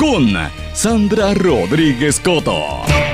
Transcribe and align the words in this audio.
con 0.00 0.32
Sandra 0.72 1.34
Rodríguez 1.34 2.20
Coto. 2.20 3.09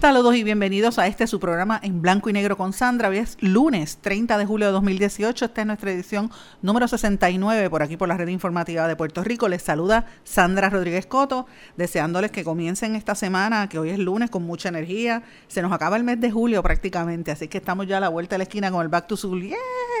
Saludos 0.00 0.36
y 0.36 0.44
bienvenidos 0.44 1.00
a 1.00 1.08
este 1.08 1.26
su 1.26 1.40
programa 1.40 1.80
en 1.82 2.00
blanco 2.00 2.30
y 2.30 2.32
negro 2.32 2.56
con 2.56 2.72
Sandra. 2.72 3.08
Hoy 3.08 3.18
es 3.18 3.36
lunes 3.40 3.98
30 4.00 4.38
de 4.38 4.46
julio 4.46 4.68
de 4.68 4.72
2018. 4.72 5.46
Esta 5.46 5.60
es 5.62 5.66
nuestra 5.66 5.90
edición 5.90 6.30
número 6.62 6.86
69 6.86 7.68
por 7.68 7.82
aquí 7.82 7.96
por 7.96 8.06
la 8.06 8.16
red 8.16 8.28
informativa 8.28 8.86
de 8.86 8.94
Puerto 8.94 9.24
Rico. 9.24 9.48
Les 9.48 9.60
saluda 9.60 10.06
Sandra 10.22 10.70
Rodríguez 10.70 11.06
Coto, 11.06 11.46
deseándoles 11.76 12.30
que 12.30 12.44
comiencen 12.44 12.94
esta 12.94 13.16
semana, 13.16 13.68
que 13.68 13.80
hoy 13.80 13.90
es 13.90 13.98
lunes 13.98 14.30
con 14.30 14.44
mucha 14.44 14.68
energía. 14.68 15.24
Se 15.48 15.62
nos 15.62 15.72
acaba 15.72 15.96
el 15.96 16.04
mes 16.04 16.20
de 16.20 16.30
julio 16.30 16.62
prácticamente, 16.62 17.32
así 17.32 17.48
que 17.48 17.58
estamos 17.58 17.88
ya 17.88 17.96
a 17.96 18.00
la 18.00 18.08
vuelta 18.08 18.34
de 18.34 18.38
la 18.38 18.44
esquina 18.44 18.70
con 18.70 18.82
el 18.82 18.88
Back 18.88 19.08
to 19.08 19.16
School. 19.16 19.42
¡Yeah! 19.42 19.56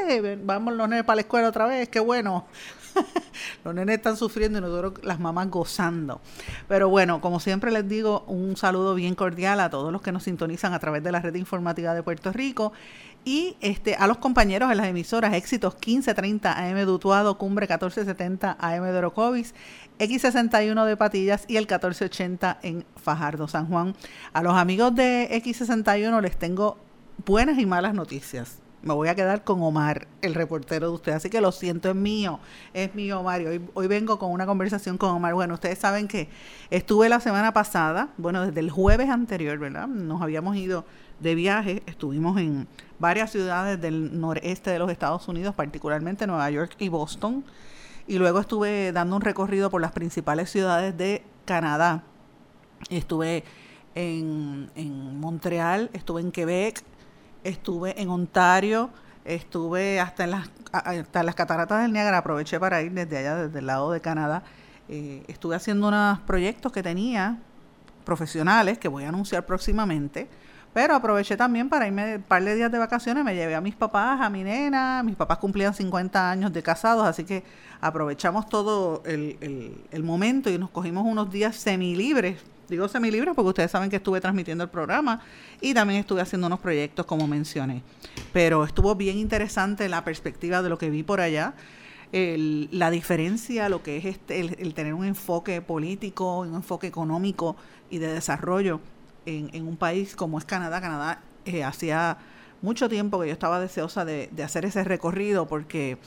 Nenes 0.06 1.04
para 1.04 1.16
la 1.16 1.20
escuela 1.22 1.48
otra 1.48 1.66
vez, 1.66 1.88
qué 1.88 1.98
bueno. 1.98 2.46
Los 3.64 3.74
nenes 3.74 3.96
están 3.96 4.16
sufriendo 4.16 4.58
y 4.58 4.62
nosotros 4.62 5.04
las 5.04 5.20
mamás 5.20 5.50
gozando. 5.50 6.20
Pero 6.66 6.88
bueno, 6.88 7.20
como 7.20 7.40
siempre 7.40 7.70
les 7.70 7.88
digo, 7.88 8.24
un 8.26 8.56
saludo 8.56 8.94
bien 8.94 9.14
cordial 9.14 9.60
a 9.60 9.70
todos 9.70 9.92
los 9.92 10.02
que 10.02 10.12
nos 10.12 10.24
sintonizan 10.24 10.72
a 10.72 10.78
través 10.78 11.02
de 11.02 11.12
la 11.12 11.20
red 11.20 11.34
informativa 11.34 11.94
de 11.94 12.02
Puerto 12.02 12.32
Rico 12.32 12.72
y 13.24 13.56
este, 13.60 13.94
a 13.96 14.06
los 14.06 14.18
compañeros 14.18 14.68
de 14.68 14.74
las 14.74 14.86
emisoras 14.86 15.34
Éxitos 15.34 15.74
1530 15.74 16.52
AM 16.52 16.86
Dutuado, 16.86 17.36
Cumbre 17.36 17.64
1470 17.64 18.56
AM 18.58 18.84
de 18.84 18.98
Orocovis, 18.98 19.54
X61 19.98 20.84
de 20.86 20.96
Patillas 20.96 21.44
y 21.48 21.56
el 21.56 21.64
1480 21.64 22.58
en 22.62 22.84
Fajardo, 22.96 23.48
San 23.48 23.66
Juan. 23.66 23.94
A 24.32 24.42
los 24.42 24.54
amigos 24.54 24.94
de 24.94 25.28
X61 25.44 26.20
les 26.22 26.38
tengo 26.38 26.78
buenas 27.26 27.58
y 27.58 27.66
malas 27.66 27.94
noticias 27.94 28.60
me 28.82 28.94
voy 28.94 29.08
a 29.08 29.14
quedar 29.14 29.44
con 29.44 29.62
Omar, 29.62 30.06
el 30.22 30.34
reportero 30.34 30.88
de 30.88 30.94
usted. 30.94 31.12
Así 31.12 31.30
que 31.30 31.40
lo 31.40 31.52
siento, 31.52 31.88
es 31.88 31.96
mío, 31.96 32.38
es 32.72 32.94
mío, 32.94 33.22
Mario. 33.22 33.50
Hoy, 33.50 33.60
hoy 33.74 33.86
vengo 33.86 34.18
con 34.18 34.30
una 34.30 34.46
conversación 34.46 34.98
con 34.98 35.10
Omar. 35.10 35.34
Bueno, 35.34 35.54
ustedes 35.54 35.78
saben 35.78 36.06
que 36.08 36.28
estuve 36.70 37.08
la 37.08 37.20
semana 37.20 37.52
pasada, 37.52 38.10
bueno, 38.16 38.46
desde 38.46 38.60
el 38.60 38.70
jueves 38.70 39.10
anterior, 39.10 39.58
¿verdad? 39.58 39.88
Nos 39.88 40.22
habíamos 40.22 40.56
ido 40.56 40.84
de 41.20 41.34
viaje, 41.34 41.82
estuvimos 41.86 42.38
en 42.38 42.68
varias 42.98 43.32
ciudades 43.32 43.80
del 43.80 44.20
noreste 44.20 44.70
de 44.70 44.78
los 44.78 44.90
Estados 44.90 45.26
Unidos, 45.28 45.54
particularmente 45.54 46.26
Nueva 46.26 46.50
York 46.50 46.76
y 46.78 46.88
Boston. 46.88 47.44
Y 48.06 48.18
luego 48.18 48.40
estuve 48.40 48.92
dando 48.92 49.16
un 49.16 49.22
recorrido 49.22 49.70
por 49.70 49.80
las 49.80 49.92
principales 49.92 50.50
ciudades 50.50 50.96
de 50.96 51.22
Canadá. 51.44 52.04
Estuve 52.88 53.44
en, 53.94 54.70
en 54.76 55.20
Montreal, 55.20 55.90
estuve 55.92 56.20
en 56.20 56.30
Quebec, 56.30 56.82
estuve 57.44 58.00
en 58.00 58.08
Ontario, 58.08 58.90
estuve 59.24 60.00
hasta 60.00 60.24
en 60.24 60.30
las, 60.32 60.50
hasta 60.72 61.22
las 61.22 61.34
cataratas 61.34 61.82
del 61.82 61.92
Niágara, 61.92 62.18
aproveché 62.18 62.58
para 62.58 62.82
ir 62.82 62.92
desde 62.92 63.18
allá, 63.18 63.36
desde 63.36 63.58
el 63.58 63.66
lado 63.66 63.90
de 63.92 64.00
Canadá. 64.00 64.42
Eh, 64.88 65.22
estuve 65.28 65.54
haciendo 65.54 65.88
unos 65.88 66.18
proyectos 66.20 66.72
que 66.72 66.82
tenía 66.82 67.38
profesionales 68.04 68.78
que 68.78 68.88
voy 68.88 69.04
a 69.04 69.10
anunciar 69.10 69.44
próximamente, 69.44 70.28
pero 70.72 70.94
aproveché 70.94 71.36
también 71.36 71.68
para 71.68 71.86
irme 71.86 72.16
un 72.16 72.22
par 72.22 72.42
de 72.42 72.54
días 72.54 72.72
de 72.72 72.78
vacaciones, 72.78 73.22
me 73.24 73.34
llevé 73.34 73.54
a 73.54 73.60
mis 73.60 73.74
papás, 73.74 74.20
a 74.20 74.30
mi 74.30 74.42
nena, 74.44 75.02
mis 75.02 75.16
papás 75.16 75.38
cumplían 75.38 75.74
50 75.74 76.30
años 76.30 76.52
de 76.52 76.62
casados, 76.62 77.06
así 77.06 77.24
que 77.24 77.44
aprovechamos 77.80 78.48
todo 78.48 79.02
el, 79.04 79.36
el, 79.40 79.84
el 79.90 80.02
momento 80.02 80.48
y 80.48 80.58
nos 80.58 80.70
cogimos 80.70 81.04
unos 81.04 81.30
días 81.30 81.56
semilibres 81.56 82.38
Digo 82.68 82.86
semilibres 82.86 83.34
porque 83.34 83.48
ustedes 83.48 83.70
saben 83.70 83.88
que 83.88 83.96
estuve 83.96 84.20
transmitiendo 84.20 84.62
el 84.62 84.70
programa 84.70 85.20
y 85.60 85.72
también 85.72 86.00
estuve 86.00 86.20
haciendo 86.20 86.46
unos 86.46 86.60
proyectos 86.60 87.06
como 87.06 87.26
mencioné. 87.26 87.82
Pero 88.32 88.64
estuvo 88.64 88.94
bien 88.94 89.16
interesante 89.16 89.88
la 89.88 90.04
perspectiva 90.04 90.62
de 90.62 90.68
lo 90.68 90.76
que 90.76 90.90
vi 90.90 91.02
por 91.02 91.20
allá. 91.20 91.54
la 92.12 92.90
diferencia, 92.90 93.68
lo 93.68 93.82
que 93.82 93.96
es 93.96 94.04
este, 94.04 94.40
el, 94.40 94.74
tener 94.74 94.94
un 94.94 95.04
enfoque 95.04 95.62
político, 95.62 96.40
un 96.40 96.54
enfoque 96.54 96.86
económico 96.86 97.56
y 97.90 97.98
de 97.98 98.12
desarrollo 98.12 98.80
en, 99.24 99.66
un 99.66 99.76
país 99.76 100.14
como 100.14 100.38
es 100.38 100.44
Canadá. 100.44 100.80
Canadá 100.80 101.22
eh, 101.46 101.64
hacía 101.64 102.18
mucho 102.60 102.88
tiempo 102.88 103.20
que 103.20 103.28
yo 103.28 103.32
estaba 103.32 103.60
deseosa 103.60 104.04
de, 104.04 104.28
de 104.32 104.42
hacer 104.42 104.64
ese 104.66 104.84
recorrido 104.84 105.46
porque 105.46 105.98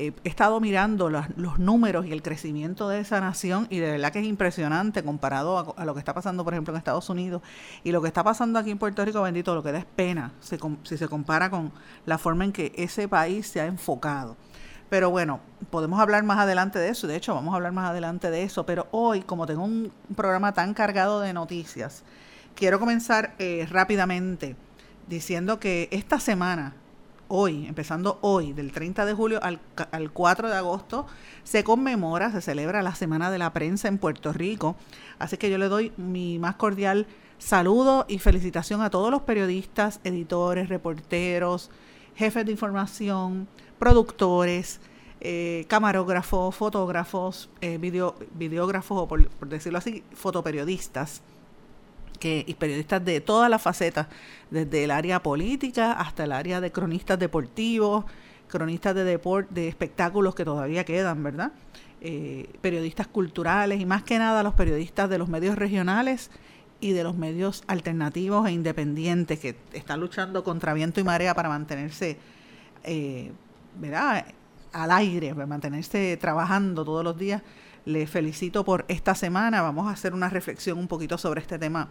he 0.00 0.14
estado 0.24 0.60
mirando 0.60 1.10
los, 1.10 1.58
números 1.58 2.06
y 2.06 2.12
el 2.12 2.22
crecimiento 2.22 2.88
de 2.88 3.00
esa 3.00 3.20
nación 3.20 3.66
y 3.68 3.78
de 3.78 3.92
verdad 3.92 4.12
que 4.12 4.20
es 4.20 4.26
impresionante 4.26 5.02
comparado 5.02 5.74
a, 5.76 5.84
lo 5.84 5.92
que 5.92 5.98
está 5.98 6.14
pasando, 6.14 6.42
por 6.42 6.54
ejemplo, 6.54 6.72
en 6.72 6.78
Estados 6.78 7.10
Unidos 7.10 7.42
y 7.84 7.92
lo 7.92 8.00
que 8.00 8.08
está 8.08 8.24
pasando 8.24 8.58
aquí 8.58 8.70
en 8.70 8.78
Puerto 8.78 9.04
Rico, 9.04 9.20
bendito, 9.22 9.54
lo 9.54 9.62
que 9.62 9.72
da 9.72 9.78
es 9.78 9.84
pena 9.84 10.32
si 10.40 10.96
se 10.96 11.08
compara 11.08 11.50
con 11.50 11.72
la 12.06 12.16
forma 12.16 12.44
en 12.44 12.52
que 12.52 12.72
ese 12.76 13.08
país 13.08 13.46
se 13.46 13.60
ha 13.60 13.66
enfocado. 13.66 14.36
Pero 14.88 15.10
bueno, 15.10 15.40
podemos 15.70 16.00
hablar 16.00 16.24
más 16.24 16.38
adelante 16.38 16.78
de 16.78 16.88
eso, 16.88 17.06
de 17.06 17.16
hecho 17.16 17.34
vamos 17.34 17.52
a 17.52 17.56
hablar 17.56 17.72
más 17.72 17.90
adelante 17.90 18.30
de 18.30 18.42
eso, 18.42 18.64
pero 18.66 18.88
hoy, 18.90 19.20
como 19.20 19.46
tengo 19.46 19.62
un 19.62 19.92
programa 20.16 20.52
tan 20.52 20.74
cargado 20.74 21.20
de 21.20 21.32
noticias, 21.32 22.02
quiero 22.54 22.80
comenzar 22.80 23.34
eh, 23.38 23.68
rápidamente 23.70 24.56
diciendo 25.08 25.60
que 25.60 25.88
esta 25.92 26.18
semana 26.18 26.74
hoy, 27.30 27.66
empezando 27.66 28.18
hoy, 28.20 28.52
del 28.52 28.72
30 28.72 29.06
de 29.06 29.14
julio 29.14 29.42
al, 29.42 29.60
al 29.92 30.12
4 30.12 30.50
de 30.50 30.56
agosto, 30.56 31.06
se 31.44 31.64
conmemora, 31.64 32.30
se 32.30 32.42
celebra 32.42 32.82
la 32.82 32.94
Semana 32.94 33.30
de 33.30 33.38
la 33.38 33.52
Prensa 33.52 33.88
en 33.88 33.96
Puerto 33.96 34.32
Rico. 34.32 34.76
Así 35.18 35.38
que 35.38 35.48
yo 35.48 35.56
le 35.56 35.68
doy 35.68 35.92
mi 35.96 36.38
más 36.38 36.56
cordial 36.56 37.06
saludo 37.38 38.04
y 38.08 38.18
felicitación 38.18 38.82
a 38.82 38.90
todos 38.90 39.10
los 39.10 39.22
periodistas, 39.22 40.00
editores, 40.04 40.68
reporteros, 40.68 41.70
jefes 42.14 42.44
de 42.44 42.52
información, 42.52 43.48
productores, 43.78 44.80
eh, 45.20 45.64
camarógrafos, 45.68 46.54
fotógrafos, 46.54 47.48
eh, 47.60 47.78
videógrafos 47.78 48.98
o 48.98 49.08
por 49.08 49.48
decirlo 49.48 49.78
así, 49.78 50.02
fotoperiodistas 50.12 51.22
que, 52.20 52.44
y 52.46 52.54
periodistas 52.54 53.04
de 53.04 53.20
todas 53.20 53.50
las 53.50 53.60
facetas, 53.60 54.06
desde 54.50 54.84
el 54.84 54.92
área 54.92 55.22
política 55.22 55.92
hasta 55.92 56.24
el 56.24 56.32
área 56.32 56.60
de 56.60 56.70
cronistas 56.70 57.18
deportivos, 57.18 58.04
cronistas 58.46 58.94
de 58.94 59.04
deporte, 59.04 59.52
de 59.54 59.68
espectáculos 59.68 60.34
que 60.36 60.44
todavía 60.44 60.84
quedan, 60.84 61.22
¿verdad? 61.24 61.52
Eh, 62.00 62.48
periodistas 62.60 63.08
culturales 63.08 63.80
y 63.80 63.86
más 63.86 64.02
que 64.02 64.18
nada 64.18 64.42
los 64.42 64.54
periodistas 64.54 65.10
de 65.10 65.18
los 65.18 65.28
medios 65.28 65.56
regionales 65.56 66.30
y 66.80 66.92
de 66.92 67.04
los 67.04 67.16
medios 67.16 67.62
alternativos 67.66 68.48
e 68.48 68.52
independientes 68.52 69.38
que 69.38 69.56
están 69.72 70.00
luchando 70.00 70.44
contra 70.44 70.72
viento 70.72 71.00
y 71.00 71.04
marea 71.04 71.34
para 71.34 71.48
mantenerse, 71.48 72.18
eh, 72.84 73.32
¿verdad? 73.78 74.26
Al 74.72 74.90
aire, 74.92 75.34
para 75.34 75.46
mantenerse 75.46 76.16
trabajando 76.16 76.84
todos 76.84 77.04
los 77.04 77.18
días 77.18 77.42
les 77.84 78.08
felicito 78.08 78.64
por 78.64 78.84
esta 78.88 79.14
semana. 79.14 79.62
Vamos 79.62 79.88
a 79.88 79.92
hacer 79.92 80.14
una 80.14 80.28
reflexión 80.28 80.78
un 80.78 80.88
poquito 80.88 81.18
sobre 81.18 81.40
este 81.40 81.58
tema 81.58 81.88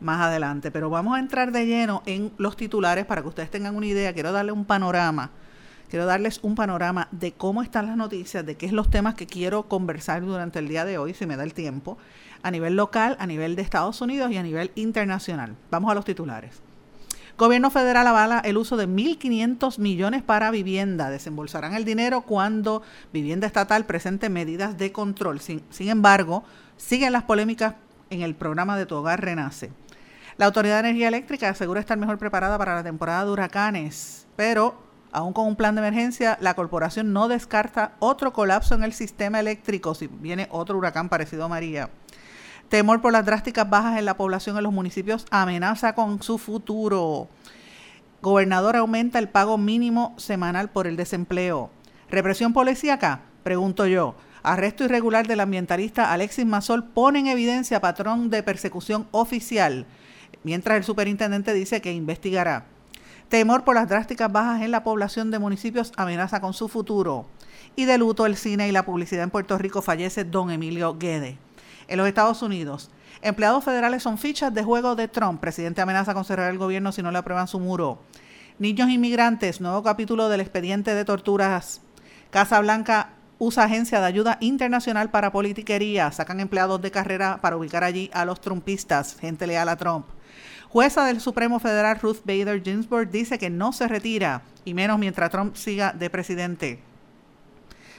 más 0.00 0.20
adelante, 0.20 0.70
pero 0.70 0.90
vamos 0.90 1.16
a 1.16 1.20
entrar 1.20 1.52
de 1.52 1.66
lleno 1.66 2.02
en 2.06 2.32
los 2.38 2.56
titulares 2.56 3.06
para 3.06 3.22
que 3.22 3.28
ustedes 3.28 3.50
tengan 3.50 3.76
una 3.76 3.86
idea. 3.86 4.12
Quiero 4.12 4.32
darle 4.32 4.52
un 4.52 4.64
panorama 4.64 5.30
quiero 5.88 6.06
darles 6.06 6.40
un 6.42 6.54
panorama 6.54 7.08
de 7.10 7.32
cómo 7.32 7.62
están 7.62 7.86
las 7.86 7.96
noticias, 7.96 8.44
de 8.44 8.56
qué 8.56 8.66
es 8.66 8.72
los 8.72 8.90
temas 8.90 9.14
que 9.14 9.26
quiero 9.26 9.68
conversar 9.68 10.24
durante 10.24 10.58
el 10.58 10.68
día 10.68 10.84
de 10.84 10.98
hoy, 10.98 11.14
si 11.14 11.26
me 11.26 11.36
da 11.36 11.44
el 11.44 11.54
tiempo, 11.54 11.98
a 12.42 12.50
nivel 12.50 12.76
local, 12.76 13.16
a 13.18 13.26
nivel 13.26 13.56
de 13.56 13.62
Estados 13.62 14.00
Unidos 14.00 14.30
y 14.30 14.36
a 14.36 14.42
nivel 14.42 14.70
internacional. 14.74 15.56
Vamos 15.70 15.90
a 15.90 15.94
los 15.94 16.04
titulares. 16.04 16.65
Gobierno 17.38 17.70
federal 17.70 18.06
avala 18.06 18.40
el 18.42 18.56
uso 18.56 18.78
de 18.78 18.88
1.500 18.88 19.78
millones 19.78 20.22
para 20.22 20.50
vivienda. 20.50 21.10
Desembolsarán 21.10 21.74
el 21.74 21.84
dinero 21.84 22.22
cuando 22.22 22.80
vivienda 23.12 23.46
estatal 23.46 23.84
presente 23.84 24.30
medidas 24.30 24.78
de 24.78 24.90
control. 24.90 25.40
Sin, 25.40 25.62
embargo, 25.78 26.44
siguen 26.78 27.12
las 27.12 27.24
polémicas 27.24 27.74
en 28.08 28.22
el 28.22 28.34
programa 28.34 28.78
de 28.78 28.86
Tu 28.86 28.94
Hogar 28.94 29.20
Renace. 29.20 29.70
La 30.38 30.46
Autoridad 30.46 30.76
de 30.76 30.88
Energía 30.88 31.08
Eléctrica 31.08 31.50
asegura 31.50 31.78
estar 31.78 31.98
mejor 31.98 32.16
preparada 32.16 32.56
para 32.56 32.74
la 32.74 32.82
temporada 32.82 33.26
de 33.26 33.30
huracanes, 33.32 34.26
pero 34.34 34.80
aún 35.12 35.34
con 35.34 35.46
un 35.46 35.56
plan 35.56 35.74
de 35.74 35.82
emergencia, 35.82 36.38
la 36.40 36.54
corporación 36.54 37.12
no 37.12 37.28
descarta 37.28 37.92
otro 37.98 38.32
colapso 38.32 38.74
en 38.74 38.82
el 38.82 38.94
sistema 38.94 39.40
eléctrico 39.40 39.94
si 39.94 40.06
viene 40.06 40.48
otro 40.50 40.78
huracán 40.78 41.10
parecido 41.10 41.44
a 41.44 41.48
María. 41.48 41.90
Temor 42.68 43.00
por 43.00 43.12
las 43.12 43.24
drásticas 43.24 43.70
bajas 43.70 43.96
en 43.96 44.04
la 44.04 44.16
población 44.16 44.56
en 44.56 44.64
los 44.64 44.72
municipios 44.72 45.24
amenaza 45.30 45.94
con 45.94 46.20
su 46.20 46.36
futuro. 46.36 47.28
Gobernador 48.20 48.74
aumenta 48.74 49.20
el 49.20 49.28
pago 49.28 49.56
mínimo 49.56 50.14
semanal 50.16 50.68
por 50.70 50.88
el 50.88 50.96
desempleo. 50.96 51.70
Represión 52.10 52.52
policíaca, 52.52 53.20
pregunto 53.44 53.86
yo. 53.86 54.16
Arresto 54.42 54.82
irregular 54.82 55.28
del 55.28 55.40
ambientalista 55.40 56.12
Alexis 56.12 56.44
Mazol 56.44 56.82
pone 56.82 57.20
en 57.20 57.28
evidencia 57.28 57.80
patrón 57.80 58.30
de 58.30 58.42
persecución 58.42 59.06
oficial, 59.12 59.86
mientras 60.42 60.76
el 60.76 60.84
superintendente 60.84 61.54
dice 61.54 61.80
que 61.80 61.92
investigará. 61.92 62.66
Temor 63.28 63.62
por 63.62 63.76
las 63.76 63.88
drásticas 63.88 64.32
bajas 64.32 64.62
en 64.62 64.72
la 64.72 64.82
población 64.82 65.30
de 65.30 65.38
municipios 65.38 65.92
amenaza 65.96 66.40
con 66.40 66.52
su 66.52 66.68
futuro. 66.68 67.26
Y 67.76 67.84
de 67.84 67.96
luto 67.98 68.26
el 68.26 68.36
cine 68.36 68.66
y 68.66 68.72
la 68.72 68.84
publicidad 68.84 69.22
en 69.22 69.30
Puerto 69.30 69.56
Rico 69.56 69.82
fallece 69.82 70.24
don 70.24 70.50
Emilio 70.50 70.96
Guede 70.98 71.45
en 71.88 71.98
los 71.98 72.08
Estados 72.08 72.42
Unidos. 72.42 72.90
Empleados 73.22 73.64
federales 73.64 74.02
son 74.02 74.18
fichas 74.18 74.52
de 74.52 74.62
juego 74.62 74.94
de 74.94 75.08
Trump. 75.08 75.40
Presidente 75.40 75.80
amenaza 75.80 76.14
con 76.14 76.24
cerrar 76.24 76.50
el 76.50 76.58
gobierno 76.58 76.92
si 76.92 77.02
no 77.02 77.10
le 77.10 77.18
aprueban 77.18 77.48
su 77.48 77.58
muro. 77.58 78.02
Niños 78.58 78.88
inmigrantes, 78.88 79.60
nuevo 79.60 79.82
capítulo 79.82 80.28
del 80.28 80.40
expediente 80.40 80.94
de 80.94 81.04
torturas. 81.04 81.82
Casa 82.30 82.60
Blanca 82.60 83.10
usa 83.38 83.64
agencia 83.64 84.00
de 84.00 84.06
ayuda 84.06 84.38
internacional 84.40 85.10
para 85.10 85.32
politiquería. 85.32 86.10
Sacan 86.12 86.40
empleados 86.40 86.80
de 86.80 86.90
carrera 86.90 87.38
para 87.40 87.56
ubicar 87.56 87.84
allí 87.84 88.10
a 88.12 88.24
los 88.24 88.40
trumpistas, 88.40 89.16
gente 89.18 89.46
leal 89.46 89.68
a 89.68 89.76
Trump. 89.76 90.06
Jueza 90.68 91.04
del 91.04 91.20
Supremo 91.20 91.58
Federal 91.58 91.98
Ruth 92.00 92.18
Bader 92.24 92.62
Ginsburg 92.62 93.10
dice 93.10 93.38
que 93.38 93.50
no 93.50 93.72
se 93.72 93.88
retira, 93.88 94.42
y 94.64 94.74
menos 94.74 94.98
mientras 94.98 95.30
Trump 95.30 95.54
siga 95.54 95.92
de 95.92 96.10
presidente. 96.10 96.82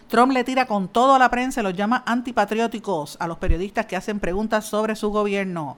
Trump 0.08 0.32
le 0.32 0.46
tira 0.46 0.68
con 0.68 0.88
todo 0.88 1.16
a 1.16 1.20
la 1.20 1.30
prensa 1.30 1.60
y 1.60 1.64
los 1.64 1.74
llama 1.74 2.04
antipatrióticos 2.06 3.18
a 3.20 3.28
los 3.28 3.38
periodistas 3.40 3.88
que 3.88 3.98
hacen 3.98 4.22
preguntas 4.22 4.66
sobre 4.66 4.96
su 4.96 5.10
gobierno. 5.10 5.78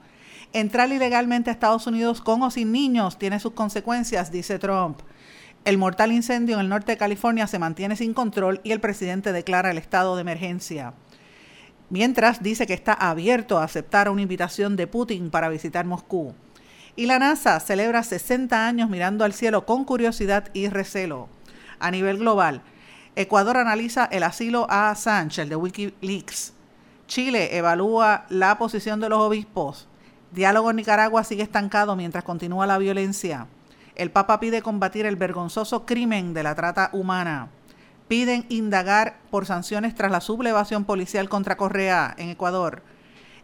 Entrar 0.54 0.92
ilegalmente 0.92 1.50
a 1.50 1.54
Estados 1.54 1.88
Unidos 1.88 2.22
con 2.22 2.44
o 2.44 2.52
sin 2.52 2.72
niños 2.72 3.18
tiene 3.18 3.40
sus 3.40 3.54
consecuencias, 3.54 4.32
dice 4.32 4.60
Trump. 4.60 5.00
El 5.66 5.80
mortal 5.80 6.12
incendio 6.12 6.56
en 6.56 6.62
el 6.62 6.70
norte 6.70 6.92
de 6.92 6.98
California 6.98 7.48
se 7.48 7.60
mantiene 7.60 7.96
sin 7.96 8.14
control 8.14 8.62
y 8.64 8.72
el 8.72 8.80
presidente 8.80 9.34
declara 9.34 9.72
el 9.72 9.80
estado 9.80 10.16
de 10.16 10.22
emergencia. 10.22 10.94
Mientras 11.90 12.44
dice 12.44 12.68
que 12.68 12.76
está 12.76 12.94
abierto 12.94 13.58
a 13.58 13.64
aceptar 13.64 14.10
una 14.10 14.22
invitación 14.22 14.76
de 14.76 14.86
Putin 14.86 15.32
para 15.32 15.50
visitar 15.50 15.86
Moscú. 15.86 16.36
Y 16.96 17.08
la 17.08 17.18
NASA 17.18 17.60
celebra 17.60 18.04
60 18.04 18.68
años 18.68 18.90
mirando 18.90 19.26
al 19.26 19.34
cielo 19.34 19.66
con 19.66 19.86
curiosidad 19.86 20.50
y 20.54 20.68
recelo. 20.70 21.30
A 21.80 21.90
nivel 21.90 22.20
global, 22.20 22.62
Ecuador 23.20 23.58
analiza 23.58 24.06
el 24.06 24.24
asilo 24.24 24.66
a 24.70 24.92
Assange, 24.92 25.42
el 25.42 25.50
de 25.50 25.58
Wikileaks. 25.58 26.54
Chile 27.06 27.58
evalúa 27.58 28.24
la 28.30 28.58
posición 28.58 29.02
de 29.02 29.10
los 29.10 29.20
obispos. 29.20 29.90
Diálogo 30.32 30.70
en 30.70 30.78
Nicaragua 30.78 31.26
sigue 31.26 31.44
estancado 31.44 31.98
mientras 31.98 32.24
continúa 32.24 32.66
la 32.66 32.78
violencia. 32.78 33.48
El 33.96 34.10
Papa 34.10 34.40
pide 34.40 34.62
combatir 34.62 35.06
el 35.06 35.18
vergonzoso 35.18 35.86
crimen 35.86 36.34
de 36.34 36.44
la 36.44 36.56
trata 36.56 36.92
humana. 36.94 37.50
Piden 38.08 38.46
indagar 38.48 39.18
por 39.30 39.46
sanciones 39.46 39.96
tras 39.96 40.14
la 40.14 40.22
sublevación 40.22 40.86
policial 40.86 41.28
contra 41.28 41.58
Correa 41.58 42.16
en 42.18 42.30
Ecuador. 42.30 42.84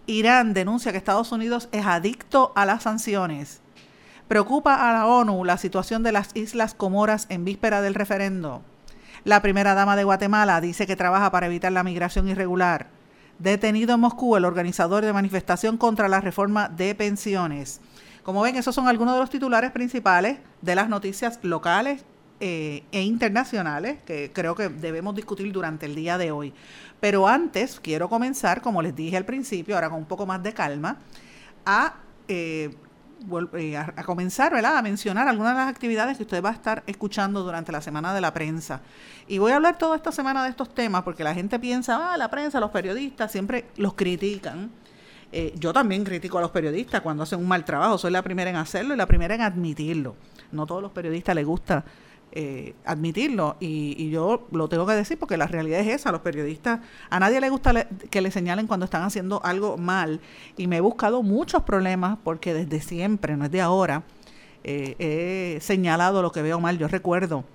Irán 0.05 0.53
denuncia 0.53 0.93
que 0.93 0.97
Estados 0.97 1.33
Unidos 1.33 1.67
es 1.73 1.85
adicto 1.85 2.53
a 2.55 2.65
las 2.65 2.83
sanciones. 2.83 3.59
Preocupa 4.29 4.89
a 4.89 4.93
la 4.93 5.05
ONU 5.05 5.43
la 5.43 5.57
situación 5.57 6.01
de 6.01 6.13
las 6.13 6.29
Islas 6.33 6.75
Comoras 6.75 7.25
en 7.27 7.43
víspera 7.43 7.81
del 7.81 7.93
referendo. 7.93 8.63
La 9.25 9.41
primera 9.41 9.73
dama 9.73 9.95
de 9.95 10.03
Guatemala 10.03 10.61
dice 10.61 10.85
que 10.85 10.95
trabaja 10.95 11.31
para 11.31 11.47
evitar 11.47 11.71
la 11.71 11.83
migración 11.83 12.27
irregular. 12.27 12.89
Detenido 13.39 13.95
en 13.95 13.99
Moscú 13.99 14.35
el 14.35 14.45
organizador 14.45 15.03
de 15.03 15.13
manifestación 15.13 15.77
contra 15.77 16.07
la 16.07 16.21
reforma 16.21 16.69
de 16.69 16.93
pensiones. 16.93 17.81
Como 18.21 18.43
ven, 18.43 18.55
esos 18.55 18.75
son 18.75 18.87
algunos 18.87 19.15
de 19.15 19.21
los 19.21 19.31
titulares 19.31 19.71
principales 19.71 20.37
de 20.61 20.75
las 20.75 20.89
noticias 20.89 21.39
locales 21.41 22.05
eh, 22.39 22.83
e 22.91 23.01
internacionales 23.01 23.97
que 24.05 24.29
creo 24.31 24.53
que 24.53 24.69
debemos 24.69 25.15
discutir 25.15 25.51
durante 25.51 25.87
el 25.87 25.95
día 25.95 26.19
de 26.19 26.31
hoy. 26.31 26.53
Pero 26.99 27.27
antes 27.27 27.79
quiero 27.79 28.07
comenzar, 28.07 28.61
como 28.61 28.83
les 28.83 28.95
dije 28.95 29.17
al 29.17 29.25
principio, 29.25 29.73
ahora 29.73 29.89
con 29.89 29.97
un 29.97 30.05
poco 30.05 30.27
más 30.27 30.43
de 30.43 30.53
calma, 30.53 30.99
a 31.65 31.95
eh, 32.27 32.75
eh, 33.53 33.77
a, 33.77 34.03
comenzar 34.03 34.53
¿verdad? 34.53 34.77
a 34.77 34.81
mencionar 34.81 35.27
algunas 35.27 35.53
de 35.53 35.59
las 35.59 35.69
actividades 35.69 36.17
que 36.17 36.23
usted 36.23 36.43
va 36.43 36.49
a 36.49 36.53
estar 36.53 36.83
escuchando 36.85 37.43
durante 37.43 37.71
la 37.71 37.81
semana 37.81 38.13
de 38.13 38.21
la 38.21 38.33
prensa. 38.33 38.81
Y 39.27 39.37
voy 39.37 39.51
a 39.51 39.55
hablar 39.55 39.77
toda 39.77 39.95
esta 39.95 40.11
semana 40.11 40.43
de 40.43 40.49
estos 40.49 40.73
temas 40.73 41.03
porque 41.03 41.23
la 41.23 41.33
gente 41.33 41.57
piensa, 41.59 42.13
ah, 42.13 42.17
la 42.17 42.29
prensa, 42.29 42.59
los 42.59 42.71
periodistas 42.71 43.31
siempre 43.31 43.65
los 43.77 43.93
critican. 43.93 44.69
Eh, 45.31 45.53
yo 45.57 45.73
también 45.73 46.03
critico 46.03 46.37
a 46.37 46.41
los 46.41 46.51
periodistas 46.51 47.01
cuando 47.01 47.23
hacen 47.23 47.39
un 47.39 47.47
mal 47.47 47.65
trabajo, 47.65 47.97
soy 47.97 48.11
la 48.11 48.21
primera 48.21 48.49
en 48.49 48.55
hacerlo 48.55 48.93
y 48.93 48.97
la 48.97 49.07
primera 49.07 49.35
en 49.35 49.41
admitirlo. 49.41 50.15
No 50.51 50.65
todos 50.65 50.81
los 50.81 50.91
periodistas 50.91 51.35
les 51.35 51.45
gusta 51.45 51.83
eh, 52.37 52.75
admitirlo. 52.83 53.55
Y, 53.61 54.09
yo 54.09 54.45
lo 54.51 54.67
tengo 54.67 54.85
que 54.85 54.91
decir 54.93 55.17
porque 55.17 55.37
la 55.37 55.47
realidad 55.47 55.79
es 55.79 55.87
esa, 55.87 56.11
los 56.11 56.19
periodistas, 56.19 56.81
a 57.09 57.17
nadie 57.17 57.39
le 57.39 57.49
gusta 57.49 57.87
que 58.09 58.19
le 58.19 58.29
señalen 58.29 58.67
cuando 58.67 58.83
están 58.83 59.03
haciendo 59.03 59.41
algo 59.45 59.77
mal. 59.77 60.19
Y 60.57 60.67
me 60.67 60.77
he 60.77 60.81
buscado 60.81 61.23
muchos 61.23 61.63
problemas 61.63 62.17
porque 62.25 62.53
desde 62.53 62.81
siempre, 62.81 63.37
no 63.37 63.45
es 63.45 63.51
de 63.51 63.61
ahora, 63.61 64.03
eh, 64.65 64.95
he 64.99 65.61
señalado 65.61 66.21
lo 66.21 66.33
que 66.33 66.41
veo 66.41 66.59
mal, 66.59 66.77
yo 66.77 66.89
recuerdo 66.89 67.45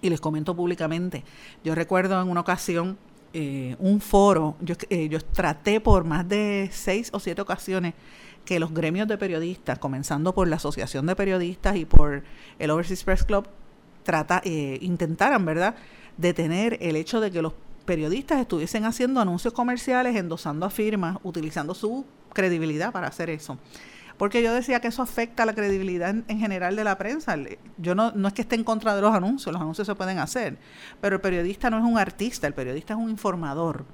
y 0.00 0.08
les 0.08 0.22
comento 0.22 0.56
públicamente, 0.56 1.24
yo 1.62 1.74
recuerdo 1.74 2.22
en 2.22 2.28
una 2.28 2.40
ocasión 2.40 2.96
eh, 3.34 3.76
un 3.78 4.00
foro, 4.00 4.56
yo, 4.60 4.74
yo 4.88 5.20
traté 5.20 5.80
por 5.80 6.04
más 6.04 6.26
de 6.26 6.70
seis 6.72 7.10
o 7.12 7.20
siete 7.20 7.42
ocasiones 7.42 7.92
que 8.46 8.58
los 8.58 8.72
gremios 8.72 9.06
de 9.06 9.18
periodistas, 9.18 9.78
comenzando 9.78 10.34
por 10.34 10.48
la 10.48 10.56
Asociación 10.56 11.04
de 11.04 11.14
Periodistas 11.14 11.76
y 11.76 11.84
por 11.84 12.22
el 12.58 12.70
Overseas 12.70 13.04
Press 13.04 13.24
Club, 13.24 13.46
trata, 14.08 14.40
eh, 14.42 14.78
intentaran, 14.80 15.44
¿verdad?, 15.44 15.74
detener 16.16 16.78
el 16.80 16.96
hecho 16.96 17.20
de 17.20 17.30
que 17.30 17.42
los 17.42 17.52
periodistas 17.84 18.40
estuviesen 18.40 18.86
haciendo 18.86 19.20
anuncios 19.20 19.52
comerciales, 19.52 20.16
endosando 20.16 20.64
a 20.64 20.70
firmas, 20.70 21.18
utilizando 21.24 21.74
su 21.74 22.06
credibilidad 22.32 22.90
para 22.90 23.08
hacer 23.08 23.28
eso. 23.28 23.58
Porque 24.16 24.42
yo 24.42 24.54
decía 24.54 24.80
que 24.80 24.88
eso 24.88 25.02
afecta 25.02 25.42
a 25.42 25.46
la 25.46 25.54
credibilidad 25.54 26.08
en, 26.08 26.38
general 26.38 26.74
de 26.74 26.84
la 26.84 26.96
prensa. 26.96 27.36
Yo 27.76 27.94
no, 27.94 28.10
no 28.12 28.28
es 28.28 28.34
que 28.34 28.40
esté 28.40 28.56
en 28.56 28.64
contra 28.64 28.96
de 28.96 29.02
los 29.02 29.14
anuncios, 29.14 29.52
los 29.52 29.60
anuncios 29.60 29.86
se 29.86 29.94
pueden 29.94 30.18
hacer, 30.18 30.56
pero 31.02 31.16
el 31.16 31.20
periodista 31.20 31.68
no 31.68 31.76
es 31.76 31.84
un 31.84 31.98
artista, 31.98 32.46
el 32.46 32.54
periodista 32.54 32.94
es 32.94 32.98
un 32.98 33.10
informador. 33.10 33.84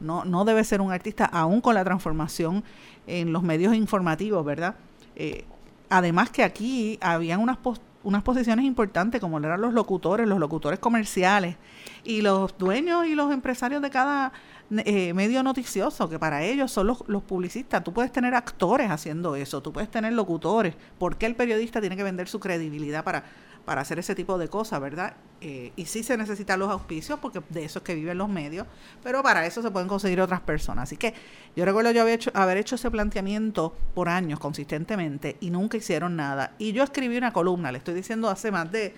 No, 0.00 0.24
no 0.24 0.46
debe 0.46 0.64
ser 0.64 0.80
un 0.80 0.90
artista, 0.90 1.26
aún 1.26 1.60
con 1.60 1.74
la 1.74 1.84
transformación 1.84 2.64
en 3.06 3.30
los 3.34 3.42
medios 3.42 3.74
informativos, 3.74 4.42
¿verdad? 4.42 4.74
Eh, 5.16 5.44
además 5.90 6.30
que 6.30 6.44
aquí 6.44 6.98
habían 7.02 7.40
unas 7.40 7.58
posturas 7.58 7.89
unas 8.02 8.22
posiciones 8.22 8.64
importantes 8.64 9.20
como 9.20 9.38
eran 9.38 9.60
los 9.60 9.74
locutores, 9.74 10.26
los 10.26 10.38
locutores 10.38 10.78
comerciales 10.78 11.56
y 12.04 12.22
los 12.22 12.56
dueños 12.56 13.06
y 13.06 13.14
los 13.14 13.32
empresarios 13.32 13.82
de 13.82 13.90
cada 13.90 14.32
eh, 14.70 15.12
medio 15.14 15.42
noticioso, 15.42 16.08
que 16.08 16.18
para 16.18 16.42
ellos 16.42 16.70
son 16.70 16.86
los, 16.86 17.04
los, 17.08 17.22
publicistas. 17.22 17.82
Tú 17.84 17.92
puedes 17.92 18.12
tener 18.12 18.34
actores 18.34 18.90
haciendo 18.90 19.36
eso, 19.36 19.60
tú 19.62 19.72
puedes 19.72 19.90
tener 19.90 20.12
locutores. 20.12 20.74
¿Por 20.98 21.16
qué 21.16 21.26
el 21.26 21.34
periodista 21.34 21.80
tiene 21.80 21.96
que 21.96 22.04
vender 22.04 22.28
su 22.28 22.40
credibilidad 22.40 23.04
para 23.04 23.24
para 23.70 23.82
hacer 23.82 24.00
ese 24.00 24.16
tipo 24.16 24.36
de 24.36 24.48
cosas, 24.48 24.80
¿verdad? 24.80 25.14
Eh, 25.40 25.70
y 25.76 25.84
sí 25.84 26.02
se 26.02 26.16
necesitan 26.16 26.58
los 26.58 26.68
auspicios 26.70 27.20
porque 27.20 27.40
de 27.50 27.64
eso 27.64 27.78
es 27.78 27.84
que 27.84 27.94
viven 27.94 28.18
los 28.18 28.28
medios, 28.28 28.66
pero 29.00 29.22
para 29.22 29.46
eso 29.46 29.62
se 29.62 29.70
pueden 29.70 29.86
conseguir 29.86 30.20
otras 30.20 30.40
personas. 30.40 30.88
Así 30.88 30.96
que 30.96 31.14
yo 31.54 31.64
recuerdo 31.64 31.92
yo 31.92 32.04
hecho, 32.08 32.32
haber 32.34 32.56
hecho 32.56 32.74
ese 32.74 32.90
planteamiento 32.90 33.72
por 33.94 34.08
años 34.08 34.40
consistentemente 34.40 35.36
y 35.38 35.50
nunca 35.50 35.76
hicieron 35.76 36.16
nada. 36.16 36.56
Y 36.58 36.72
yo 36.72 36.82
escribí 36.82 37.16
una 37.16 37.32
columna, 37.32 37.70
le 37.70 37.78
estoy 37.78 37.94
diciendo 37.94 38.28
hace 38.28 38.50
más 38.50 38.72
de, 38.72 38.92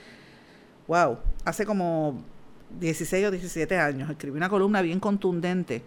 wow, 0.89 1.19
hace 1.45 1.67
como 1.67 2.25
16 2.81 3.27
o 3.27 3.31
17 3.31 3.79
años, 3.79 4.09
escribí 4.09 4.39
una 4.39 4.49
columna 4.49 4.81
bien 4.81 5.01
contundente 5.01 5.83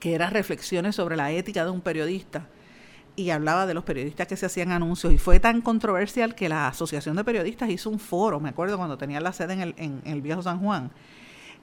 que 0.00 0.16
era 0.16 0.30
reflexiones 0.30 0.96
sobre 0.96 1.14
la 1.14 1.30
ética 1.30 1.64
de 1.64 1.70
un 1.70 1.80
periodista 1.80 2.48
y 3.16 3.30
hablaba 3.30 3.66
de 3.66 3.74
los 3.74 3.84
periodistas 3.84 4.26
que 4.26 4.36
se 4.36 4.46
hacían 4.46 4.72
anuncios 4.72 5.12
y 5.12 5.18
fue 5.18 5.40
tan 5.40 5.60
controversial 5.60 6.34
que 6.34 6.48
la 6.48 6.68
Asociación 6.68 7.16
de 7.16 7.24
Periodistas 7.24 7.70
hizo 7.70 7.90
un 7.90 7.98
foro, 7.98 8.40
me 8.40 8.48
acuerdo 8.48 8.76
cuando 8.76 8.98
tenía 8.98 9.20
la 9.20 9.32
sede 9.32 9.54
en 9.54 9.60
el, 9.60 9.74
en, 9.76 10.02
el 10.04 10.20
viejo 10.20 10.42
San 10.42 10.58
Juan, 10.60 10.90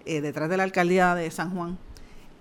eh, 0.06 0.22
detrás 0.22 0.50
de 0.50 0.58
la 0.58 0.64
alcaldía 0.64 1.14
de 1.16 1.30
San 1.30 1.54
Juan, 1.54 1.78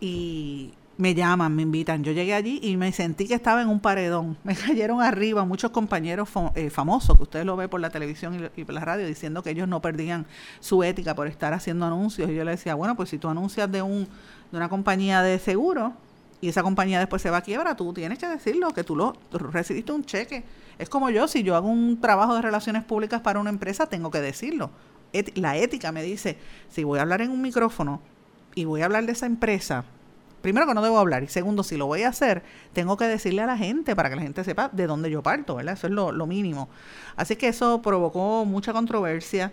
y 0.00 0.73
me 1.00 1.14
llaman, 1.14 1.57
me 1.57 1.62
invitan. 1.62 2.05
Yo 2.05 2.12
llegué 2.12 2.35
allí 2.35 2.61
y 2.62 2.76
me 2.76 2.93
sentí 2.93 3.26
que 3.26 3.35
estaba 3.35 3.62
en 3.62 3.69
un 3.69 3.81
paredón. 3.81 4.37
Me 4.45 4.55
cayeron 4.55 5.00
arriba 5.00 5.45
muchos 5.47 5.71
compañeros 5.71 6.29
eh, 6.55 6.69
famosos, 6.69 7.17
que 7.17 7.23
ustedes 7.23 7.47
lo 7.47 7.57
ven 7.57 7.71
por 7.71 7.81
la 7.81 7.88
televisión 7.90 8.50
y, 8.55 8.64
por 8.64 8.75
la 8.75 8.85
radio, 8.85 9.07
diciendo 9.07 9.43
que 9.43 9.50
ellos 9.50 9.67
no 9.67 9.81
perdían 9.81 10.26
su 10.61 10.85
ética 10.85 11.14
por 11.14 11.26
estar 11.26 11.55
haciendo 11.55 11.87
anuncios. 11.87 12.31
Y 12.31 12.35
yo 12.35 12.45
le 12.45 12.52
decía, 12.52 12.75
bueno, 12.75 12.97
pues 12.97 13.09
si 13.09 13.19
tú 13.19 13.29
anuncias 13.29 13.71
de, 13.73 13.81
un, 13.81 14.07
de 14.50 14.57
una 14.57 14.69
compañía 14.69 15.23
de 15.23 15.38
seguro 15.38 15.95
y 16.40 16.49
esa 16.49 16.62
compañía 16.62 16.99
después 16.99 17.20
se 17.20 17.30
va 17.30 17.38
a 17.38 17.42
quiebra, 17.42 17.76
tú 17.76 17.92
tienes 17.92 18.18
que 18.18 18.26
decirlo, 18.26 18.73
que 18.73 18.85
tú, 18.85 18.97
lo, 18.97 19.14
recibiste 19.32 19.92
un 19.92 20.04
cheque. 20.04 20.44
Es 20.78 20.88
como 20.88 21.11
yo, 21.11 21.28
si 21.28 21.42
yo 21.42 21.54
hago 21.54 21.68
un 21.68 22.00
trabajo 22.00 22.35
de 22.35 22.42
relaciones 22.42 22.85
públicas 22.85 23.20
para 23.20 23.40
una 23.40 23.50
empresa, 23.50 23.87
tengo 23.87 24.11
que 24.11 24.20
decirlo. 24.20 24.70
la 25.35 25.56
ética 25.56 25.92
me 25.92 26.02
dice, 26.02 26.38
si 26.70 26.85
voy 26.85 26.99
a 26.99 27.02
hablar 27.02 27.20
en 27.20 27.30
un 27.30 27.42
micrófono 27.42 28.00
y 28.54 28.64
voy 28.64 28.80
a 28.82 28.87
hablar 28.87 29.04
de 29.04 29.12
esa 29.12 29.26
empresa, 29.26 29.85
primero 30.40 30.66
que 30.66 30.73
no 30.73 30.82
debo 30.82 30.99
hablar 30.99 31.23
y 31.23 31.28
segundo, 31.28 31.62
si 31.62 31.76
lo 31.76 31.87
voy 31.87 32.02
a 32.02 32.09
hacer, 32.09 32.42
tengo 32.73 32.97
que 32.97 33.04
decirle 33.04 33.42
a 33.42 33.47
la 33.47 33.59
gente 33.59 33.94
para 33.94 34.09
que 34.09 34.16
la 34.16 34.23
gente 34.23 34.42
sepa 34.42 34.70
de 34.73 34.87
dónde 34.87 35.11
yo 35.11 35.23
parto, 35.23 35.56
¿verdad? 35.56 35.75
Eso 35.75 35.87
es 35.88 35.92
lo, 35.92 36.26
mínimo. 36.26 36.70
Así 37.16 37.37
que 37.37 37.49
eso 37.49 37.82
provocó 37.82 38.47
mucha 38.47 38.73
controversia 38.73 39.52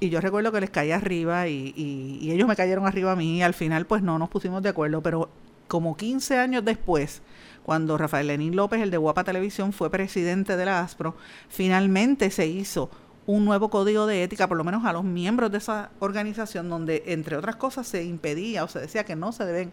y 0.00 0.10
yo 0.10 0.20
recuerdo 0.20 0.50
que 0.50 0.60
les 0.60 0.70
caí 0.70 0.90
arriba 0.90 1.46
y, 1.46 1.72
y, 1.76 2.30
ellos 2.32 2.48
me 2.48 2.56
cayeron 2.56 2.86
arriba 2.86 3.12
a 3.12 3.16
mí 3.16 3.38
y 3.38 3.42
al 3.42 3.54
final 3.54 3.86
pues 3.86 4.02
no 4.02 4.18
nos 4.18 4.28
pusimos 4.28 4.62
de 4.62 4.70
acuerdo, 4.70 5.00
pero 5.00 5.28
como 5.68 5.96
15 5.96 6.38
años 6.38 6.64
después, 6.64 7.22
cuando 7.62 7.96
Rafael 7.96 8.26
Lenín 8.26 8.56
López, 8.56 8.80
el 8.82 8.90
de 8.90 8.98
Guapa 8.98 9.24
Televisión, 9.24 9.72
fue 9.72 9.90
presidente 9.90 10.56
de 10.56 10.64
la 10.64 10.80
ASPRO, 10.80 11.16
finalmente 11.48 12.30
se 12.30 12.46
hizo 12.46 12.90
un 13.26 13.44
nuevo 13.44 13.70
código 13.70 14.06
de 14.06 14.22
ética, 14.22 14.48
por 14.48 14.56
lo 14.58 14.64
menos 14.64 14.84
a 14.84 14.92
los 14.92 15.04
miembros 15.04 15.50
de 15.50 15.58
esa 15.58 15.90
organización, 15.98 16.68
donde, 16.68 17.04
entre 17.06 17.36
otras 17.36 17.56
cosas, 17.56 17.86
se 17.86 18.04
impedía 18.04 18.64
o 18.64 18.68
se 18.68 18.80
decía 18.80 19.04
que 19.04 19.16
no 19.16 19.32
se 19.32 19.44
deben 19.46 19.72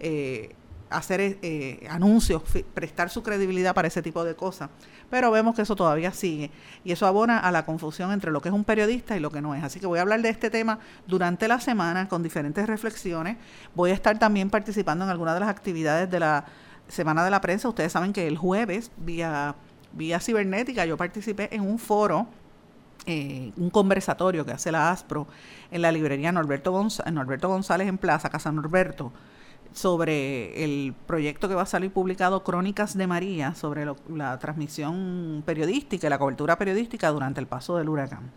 eh, 0.00 0.54
hacer 0.90 1.38
eh, 1.42 1.86
anuncios, 1.88 2.42
prestar 2.74 3.10
su 3.10 3.22
credibilidad 3.22 3.74
para 3.74 3.88
ese 3.88 4.02
tipo 4.02 4.24
de 4.24 4.34
cosas. 4.34 4.70
Pero 5.08 5.30
vemos 5.30 5.54
que 5.54 5.62
eso 5.62 5.76
todavía 5.76 6.12
sigue 6.12 6.50
y 6.84 6.92
eso 6.92 7.06
abona 7.06 7.38
a 7.38 7.50
la 7.50 7.64
confusión 7.64 8.12
entre 8.12 8.30
lo 8.30 8.40
que 8.40 8.48
es 8.48 8.54
un 8.54 8.64
periodista 8.64 9.16
y 9.16 9.20
lo 9.20 9.30
que 9.30 9.40
no 9.40 9.54
es. 9.54 9.64
Así 9.64 9.80
que 9.80 9.86
voy 9.86 9.98
a 9.98 10.02
hablar 10.02 10.20
de 10.22 10.28
este 10.28 10.50
tema 10.50 10.78
durante 11.06 11.48
la 11.48 11.60
semana 11.60 12.08
con 12.08 12.22
diferentes 12.22 12.66
reflexiones. 12.66 13.36
Voy 13.74 13.90
a 13.90 13.94
estar 13.94 14.18
también 14.18 14.50
participando 14.50 15.04
en 15.04 15.10
algunas 15.10 15.34
de 15.34 15.40
las 15.40 15.48
actividades 15.48 16.10
de 16.10 16.20
la 16.20 16.44
Semana 16.88 17.24
de 17.24 17.30
la 17.30 17.40
Prensa. 17.40 17.68
Ustedes 17.68 17.92
saben 17.92 18.12
que 18.12 18.26
el 18.26 18.36
jueves, 18.36 18.90
vía, 18.96 19.54
vía 19.92 20.18
cibernética, 20.18 20.84
yo 20.84 20.96
participé 20.96 21.48
en 21.54 21.62
un 21.62 21.78
foro 21.78 22.26
eh, 23.06 23.52
un 23.56 23.70
conversatorio 23.70 24.44
que 24.44 24.52
hace 24.52 24.70
la 24.70 24.90
ASPRO 24.90 25.26
en 25.70 25.80
la 25.80 25.90
librería 25.90 26.32
Norberto, 26.32 26.86
Norberto 27.10 27.48
González 27.48 27.88
en 27.88 27.96
Plaza, 27.96 28.28
Casa 28.28 28.52
Norberto, 28.52 29.10
sobre 29.72 30.64
el 30.64 30.94
proyecto 31.06 31.48
que 31.48 31.54
va 31.54 31.62
a 31.62 31.66
salir 31.66 31.92
publicado 31.92 32.42
Crónicas 32.42 32.96
de 32.96 33.06
María 33.06 33.54
sobre 33.54 33.86
la 34.08 34.38
transmisión 34.38 35.42
periodística 35.46 36.06
y 36.06 36.10
la 36.10 36.18
cobertura 36.18 36.58
periodística 36.58 37.08
durante 37.10 37.40
el 37.40 37.46
paso 37.46 37.76
del 37.76 37.88
huracán. 37.88 38.30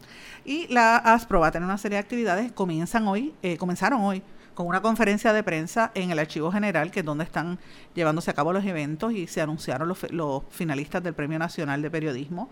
Y 0.45 0.67
la 0.67 0.97
ASPRO 0.97 1.39
va 1.39 1.47
a 1.47 1.51
tener 1.51 1.65
una 1.65 1.77
serie 1.77 1.97
de 1.97 2.03
actividades, 2.03 2.51
comienzan 2.51 3.07
hoy, 3.07 3.33
eh, 3.41 3.57
comenzaron 3.57 4.01
hoy 4.01 4.21
con 4.53 4.67
una 4.67 4.81
conferencia 4.81 5.33
de 5.33 5.43
prensa 5.43 5.91
en 5.95 6.11
el 6.11 6.19
Archivo 6.19 6.51
General, 6.51 6.91
que 6.91 6.99
es 6.99 7.05
donde 7.05 7.23
están 7.23 7.59
llevándose 7.95 8.31
a 8.31 8.33
cabo 8.33 8.53
los 8.53 8.63
eventos 8.65 9.13
y 9.13 9.27
se 9.27 9.41
anunciaron 9.41 9.87
los, 9.87 10.11
los 10.11 10.43
finalistas 10.49 11.01
del 11.03 11.13
Premio 11.13 11.39
Nacional 11.39 11.81
de 11.81 11.89
Periodismo. 11.89 12.49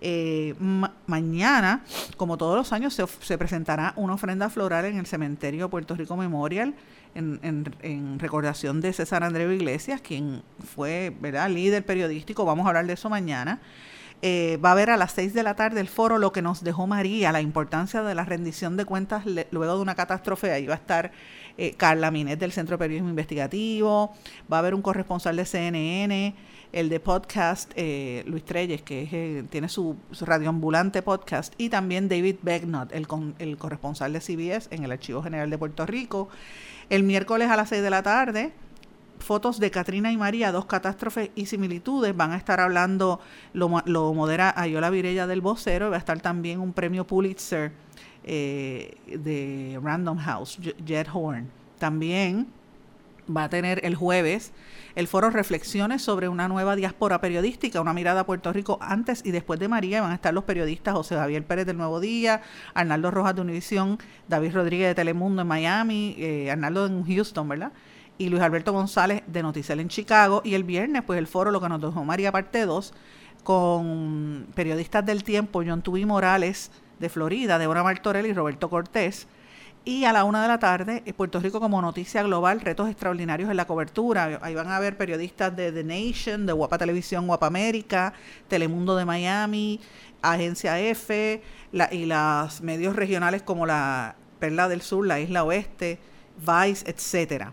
Eh, 0.00 0.54
mañana, 1.06 1.82
como 2.18 2.36
todos 2.36 2.56
los 2.56 2.72
años, 2.72 2.92
se, 2.92 3.06
se, 3.06 3.38
presentará 3.38 3.94
una 3.96 4.14
ofrenda 4.14 4.50
floral 4.50 4.84
en 4.84 4.98
el 4.98 5.06
cementerio 5.06 5.70
Puerto 5.70 5.94
Rico 5.94 6.16
Memorial 6.16 6.74
en, 7.16 8.18
recordación 8.18 8.80
de 8.80 8.92
César 8.92 9.24
Andreu 9.24 9.50
Iglesias, 9.50 10.00
quien 10.00 10.42
fue 10.74 11.14
¿verdad? 11.20 11.50
líder 11.50 11.84
periodístico. 11.84 12.44
Vamos 12.44 12.66
a 12.66 12.68
hablar 12.68 12.86
de 12.86 12.92
eso 12.92 13.08
mañana. 13.08 13.60
Eh, 14.22 14.58
va 14.64 14.70
a 14.70 14.72
haber 14.72 14.88
a 14.90 14.96
las 14.96 15.12
seis 15.12 15.34
de 15.34 15.42
la 15.42 15.56
tarde 15.56 15.78
el 15.78 15.88
foro 15.88 16.16
Lo 16.16 16.32
que 16.32 16.40
nos 16.40 16.64
dejó 16.64 16.86
María, 16.86 17.32
la 17.32 17.42
importancia 17.42 18.02
de 18.02 18.14
la 18.14 18.24
rendición 18.24 18.78
de 18.78 18.86
cuentas 18.86 19.24
luego 19.26 19.76
de 19.76 19.82
una 19.82 19.94
catástrofe. 19.94 20.52
Ahí 20.52 20.66
va 20.66 20.74
a 20.74 20.78
estar 20.78 21.12
eh, 21.58 21.74
Carla 21.76 22.10
Minet 22.10 22.38
del 22.38 22.52
Centro 22.52 22.74
de 22.74 22.78
Periodismo 22.78 23.10
Investigativo, 23.10 24.14
va 24.50 24.56
a 24.56 24.60
haber 24.60 24.74
un 24.74 24.82
corresponsal 24.82 25.36
de 25.36 25.44
CNN 25.44 26.34
el 26.72 26.88
de 26.88 27.00
podcast 27.00 27.72
eh, 27.76 28.22
Luis 28.26 28.44
Treyes, 28.44 28.82
que 28.82 29.08
eh, 29.10 29.44
tiene 29.48 29.68
su, 29.68 29.96
radioambulante 30.20 31.02
podcast, 31.02 31.54
y 31.56 31.68
también 31.68 32.08
David 32.08 32.36
Begnot, 32.42 32.92
el, 32.92 33.06
el 33.38 33.56
corresponsal 33.56 34.12
de 34.12 34.20
CBS 34.20 34.68
en 34.70 34.84
el 34.84 34.92
Archivo 34.92 35.22
General 35.22 35.48
de 35.48 35.58
Puerto 35.58 35.86
Rico. 35.86 36.28
El 36.88 37.02
miércoles 37.02 37.50
a 37.50 37.56
las 37.56 37.68
6 37.70 37.82
de 37.82 37.90
la 37.90 38.02
tarde, 38.02 38.52
fotos 39.18 39.58
de 39.58 39.70
Katrina 39.70 40.12
y 40.12 40.16
María, 40.16 40.52
dos 40.52 40.66
catástrofes 40.66 41.30
y 41.34 41.46
similitudes. 41.46 42.16
Van 42.16 42.32
a 42.32 42.36
estar 42.36 42.60
hablando, 42.60 43.20
lo, 43.52 43.82
lo 43.86 44.14
modera 44.14 44.54
Ayola 44.56 44.90
Virella 44.90 45.26
del 45.26 45.40
Vocero, 45.40 45.90
va 45.90 45.96
a 45.96 45.98
estar 45.98 46.20
también 46.20 46.60
un 46.60 46.72
premio 46.72 47.06
Pulitzer 47.06 47.72
eh, 48.22 48.96
de 49.06 49.80
Random 49.82 50.18
House, 50.18 50.58
Jet 50.84 51.08
Horn. 51.12 51.48
También 51.78 52.46
va 53.34 53.44
a 53.44 53.48
tener 53.48 53.84
el 53.84 53.94
jueves 53.94 54.52
el 54.96 55.08
foro 55.08 55.28
Reflexiones 55.28 56.00
sobre 56.00 56.26
una 56.26 56.48
nueva 56.48 56.74
diáspora 56.74 57.20
periodística, 57.20 57.82
una 57.82 57.92
mirada 57.92 58.20
a 58.20 58.26
Puerto 58.26 58.50
Rico 58.50 58.78
antes 58.80 59.20
y 59.26 59.30
después 59.30 59.60
de 59.60 59.68
María. 59.68 60.00
Van 60.00 60.10
a 60.10 60.14
estar 60.14 60.32
los 60.32 60.44
periodistas 60.44 60.94
José 60.94 61.16
Javier 61.16 61.44
Pérez 61.44 61.66
del 61.66 61.76
Nuevo 61.76 62.00
Día, 62.00 62.40
Arnaldo 62.72 63.10
Rojas 63.10 63.34
de 63.34 63.42
Univisión, 63.42 63.98
David 64.26 64.54
Rodríguez 64.54 64.88
de 64.88 64.94
Telemundo 64.94 65.42
en 65.42 65.48
Miami, 65.48 66.16
eh, 66.18 66.50
Arnaldo 66.50 66.86
en 66.86 67.04
Houston, 67.04 67.46
¿verdad? 67.46 67.72
Y 68.16 68.30
Luis 68.30 68.42
Alberto 68.42 68.72
González 68.72 69.22
de 69.26 69.42
Noticel 69.42 69.80
en 69.80 69.88
Chicago. 69.88 70.40
Y 70.46 70.54
el 70.54 70.64
viernes, 70.64 71.02
pues 71.02 71.18
el 71.18 71.26
foro 71.26 71.50
Lo 71.50 71.60
que 71.60 71.68
nos 71.68 71.82
dejó 71.82 72.02
María, 72.02 72.32
parte 72.32 72.64
2, 72.64 72.94
con 73.44 74.46
periodistas 74.54 75.04
del 75.04 75.24
tiempo, 75.24 75.62
John 75.64 75.82
Tubi 75.82 76.06
Morales 76.06 76.70
de 76.98 77.10
Florida, 77.10 77.58
Deborah 77.58 77.82
Martorell 77.82 78.24
y 78.24 78.32
Roberto 78.32 78.70
Cortés 78.70 79.28
y 79.86 80.04
a 80.04 80.12
la 80.12 80.24
una 80.24 80.42
de 80.42 80.48
la 80.48 80.58
tarde, 80.58 81.04
eh, 81.06 81.14
Puerto 81.14 81.38
Rico 81.38 81.60
como 81.60 81.80
noticia 81.80 82.24
global, 82.24 82.60
retos 82.60 82.90
extraordinarios 82.90 83.48
en 83.48 83.56
la 83.56 83.66
cobertura. 83.66 84.40
Ahí 84.42 84.52
van 84.52 84.68
a 84.68 84.80
ver 84.80 84.98
periodistas 84.98 85.54
de 85.54 85.70
The 85.70 85.84
Nation, 85.84 86.44
de 86.44 86.52
Guapa 86.52 86.76
Televisión, 86.76 87.28
Guapa 87.28 87.46
América, 87.46 88.12
Telemundo 88.48 88.96
de 88.96 89.04
Miami, 89.04 89.80
Agencia 90.22 90.80
F 90.80 91.40
y 91.92 92.06
los 92.06 92.60
medios 92.62 92.96
regionales 92.96 93.42
como 93.42 93.64
la 93.64 94.16
Perla 94.40 94.68
del 94.68 94.82
Sur, 94.82 95.06
la 95.06 95.20
Isla 95.20 95.44
Oeste, 95.44 96.00
Vice, 96.36 96.90
etcétera. 96.90 97.52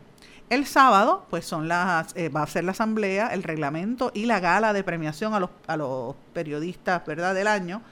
El 0.49 0.65
sábado, 0.65 1.27
pues 1.29 1.45
son 1.45 1.67
las, 1.67 2.15
eh, 2.15 2.29
va 2.29 2.41
a 2.41 2.47
ser 2.47 2.63
la 2.63 2.71
asamblea, 2.71 3.27
el 3.27 3.43
reglamento 3.43 4.11
y 4.11 4.25
la 4.25 4.39
gala 4.39 4.73
de 4.73 4.83
premiación 4.83 5.35
a 5.35 5.39
los, 5.39 5.51
a 5.67 5.77
los 5.77 6.15
periodistas, 6.33 7.05
¿verdad?, 7.05 7.35
del 7.35 7.47
año 7.47 7.83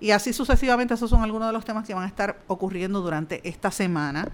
y 0.00 0.10
así 0.10 0.32
sucesivamente, 0.32 0.94
esos 0.94 1.10
son 1.10 1.22
algunos 1.22 1.48
de 1.48 1.52
los 1.52 1.64
temas 1.64 1.86
que 1.86 1.94
van 1.94 2.04
a 2.04 2.08
estar 2.08 2.38
ocurriendo 2.46 3.00
durante 3.00 3.46
esta 3.48 3.70
semana. 3.70 4.28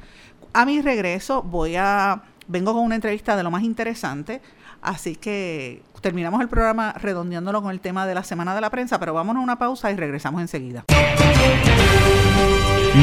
A 0.52 0.64
mi 0.64 0.82
regreso 0.82 1.42
voy 1.42 1.76
a 1.76 2.22
vengo 2.48 2.72
con 2.72 2.84
una 2.84 2.94
entrevista 2.94 3.36
de 3.36 3.42
lo 3.42 3.50
más 3.50 3.62
interesante, 3.62 4.40
así 4.82 5.16
que 5.16 5.82
terminamos 6.00 6.40
el 6.40 6.48
programa 6.48 6.92
redondeándolo 6.92 7.62
con 7.62 7.70
el 7.70 7.80
tema 7.80 8.06
de 8.06 8.14
la 8.14 8.24
semana 8.24 8.54
de 8.54 8.60
la 8.60 8.70
prensa, 8.70 8.98
pero 8.98 9.14
vámonos 9.14 9.40
a 9.40 9.44
una 9.44 9.58
pausa 9.58 9.90
y 9.90 9.96
regresamos 9.96 10.40
enseguida. 10.40 10.84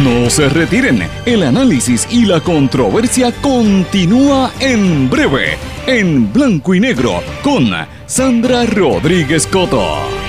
No 0.03 0.29
se 0.29 0.47
retiren, 0.49 1.01
el 1.25 1.43
análisis 1.43 2.07
y 2.11 2.25
la 2.25 2.39
controversia 2.41 3.33
continúa 3.41 4.51
en 4.59 5.09
breve, 5.09 5.57
en 5.87 6.31
blanco 6.31 6.75
y 6.75 6.79
negro, 6.79 7.23
con 7.43 7.71
Sandra 8.05 8.65
Rodríguez 8.65 9.47
Coto. 9.47 10.28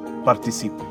participe. 0.23 0.90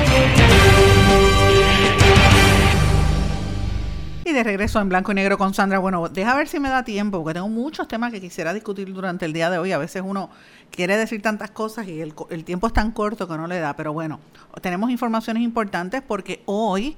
De 4.31 4.43
regreso 4.43 4.79
en 4.79 4.89
blanco 4.89 5.11
y 5.11 5.15
negro 5.15 5.37
con 5.37 5.53
Sandra. 5.53 5.79
Bueno, 5.79 6.07
deja 6.09 6.35
ver 6.35 6.47
si 6.47 6.59
me 6.59 6.69
da 6.69 6.83
tiempo, 6.83 7.21
porque 7.21 7.35
tengo 7.35 7.49
muchos 7.49 7.87
temas 7.87 8.11
que 8.11 8.21
quisiera 8.21 8.53
discutir 8.53 8.91
durante 8.93 9.25
el 9.25 9.33
día 9.33 9.49
de 9.49 9.57
hoy. 9.57 9.71
A 9.71 9.77
veces 9.77 10.03
uno 10.05 10.29
quiere 10.69 10.97
decir 10.97 11.21
tantas 11.21 11.51
cosas 11.51 11.87
y 11.87 12.01
el, 12.01 12.13
el 12.29 12.43
tiempo 12.43 12.67
es 12.67 12.73
tan 12.73 12.91
corto 12.91 13.27
que 13.27 13.37
no 13.37 13.47
le 13.47 13.59
da. 13.59 13.75
Pero 13.75 13.93
bueno, 13.93 14.19
tenemos 14.61 14.89
informaciones 14.89 15.43
importantes 15.43 16.01
porque 16.01 16.41
hoy 16.45 16.97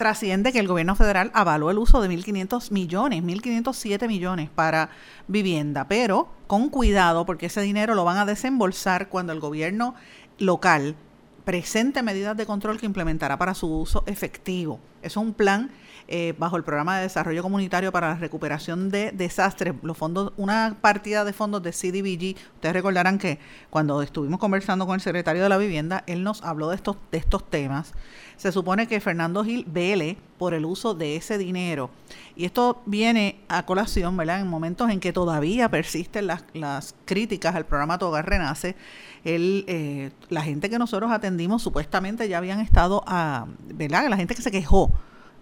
trasciende 0.00 0.50
que 0.50 0.58
el 0.58 0.66
gobierno 0.66 0.96
federal 0.96 1.30
avaló 1.34 1.70
el 1.70 1.76
uso 1.76 2.00
de 2.00 2.08
1.500 2.08 2.70
millones, 2.70 3.22
1.507 3.22 4.08
millones 4.08 4.48
para 4.48 4.88
vivienda, 5.28 5.86
pero 5.88 6.28
con 6.46 6.70
cuidado 6.70 7.26
porque 7.26 7.46
ese 7.46 7.60
dinero 7.60 7.94
lo 7.94 8.04
van 8.04 8.16
a 8.16 8.24
desembolsar 8.24 9.10
cuando 9.10 9.34
el 9.34 9.40
gobierno 9.40 9.94
local 10.38 10.96
presente 11.44 12.02
medidas 12.02 12.34
de 12.34 12.46
control 12.46 12.80
que 12.80 12.86
implementará 12.86 13.36
para 13.36 13.52
su 13.52 13.66
uso 13.66 14.02
efectivo. 14.06 14.80
Es 15.02 15.18
un 15.18 15.34
plan 15.34 15.70
eh, 16.12 16.34
bajo 16.36 16.56
el 16.56 16.64
programa 16.64 16.96
de 16.96 17.04
desarrollo 17.04 17.40
comunitario 17.40 17.92
para 17.92 18.08
la 18.08 18.14
recuperación 18.16 18.90
de 18.90 19.12
desastres, 19.12 19.74
los 19.82 19.96
fondos, 19.96 20.32
una 20.36 20.76
partida 20.80 21.24
de 21.24 21.32
fondos 21.32 21.62
de 21.62 21.70
CDBG. 21.70 22.36
Ustedes 22.56 22.74
recordarán 22.74 23.16
que 23.16 23.38
cuando 23.70 24.02
estuvimos 24.02 24.40
conversando 24.40 24.86
con 24.86 24.96
el 24.96 25.00
secretario 25.00 25.40
de 25.40 25.48
la 25.48 25.56
vivienda, 25.56 26.02
él 26.08 26.24
nos 26.24 26.42
habló 26.42 26.68
de 26.70 26.74
estos, 26.74 26.96
de 27.12 27.18
estos 27.18 27.48
temas. 27.48 27.92
Se 28.36 28.50
supone 28.50 28.88
que 28.88 28.98
Fernando 28.98 29.44
Gil 29.44 29.64
vele 29.68 30.18
por 30.36 30.52
el 30.52 30.64
uso 30.64 30.94
de 30.94 31.14
ese 31.14 31.38
dinero. 31.38 31.90
Y 32.34 32.44
esto 32.44 32.82
viene 32.86 33.38
a 33.48 33.64
colación, 33.64 34.16
¿verdad? 34.16 34.40
En 34.40 34.48
momentos 34.48 34.90
en 34.90 34.98
que 34.98 35.12
todavía 35.12 35.68
persisten 35.70 36.26
las, 36.26 36.42
las 36.54 36.96
críticas 37.04 37.54
al 37.54 37.66
programa 37.66 37.98
Togar 37.98 38.28
Renace. 38.28 38.74
El, 39.22 39.64
eh, 39.68 40.10
la 40.28 40.42
gente 40.42 40.68
que 40.68 40.78
nosotros 40.80 41.12
atendimos 41.12 41.62
supuestamente 41.62 42.28
ya 42.28 42.38
habían 42.38 42.58
estado 42.58 43.04
a, 43.06 43.46
¿verdad? 43.74 44.08
La 44.08 44.16
gente 44.16 44.34
que 44.34 44.42
se 44.42 44.50
quejó 44.50 44.90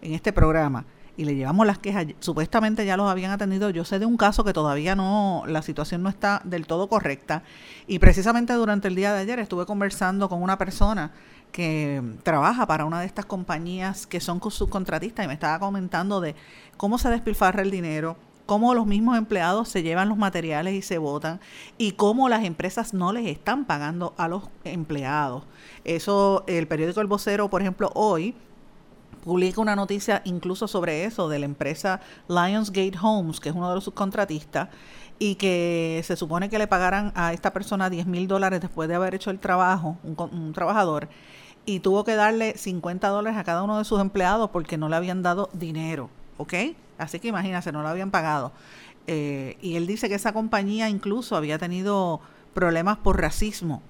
en 0.03 0.15
este 0.15 0.33
programa 0.33 0.85
y 1.19 1.25
le 1.25 1.35
llevamos 1.35 1.67
las 1.67 1.79
quejas, 1.79 2.07
supuestamente 2.21 2.87
ya 2.87 2.97
los 2.97 3.11
habían 3.11 3.33
atendido. 3.33 3.71
Yo 3.71 3.85
sé 3.85 3.99
de 3.99 4.07
un 4.07 4.17
caso 4.17 4.45
que 4.45 4.53
todavía 4.53 4.95
no, 4.95 5.43
la 5.49 5.63
situación 5.63 6.01
no 6.01 6.09
está 6.09 6.41
del 6.45 6.69
todo 6.69 6.89
correcta. 6.89 7.43
Y 7.89 7.99
precisamente 7.99 8.53
durante 8.53 8.87
el 8.87 8.95
día 8.95 9.13
de 9.13 9.23
ayer 9.23 9.41
estuve 9.41 9.67
conversando 9.67 10.29
con 10.29 10.41
una 10.41 10.57
persona 10.59 11.11
que 11.51 12.01
trabaja 12.23 12.69
para 12.69 12.85
una 12.85 13.01
de 13.01 13.07
estas 13.07 13.27
compañías 13.27 14.07
que 14.07 14.21
son 14.21 14.41
subcontratistas 14.41 15.25
y 15.25 15.29
me 15.29 15.35
estaba 15.35 15.59
comentando 15.59 16.21
de 16.21 16.37
cómo 16.77 16.99
se 16.99 17.11
despilfarra 17.11 17.63
el 17.63 17.73
dinero, 17.73 18.17
cómo 18.47 18.73
los 18.75 18.87
mismos 18.87 19.19
empleados 19.19 19.69
se 19.69 19.83
llevan 19.83 20.09
los 20.09 20.19
materiales 20.19 20.75
y 20.75 20.83
se 20.83 20.99
votan 20.99 21.41
y 21.79 21.93
cómo 21.93 22.29
las 22.29 22.45
empresas 22.45 22.95
no 22.95 23.13
les 23.13 23.27
están 23.27 23.65
pagando 23.65 24.15
a 24.19 24.29
los 24.29 24.45
empleados. 24.63 25.43
Eso, 25.83 26.45
el 26.47 26.69
periódico 26.69 27.01
El 27.01 27.09
Vocero, 27.09 27.51
por 27.51 27.61
ejemplo, 27.61 27.91
hoy 27.97 28.37
publica 29.29 29.61
una 29.61 29.77
noticia 29.77 30.23
incluso 30.25 30.67
sobre 30.67 31.05
eso 31.05 31.29
de 31.29 31.39
la 31.39 31.45
empresa 31.45 32.01
Lionsgate 32.29 32.95
Homes, 33.01 33.41
que 33.41 33.51
es 33.51 33.55
uno 33.55 33.69
de 33.69 33.75
los 33.75 33.85
subcontratistas, 33.85 34.71
y 35.19 35.35
que 35.35 36.01
se 36.03 36.17
supone 36.17 36.49
que 36.49 36.59
le 36.59 36.67
pagaran 36.67 37.13
a 37.15 37.35
esta 37.35 37.53
persona 37.53 37.91
10 37.91 38.07
mil 38.07 38.27
dólares 38.27 38.63
después 38.63 38.89
de 38.89 38.95
haber 38.95 39.15
hecho 39.15 39.31
el 39.31 39.39
trabajo, 39.39 39.99
un, 40.03 40.53
trabajador, 40.55 41.11
y 41.67 41.81
tuvo 41.81 42.05
que 42.05 42.15
darle 42.15 42.57
50 42.57 43.07
dólares 43.09 43.39
a 43.39 43.45
cada 43.45 43.63
uno 43.63 43.77
de 43.77 43.85
sus 43.85 44.01
empleados 44.01 44.49
porque 44.49 44.79
no 44.79 44.89
le 44.89 44.97
habían 44.97 45.23
dado 45.23 45.51
dinero, 45.53 46.09
¿ok? 46.39 46.55
Así 46.97 47.21
que 47.21 47.29
imagínense, 47.29 47.71
no 47.71 47.83
lo 47.83 47.89
habían 47.89 48.11
pagado. 48.11 48.53
Eh, 49.07 49.59
y 49.61 49.77
él 49.77 49.87
dice 49.87 50.09
que 50.09 50.15
esa 50.15 50.33
compañía 50.33 50.89
incluso 50.89 51.37
había 51.37 51.59
tenido 51.59 52.23
problemas 52.55 52.97
por 52.97 53.21
racismo. 53.21 53.83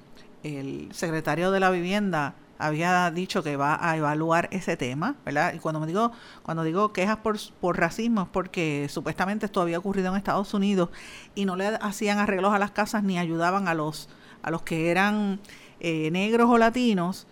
El 0.42 0.88
secretario 0.92 1.52
de 1.52 1.60
la 1.60 1.70
vivienda 1.70 2.34
había 2.58 3.10
dicho 3.10 3.42
que 3.42 3.56
va 3.56 3.78
a 3.80 3.96
evaluar 3.96 4.48
ese 4.52 4.76
tema, 4.76 5.14
¿verdad? 5.24 5.54
Y 5.54 5.58
cuando 5.58 5.80
me 5.80 5.86
digo, 5.86 6.12
cuando 6.42 6.64
digo 6.64 6.92
quejas 6.92 7.18
por, 7.18 7.36
por 7.60 7.78
racismo 7.78 8.22
es 8.22 8.28
porque 8.28 8.86
supuestamente 8.90 9.46
esto 9.46 9.60
había 9.60 9.78
ocurrido 9.78 10.08
en 10.10 10.16
Estados 10.16 10.52
Unidos 10.54 10.90
y 11.34 11.44
no 11.44 11.56
le 11.56 11.68
hacían 11.80 12.18
arreglos 12.18 12.52
a 12.52 12.58
las 12.58 12.72
casas 12.72 13.04
ni 13.04 13.18
ayudaban 13.18 13.68
a 13.68 13.74
los, 13.74 14.08
a 14.42 14.50
los 14.50 14.62
que 14.62 14.90
eran 14.90 15.40
eh, 15.80 16.10
negros 16.10 16.50
o 16.50 16.58
latinos 16.58 17.26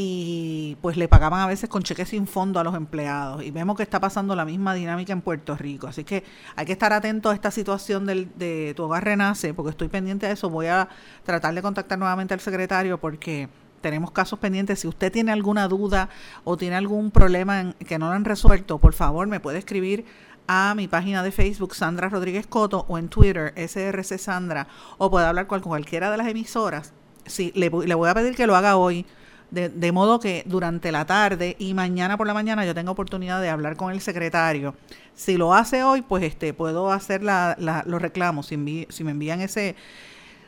y 0.00 0.76
pues 0.80 0.96
le 0.96 1.08
pagaban 1.08 1.40
a 1.40 1.48
veces 1.48 1.68
con 1.68 1.82
cheques 1.82 2.10
sin 2.10 2.28
fondo 2.28 2.60
a 2.60 2.64
los 2.64 2.76
empleados 2.76 3.42
y 3.42 3.50
vemos 3.50 3.76
que 3.76 3.82
está 3.82 3.98
pasando 3.98 4.36
la 4.36 4.44
misma 4.44 4.72
dinámica 4.74 5.12
en 5.12 5.20
Puerto 5.22 5.56
Rico. 5.56 5.88
Así 5.88 6.04
que 6.04 6.22
hay 6.54 6.66
que 6.66 6.72
estar 6.72 6.92
atento 6.92 7.30
a 7.30 7.34
esta 7.34 7.50
situación 7.50 8.06
del, 8.06 8.30
de 8.36 8.74
Tu 8.76 8.84
Hogar 8.84 9.02
Renace 9.02 9.54
porque 9.54 9.70
estoy 9.70 9.88
pendiente 9.88 10.26
de 10.26 10.34
eso. 10.34 10.50
Voy 10.50 10.66
a 10.66 10.88
tratar 11.24 11.52
de 11.52 11.62
contactar 11.62 11.98
nuevamente 11.98 12.32
al 12.32 12.38
secretario 12.38 13.00
porque 13.00 13.48
tenemos 13.80 14.10
casos 14.10 14.38
pendientes. 14.38 14.80
Si 14.80 14.88
usted 14.88 15.12
tiene 15.12 15.32
alguna 15.32 15.68
duda 15.68 16.08
o 16.44 16.56
tiene 16.56 16.76
algún 16.76 17.10
problema 17.10 17.74
que 17.86 17.98
no 17.98 18.08
lo 18.08 18.12
han 18.12 18.24
resuelto, 18.24 18.78
por 18.78 18.94
favor 18.94 19.26
me 19.26 19.40
puede 19.40 19.58
escribir 19.58 20.04
a 20.46 20.74
mi 20.74 20.88
página 20.88 21.22
de 21.22 21.30
Facebook 21.30 21.74
Sandra 21.74 22.08
Rodríguez 22.08 22.46
Coto 22.46 22.86
o 22.88 22.98
en 22.98 23.08
Twitter 23.08 23.52
SRC 23.56 24.18
Sandra 24.18 24.66
o 24.96 25.10
puede 25.10 25.26
hablar 25.26 25.46
con 25.46 25.60
cualquiera 25.60 26.10
de 26.10 26.16
las 26.16 26.26
emisoras. 26.26 26.92
Sí, 27.26 27.52
le, 27.54 27.70
le 27.70 27.94
voy 27.94 28.08
a 28.08 28.14
pedir 28.14 28.34
que 28.34 28.46
lo 28.46 28.56
haga 28.56 28.76
hoy 28.76 29.04
de, 29.50 29.92
modo 29.92 30.20
que 30.20 30.42
durante 30.46 30.92
la 30.92 31.06
tarde 31.06 31.56
y 31.58 31.72
mañana 31.72 32.16
por 32.18 32.26
la 32.26 32.34
mañana 32.34 32.66
yo 32.66 32.74
tengo 32.74 32.92
oportunidad 32.92 33.40
de 33.40 33.48
hablar 33.48 33.76
con 33.76 33.92
el 33.92 34.00
secretario. 34.00 34.74
Si 35.14 35.36
lo 35.36 35.54
hace 35.54 35.82
hoy, 35.82 36.02
pues 36.02 36.22
este 36.22 36.52
puedo 36.52 36.92
hacer 36.92 37.22
la, 37.22 37.56
los 37.86 38.02
reclamos. 38.02 38.46
Si, 38.46 38.86
si 38.90 39.04
me 39.04 39.10
envían 39.12 39.40
ese, 39.40 39.74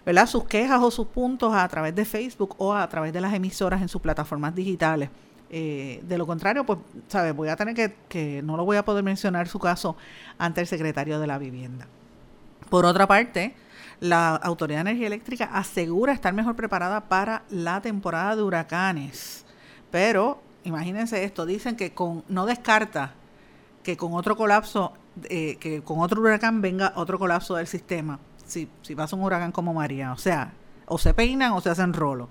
¿verdad? 0.04 0.26
sus 0.26 0.44
quejas 0.44 0.80
o 0.82 0.90
sus 0.90 1.06
puntos 1.06 1.54
a 1.54 1.66
través 1.68 1.94
de 1.94 2.04
Facebook 2.04 2.54
o 2.58 2.74
a 2.74 2.88
través 2.88 3.12
de 3.12 3.20
las 3.20 3.34
emisoras 3.34 3.82
en 3.82 3.88
sus 3.88 4.00
plataformas 4.00 4.54
digitales. 4.54 5.10
Eh, 5.52 6.00
de 6.04 6.16
lo 6.16 6.26
contrario, 6.26 6.64
pues, 6.64 6.78
¿sabes? 7.08 7.34
Voy 7.34 7.48
a 7.48 7.56
tener 7.56 7.74
que, 7.74 7.94
que 8.08 8.40
no 8.42 8.56
lo 8.56 8.64
voy 8.64 8.76
a 8.76 8.84
poder 8.84 9.02
mencionar 9.02 9.48
su 9.48 9.58
caso 9.58 9.96
ante 10.38 10.60
el 10.60 10.66
secretario 10.66 11.18
de 11.18 11.26
la 11.26 11.38
vivienda. 11.38 11.88
Por 12.68 12.86
otra 12.86 13.08
parte, 13.08 13.54
la 13.98 14.36
Autoridad 14.36 14.78
de 14.78 14.90
Energía 14.90 15.08
Eléctrica 15.08 15.50
asegura 15.52 16.12
estar 16.12 16.32
mejor 16.32 16.56
preparada 16.56 17.08
para 17.08 17.42
la 17.50 17.80
temporada 17.80 18.36
de 18.36 18.42
huracanes. 18.42 19.44
Pero 19.90 20.40
imagínense 20.64 21.24
esto, 21.24 21.46
dicen 21.46 21.76
que 21.76 21.92
con 21.92 22.24
no 22.28 22.46
descarta 22.46 23.14
que 23.82 23.96
con 23.96 24.14
otro 24.14 24.36
colapso, 24.36 24.92
eh, 25.24 25.56
que 25.58 25.82
con 25.82 26.00
otro 26.00 26.20
huracán 26.20 26.60
venga 26.60 26.92
otro 26.96 27.18
colapso 27.18 27.56
del 27.56 27.66
sistema. 27.66 28.18
Si, 28.50 28.68
pasa 28.94 29.16
un 29.16 29.22
huracán 29.22 29.52
como 29.52 29.72
María, 29.72 30.12
o 30.12 30.18
sea, 30.18 30.52
o 30.86 30.98
se 30.98 31.14
peinan 31.14 31.52
o 31.52 31.60
se 31.60 31.70
hacen 31.70 31.92
rolo. 31.92 32.28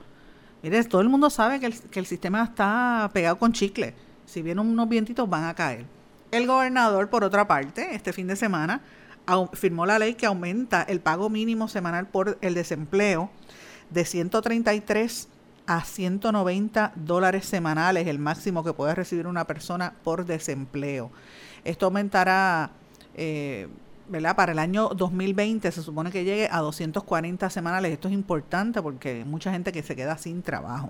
Mire, 0.61 0.83
todo 0.83 1.01
el 1.01 1.09
mundo 1.09 1.29
sabe 1.29 1.59
que 1.59 1.67
el, 1.67 1.79
que 1.79 1.99
el 1.99 2.05
sistema 2.05 2.43
está 2.43 3.09
pegado 3.13 3.39
con 3.39 3.53
chicle. 3.53 3.95
Si 4.25 4.41
vienen 4.41 4.67
unos 4.67 4.89
vientitos 4.89 5.29
van 5.29 5.45
a 5.45 5.53
caer. 5.53 5.85
El 6.31 6.45
gobernador, 6.45 7.09
por 7.09 7.23
otra 7.23 7.47
parte, 7.47 7.95
este 7.95 8.13
fin 8.13 8.27
de 8.27 8.35
semana 8.35 8.81
firmó 9.53 9.85
la 9.85 9.99
ley 9.99 10.15
que 10.15 10.25
aumenta 10.25 10.83
el 10.83 11.01
pago 11.01 11.29
mínimo 11.29 11.67
semanal 11.67 12.07
por 12.07 12.37
el 12.41 12.53
desempleo 12.53 13.29
de 13.89 14.05
133 14.05 15.27
a 15.67 15.83
190 15.83 16.93
dólares 16.95 17.45
semanales, 17.45 18.07
el 18.07 18.17
máximo 18.17 18.63
que 18.63 18.73
puede 18.73 18.95
recibir 18.95 19.27
una 19.27 19.45
persona 19.45 19.93
por 20.03 20.25
desempleo. 20.25 21.11
Esto 21.63 21.85
aumentará, 21.85 22.71
eh, 23.15 23.67
¿verdad? 24.09 24.35
Para 24.35 24.51
el 24.51 24.59
año 24.59 24.89
2020 24.89 25.71
se 25.71 25.81
supone 25.83 26.11
que 26.11 26.23
llegue 26.23 26.49
a 26.51 26.59
240 26.59 27.49
semanales. 27.49 27.93
Esto 27.93 28.07
es 28.07 28.13
importante 28.13 28.81
porque 28.81 29.09
hay 29.09 29.25
mucha 29.25 29.51
gente 29.51 29.71
que 29.71 29.83
se 29.83 29.95
queda 29.95 30.17
sin 30.17 30.41
trabajo. 30.41 30.89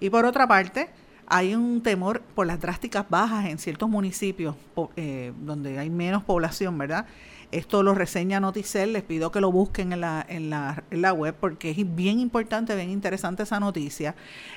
Y 0.00 0.10
por 0.10 0.24
otra 0.24 0.48
parte, 0.48 0.88
hay 1.26 1.54
un 1.54 1.82
temor 1.82 2.22
por 2.34 2.46
las 2.46 2.60
drásticas 2.60 3.08
bajas 3.08 3.46
en 3.46 3.58
ciertos 3.58 3.88
municipios 3.88 4.56
eh, 4.96 5.32
donde 5.40 5.78
hay 5.78 5.88
menos 5.88 6.24
población, 6.24 6.76
¿verdad? 6.76 7.06
Esto 7.52 7.82
lo 7.82 7.94
reseña 7.94 8.38
Noticel, 8.40 8.92
les 8.92 9.02
pido 9.02 9.32
que 9.32 9.40
lo 9.40 9.50
busquen 9.50 9.92
en 9.92 10.00
la, 10.00 10.24
en 10.28 10.50
la, 10.50 10.84
en 10.90 11.02
la 11.02 11.12
web 11.12 11.34
porque 11.38 11.70
es 11.70 11.94
bien 11.96 12.20
importante, 12.20 12.74
bien 12.76 12.90
interesante 12.90 13.42
esa 13.42 13.58
noticia. 13.60 14.14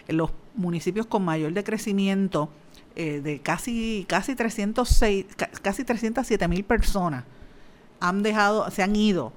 Los 0.08 0.32
municipios 0.56 1.06
con 1.06 1.24
mayor 1.24 1.54
decrecimiento 1.54 2.50
eh, 2.96 3.22
de 3.22 3.40
casi, 3.40 4.06
casi, 4.08 4.36
306, 4.36 5.26
casi 5.62 5.84
307 5.84 6.48
mil 6.48 6.64
personas 6.64 7.24
han 8.04 8.22
dejado, 8.22 8.70
se 8.70 8.84
han 8.84 8.98
ido 8.98 9.32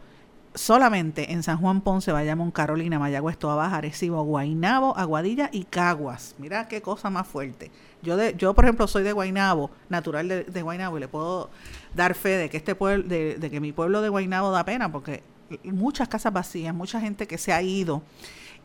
solamente 0.56 1.32
en 1.32 1.44
San 1.44 1.58
Juan 1.58 1.82
Ponce, 1.82 2.10
Bayamón, 2.10 2.50
Carolina, 2.50 2.98
Mayagüez, 2.98 3.38
Toa 3.38 3.72
Arecibo, 3.72 4.24
Guainabo, 4.24 4.98
Aguadilla 4.98 5.50
y 5.52 5.62
Caguas. 5.64 6.34
Mira 6.38 6.66
qué 6.66 6.82
cosa 6.82 7.08
más 7.08 7.28
fuerte. 7.28 7.70
Yo, 8.02 8.16
de, 8.16 8.34
yo 8.36 8.54
por 8.54 8.64
ejemplo, 8.64 8.88
soy 8.88 9.04
de 9.04 9.12
Guainabo, 9.12 9.70
natural 9.88 10.26
de, 10.26 10.44
de 10.44 10.62
Guainabo, 10.62 10.96
y 10.96 11.00
le 11.00 11.06
puedo 11.06 11.48
dar 11.94 12.14
fe 12.14 12.30
de 12.30 12.50
que 12.50 12.56
este 12.56 12.74
pueblo, 12.74 13.06
de, 13.06 13.38
que 13.38 13.60
mi 13.60 13.70
pueblo 13.70 14.02
de 14.02 14.08
Guainabo 14.08 14.50
da 14.50 14.64
pena, 14.64 14.90
porque 14.90 15.22
muchas 15.62 16.08
casas 16.08 16.32
vacías, 16.32 16.74
mucha 16.74 17.00
gente 17.00 17.28
que 17.28 17.38
se 17.38 17.52
ha 17.52 17.62
ido, 17.62 18.02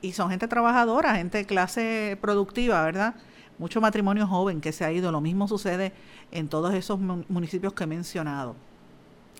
y 0.01 0.13
son 0.13 0.31
gente 0.31 0.47
trabajadora, 0.47 1.13
gente 1.13 1.37
de 1.37 1.45
clase 1.45 2.17
productiva, 2.19 2.81
¿verdad? 2.81 3.13
Mucho 3.59 3.79
matrimonio 3.81 4.25
joven 4.25 4.61
que 4.61 4.71
se 4.71 4.83
ha 4.83 4.91
ido. 4.91 5.11
Lo 5.11 5.21
mismo 5.21 5.47
sucede 5.47 5.93
en 6.31 6.47
todos 6.47 6.73
esos 6.73 6.99
municipios 6.99 7.73
que 7.73 7.83
he 7.83 7.87
mencionado. 7.87 8.55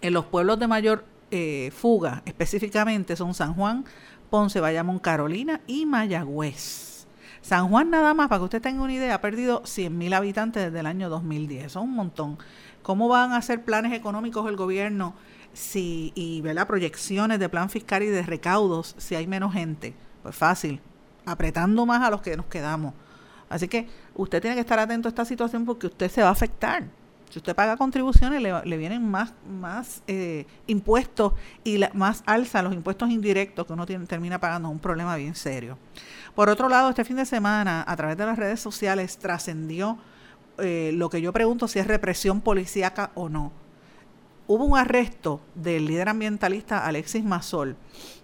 En 0.01 0.13
los 0.13 0.25
pueblos 0.25 0.57
de 0.59 0.67
mayor 0.67 1.05
eh, 1.29 1.71
fuga 1.75 2.23
específicamente 2.25 3.15
son 3.15 3.33
San 3.33 3.53
Juan, 3.53 3.85
Ponce, 4.29 4.59
Bayamón, 4.59 4.99
Carolina 4.99 5.61
y 5.67 5.85
Mayagüez. 5.85 7.05
San 7.41 7.69
Juan 7.69 7.89
nada 7.89 8.13
más, 8.13 8.27
para 8.27 8.39
que 8.39 8.45
usted 8.45 8.61
tenga 8.61 8.83
una 8.83 8.93
idea, 8.93 9.15
ha 9.15 9.21
perdido 9.21 9.63
100.000 9.63 10.13
habitantes 10.13 10.63
desde 10.63 10.79
el 10.79 10.85
año 10.85 11.09
2010. 11.09 11.71
Son 11.71 11.83
un 11.83 11.95
montón. 11.95 12.37
¿Cómo 12.81 13.07
van 13.07 13.31
a 13.31 13.37
hacer 13.37 13.63
planes 13.63 13.93
económicos 13.93 14.47
el 14.49 14.55
gobierno 14.55 15.13
si, 15.53 16.11
y 16.15 16.41
las 16.41 16.65
proyecciones 16.65 17.39
de 17.39 17.49
plan 17.49 17.69
fiscal 17.69 18.03
y 18.03 18.07
de 18.07 18.23
recaudos 18.23 18.95
si 18.97 19.15
hay 19.15 19.27
menos 19.27 19.53
gente? 19.53 19.95
Pues 20.23 20.35
fácil, 20.35 20.81
apretando 21.25 21.85
más 21.85 22.01
a 22.01 22.09
los 22.09 22.21
que 22.21 22.37
nos 22.37 22.45
quedamos. 22.47 22.93
Así 23.49 23.67
que 23.67 23.87
usted 24.15 24.41
tiene 24.41 24.55
que 24.55 24.61
estar 24.61 24.79
atento 24.79 25.07
a 25.07 25.11
esta 25.11 25.25
situación 25.25 25.65
porque 25.65 25.87
usted 25.87 26.09
se 26.09 26.21
va 26.21 26.29
a 26.29 26.31
afectar. 26.31 26.85
Si 27.31 27.39
usted 27.39 27.55
paga 27.55 27.77
contribuciones, 27.77 28.41
le, 28.41 28.77
vienen 28.77 29.09
más, 29.09 29.33
más 29.49 30.03
eh, 30.05 30.45
impuestos 30.67 31.31
y 31.63 31.81
más 31.93 32.23
alza 32.25 32.61
los 32.61 32.73
impuestos 32.73 33.09
indirectos 33.09 33.65
que 33.65 33.71
uno 33.71 33.85
termina 33.85 34.37
pagando. 34.37 34.67
Es 34.67 34.73
un 34.73 34.79
problema 34.79 35.15
bien 35.15 35.33
serio. 35.33 35.77
Por 36.35 36.49
otro 36.49 36.67
lado, 36.67 36.89
este 36.89 37.05
fin 37.05 37.15
de 37.15 37.25
semana, 37.25 37.85
a 37.87 37.95
través 37.95 38.17
de 38.17 38.25
las 38.25 38.37
redes 38.37 38.59
sociales, 38.59 39.17
trascendió 39.17 39.97
eh, 40.57 40.91
lo 40.93 41.09
que 41.09 41.21
yo 41.21 41.31
pregunto 41.31 41.69
si 41.69 41.79
es 41.79 41.87
represión 41.87 42.41
policíaca 42.41 43.11
o 43.15 43.29
no. 43.29 43.53
Hubo 44.47 44.65
un 44.65 44.77
arresto 44.77 45.39
del 45.55 45.85
líder 45.85 46.09
ambientalista 46.09 46.85
Alexis 46.85 47.23
Mazol 47.23 47.77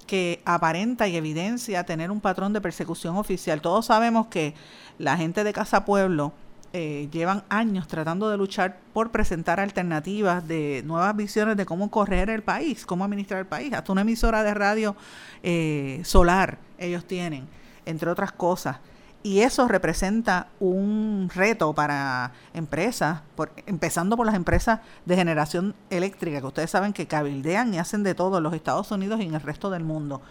que 0.06 0.42
aparenta 0.44 1.08
y 1.08 1.16
evidencia 1.16 1.86
tener 1.86 2.12
un 2.12 2.20
patrón 2.20 2.52
de 2.52 2.60
persecución 2.60 3.16
oficial. 3.16 3.62
Todos 3.62 3.86
sabemos 3.86 4.28
que 4.28 4.54
la 4.98 5.16
gente 5.16 5.46
de 5.46 5.54
Casa 5.54 5.86
Pueblo 5.86 6.34
eh, 6.80 7.10
llevan 7.12 7.44
años 7.50 7.88
tratando 7.88 8.30
de 8.30 8.38
luchar 8.38 8.78
por 8.94 9.10
presentar 9.10 9.60
alternativas 9.60 10.48
de 10.48 10.84
nuevas 10.86 11.16
visiones 11.16 11.58
de 11.58 11.66
cómo 11.66 11.90
correr 11.90 12.30
el 12.30 12.44
país, 12.44 12.86
cómo 12.86 13.04
administrar 13.04 13.40
el 13.40 13.48
país. 13.48 13.74
Hasta 13.74 13.92
una 13.92 14.02
emisora 14.02 14.44
de 14.44 14.54
radio 14.54 14.96
eh, 15.42 16.02
solar 16.04 16.60
ellos 16.78 17.04
tienen, 17.06 17.48
entre 17.88 18.12
otras 18.12 18.32
cosas. 18.32 18.78
Y 19.24 19.40
eso 19.40 19.68
representa 19.68 20.50
un 20.60 21.32
reto 21.34 21.74
para 21.74 22.34
empresas, 22.54 23.22
por, 23.36 23.52
empezando 23.66 24.16
por 24.16 24.28
las 24.28 24.36
empresas 24.36 24.80
de 25.04 25.16
generación 25.16 25.74
eléctrica, 25.90 26.42
que 26.42 26.46
ustedes 26.46 26.70
saben 26.70 26.94
que 26.94 27.08
cabildean 27.08 27.74
y 27.74 27.80
hacen 27.80 28.04
de 28.04 28.14
todo 28.14 28.38
en 28.38 28.44
los 28.44 28.54
Estados 28.54 28.92
Unidos 28.92 29.20
y 29.20 29.24
en 29.24 29.34
el 29.34 29.42
resto 29.42 29.72
del 29.72 29.84
mundo. 29.84 30.22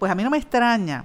Pues 0.00 0.10
a 0.10 0.16
mí 0.16 0.24
no 0.24 0.30
me 0.30 0.38
extraña 0.38 1.04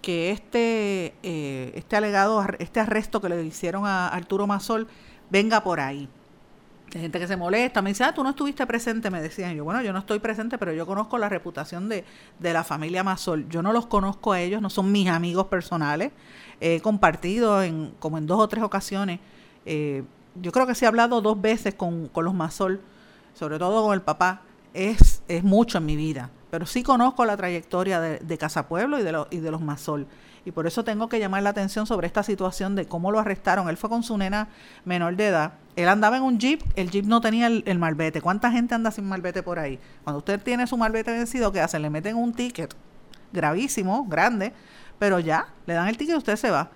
que 0.00 0.30
este, 0.30 1.14
eh, 1.22 1.72
este 1.74 1.96
alegado, 1.96 2.44
este 2.58 2.80
arresto 2.80 3.20
que 3.20 3.28
le 3.28 3.42
hicieron 3.44 3.86
a 3.86 4.08
Arturo 4.08 4.46
Mazol 4.46 4.86
venga 5.30 5.62
por 5.62 5.80
ahí. 5.80 6.08
Hay 6.94 7.02
gente 7.02 7.18
que 7.18 7.26
se 7.26 7.36
molesta, 7.36 7.82
me 7.82 7.90
dice, 7.90 8.04
ah, 8.04 8.14
tú 8.14 8.22
no 8.22 8.30
estuviste 8.30 8.66
presente, 8.66 9.10
me 9.10 9.20
decían. 9.20 9.54
Yo, 9.54 9.64
bueno, 9.64 9.82
yo 9.82 9.92
no 9.92 9.98
estoy 9.98 10.20
presente, 10.20 10.56
pero 10.56 10.72
yo 10.72 10.86
conozco 10.86 11.18
la 11.18 11.28
reputación 11.28 11.88
de, 11.88 12.04
de 12.38 12.52
la 12.54 12.64
familia 12.64 13.04
Mazol. 13.04 13.46
Yo 13.50 13.62
no 13.62 13.72
los 13.74 13.86
conozco 13.86 14.32
a 14.32 14.40
ellos, 14.40 14.62
no 14.62 14.70
son 14.70 14.90
mis 14.90 15.08
amigos 15.08 15.48
personales. 15.48 16.12
He 16.60 16.80
compartido 16.80 17.62
en, 17.62 17.92
como 17.98 18.16
en 18.16 18.26
dos 18.26 18.40
o 18.40 18.48
tres 18.48 18.64
ocasiones. 18.64 19.20
Eh, 19.66 20.02
yo 20.36 20.50
creo 20.50 20.66
que 20.66 20.74
se 20.74 20.86
ha 20.86 20.88
hablado 20.88 21.20
dos 21.20 21.38
veces 21.38 21.74
con, 21.74 22.08
con 22.08 22.24
los 22.24 22.32
Mazol, 22.32 22.80
sobre 23.34 23.58
todo 23.58 23.84
con 23.84 23.92
el 23.92 24.00
papá. 24.00 24.42
Es, 24.72 25.22
es 25.28 25.44
mucho 25.44 25.78
en 25.78 25.84
mi 25.86 25.96
vida 25.96 26.30
pero 26.50 26.66
sí 26.66 26.82
conozco 26.82 27.24
la 27.24 27.36
trayectoria 27.36 28.00
de, 28.00 28.18
de 28.18 28.38
Casa 28.38 28.68
Pueblo 28.68 28.98
y 28.98 29.02
de, 29.02 29.26
y 29.30 29.38
de 29.38 29.50
los 29.50 29.60
Masol. 29.60 30.06
Y 30.44 30.50
por 30.52 30.66
eso 30.66 30.82
tengo 30.82 31.08
que 31.08 31.18
llamar 31.18 31.42
la 31.42 31.50
atención 31.50 31.86
sobre 31.86 32.06
esta 32.06 32.22
situación 32.22 32.74
de 32.74 32.86
cómo 32.86 33.10
lo 33.12 33.18
arrestaron. 33.18 33.68
Él 33.68 33.76
fue 33.76 33.90
con 33.90 34.02
su 34.02 34.16
nena 34.16 34.48
menor 34.84 35.14
de 35.16 35.26
edad. 35.26 35.52
Él 35.76 35.88
andaba 35.88 36.16
en 36.16 36.22
un 36.22 36.38
jeep, 36.38 36.62
el 36.74 36.90
jeep 36.90 37.04
no 37.04 37.20
tenía 37.20 37.48
el, 37.48 37.64
el 37.66 37.78
malvete. 37.78 38.22
¿Cuánta 38.22 38.50
gente 38.50 38.74
anda 38.74 38.90
sin 38.90 39.04
malvete 39.04 39.42
por 39.42 39.58
ahí? 39.58 39.78
Cuando 40.04 40.18
usted 40.18 40.40
tiene 40.42 40.66
su 40.66 40.78
malvete 40.78 41.12
vencido, 41.12 41.52
¿qué 41.52 41.60
hacen? 41.60 41.82
Le 41.82 41.90
meten 41.90 42.16
un 42.16 42.32
ticket 42.32 42.74
gravísimo, 43.32 44.06
grande, 44.06 44.54
pero 44.98 45.18
ya, 45.18 45.48
le 45.66 45.74
dan 45.74 45.88
el 45.88 45.98
ticket 45.98 46.14
y 46.14 46.18
usted 46.18 46.36
se 46.36 46.50
va. 46.50 46.70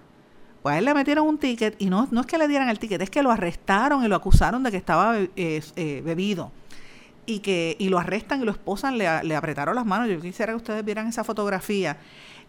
Pues 0.63 0.75
a 0.75 0.79
él 0.79 0.85
le 0.85 0.95
metieron 0.95 1.27
un 1.27 1.39
ticket 1.39 1.75
y 1.81 1.87
no, 1.87 2.07
no 2.11 2.21
es 2.21 2.27
que 2.27 2.39
le 2.39 2.47
dieran 2.49 2.69
el 2.69 2.79
ticket, 2.79 3.01
es 3.01 3.11
que 3.11 3.23
lo 3.23 3.31
arrestaron 3.31 4.05
y 4.05 4.09
lo 4.09 4.17
acusaron 4.17 4.63
de 4.63 4.71
que 4.71 4.77
estaba 4.77 5.19
eh, 5.19 5.29
eh, 5.37 6.03
bebido 6.05 6.53
y 7.27 7.41
que 7.41 7.77
y 7.79 7.89
lo 7.89 7.99
arrestan 7.99 8.43
y 8.43 8.45
lo 8.45 8.51
esposan, 8.51 8.99
le, 8.99 9.23
le 9.25 9.37
apretaron 9.37 9.75
las 9.75 9.87
manos. 9.87 10.09
Yo 10.09 10.21
quisiera 10.21 10.53
que 10.53 10.57
ustedes 10.57 10.85
vieran 10.85 11.07
esa 11.09 11.25
fotografía. 11.25 11.97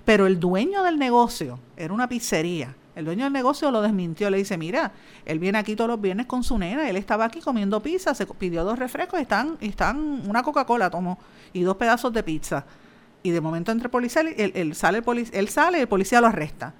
Pero 0.05 0.27
el 0.27 0.39
dueño 0.39 0.83
del 0.83 0.99
negocio 0.99 1.59
era 1.77 1.93
una 1.93 2.09
pizzería. 2.09 2.75
El 2.95 3.05
dueño 3.05 3.23
del 3.23 3.33
negocio 3.33 3.71
lo 3.71 3.81
desmintió, 3.81 4.29
le 4.29 4.37
dice, 4.37 4.57
mira, 4.57 4.91
él 5.25 5.39
viene 5.39 5.57
aquí 5.57 5.75
todos 5.75 5.89
los 5.89 5.99
viernes 5.99 6.27
con 6.27 6.43
su 6.43 6.57
nena, 6.59 6.87
él 6.87 6.95
estaba 6.95 7.25
aquí 7.25 7.39
comiendo 7.39 7.81
pizza, 7.81 8.13
se 8.13 8.27
pidió 8.27 8.63
dos 8.63 8.77
refrescos, 8.77 9.19
están, 9.19 9.57
están 9.61 10.21
una 10.27 10.43
Coca-Cola 10.43 10.91
tomó 10.91 11.17
y 11.53 11.61
dos 11.63 11.77
pedazos 11.77 12.13
de 12.13 12.21
pizza. 12.21 12.65
Y 13.23 13.31
de 13.31 13.41
momento 13.41 13.71
entre 13.71 13.89
policía, 13.89 14.21
él, 14.21 14.75
sale 14.75 14.99
el 14.99 15.29
él 15.31 15.49
sale 15.49 15.81
el 15.81 15.87
policía 15.87 16.21
lo 16.21 16.27
arresta. 16.27 16.73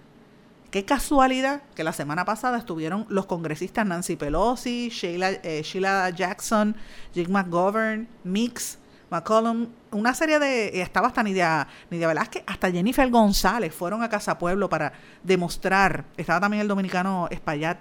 Qué 0.74 0.86
casualidad 0.86 1.62
que 1.76 1.84
la 1.84 1.94
semana 1.94 2.26
pasada 2.26 2.58
estuvieron 2.58 3.06
los 3.08 3.28
congresistas 3.28 3.86
Nancy 3.86 4.16
Pelosi, 4.16 4.90
Sheila, 4.90 5.30
eh, 5.30 5.62
Sheila 5.64 6.10
Jackson, 6.10 6.76
Jim 7.14 7.30
McGovern, 7.30 8.08
Mix, 8.24 8.80
McCollum, 9.12 9.68
una 9.92 10.16
serie 10.16 10.40
de, 10.40 10.82
estaba 10.82 11.10
hasta 11.10 11.22
Nidia, 11.22 11.68
Nidia 11.92 12.08
Velázquez, 12.08 12.42
hasta 12.48 12.72
Jennifer 12.72 13.08
González 13.12 13.72
fueron 13.72 14.02
a 14.02 14.10
Casa 14.10 14.40
Pueblo 14.40 14.68
para 14.68 14.94
demostrar, 15.22 16.06
estaba 16.18 16.40
también 16.40 16.62
el 16.62 16.68
dominicano 16.68 17.28
Espaillat, 17.30 17.78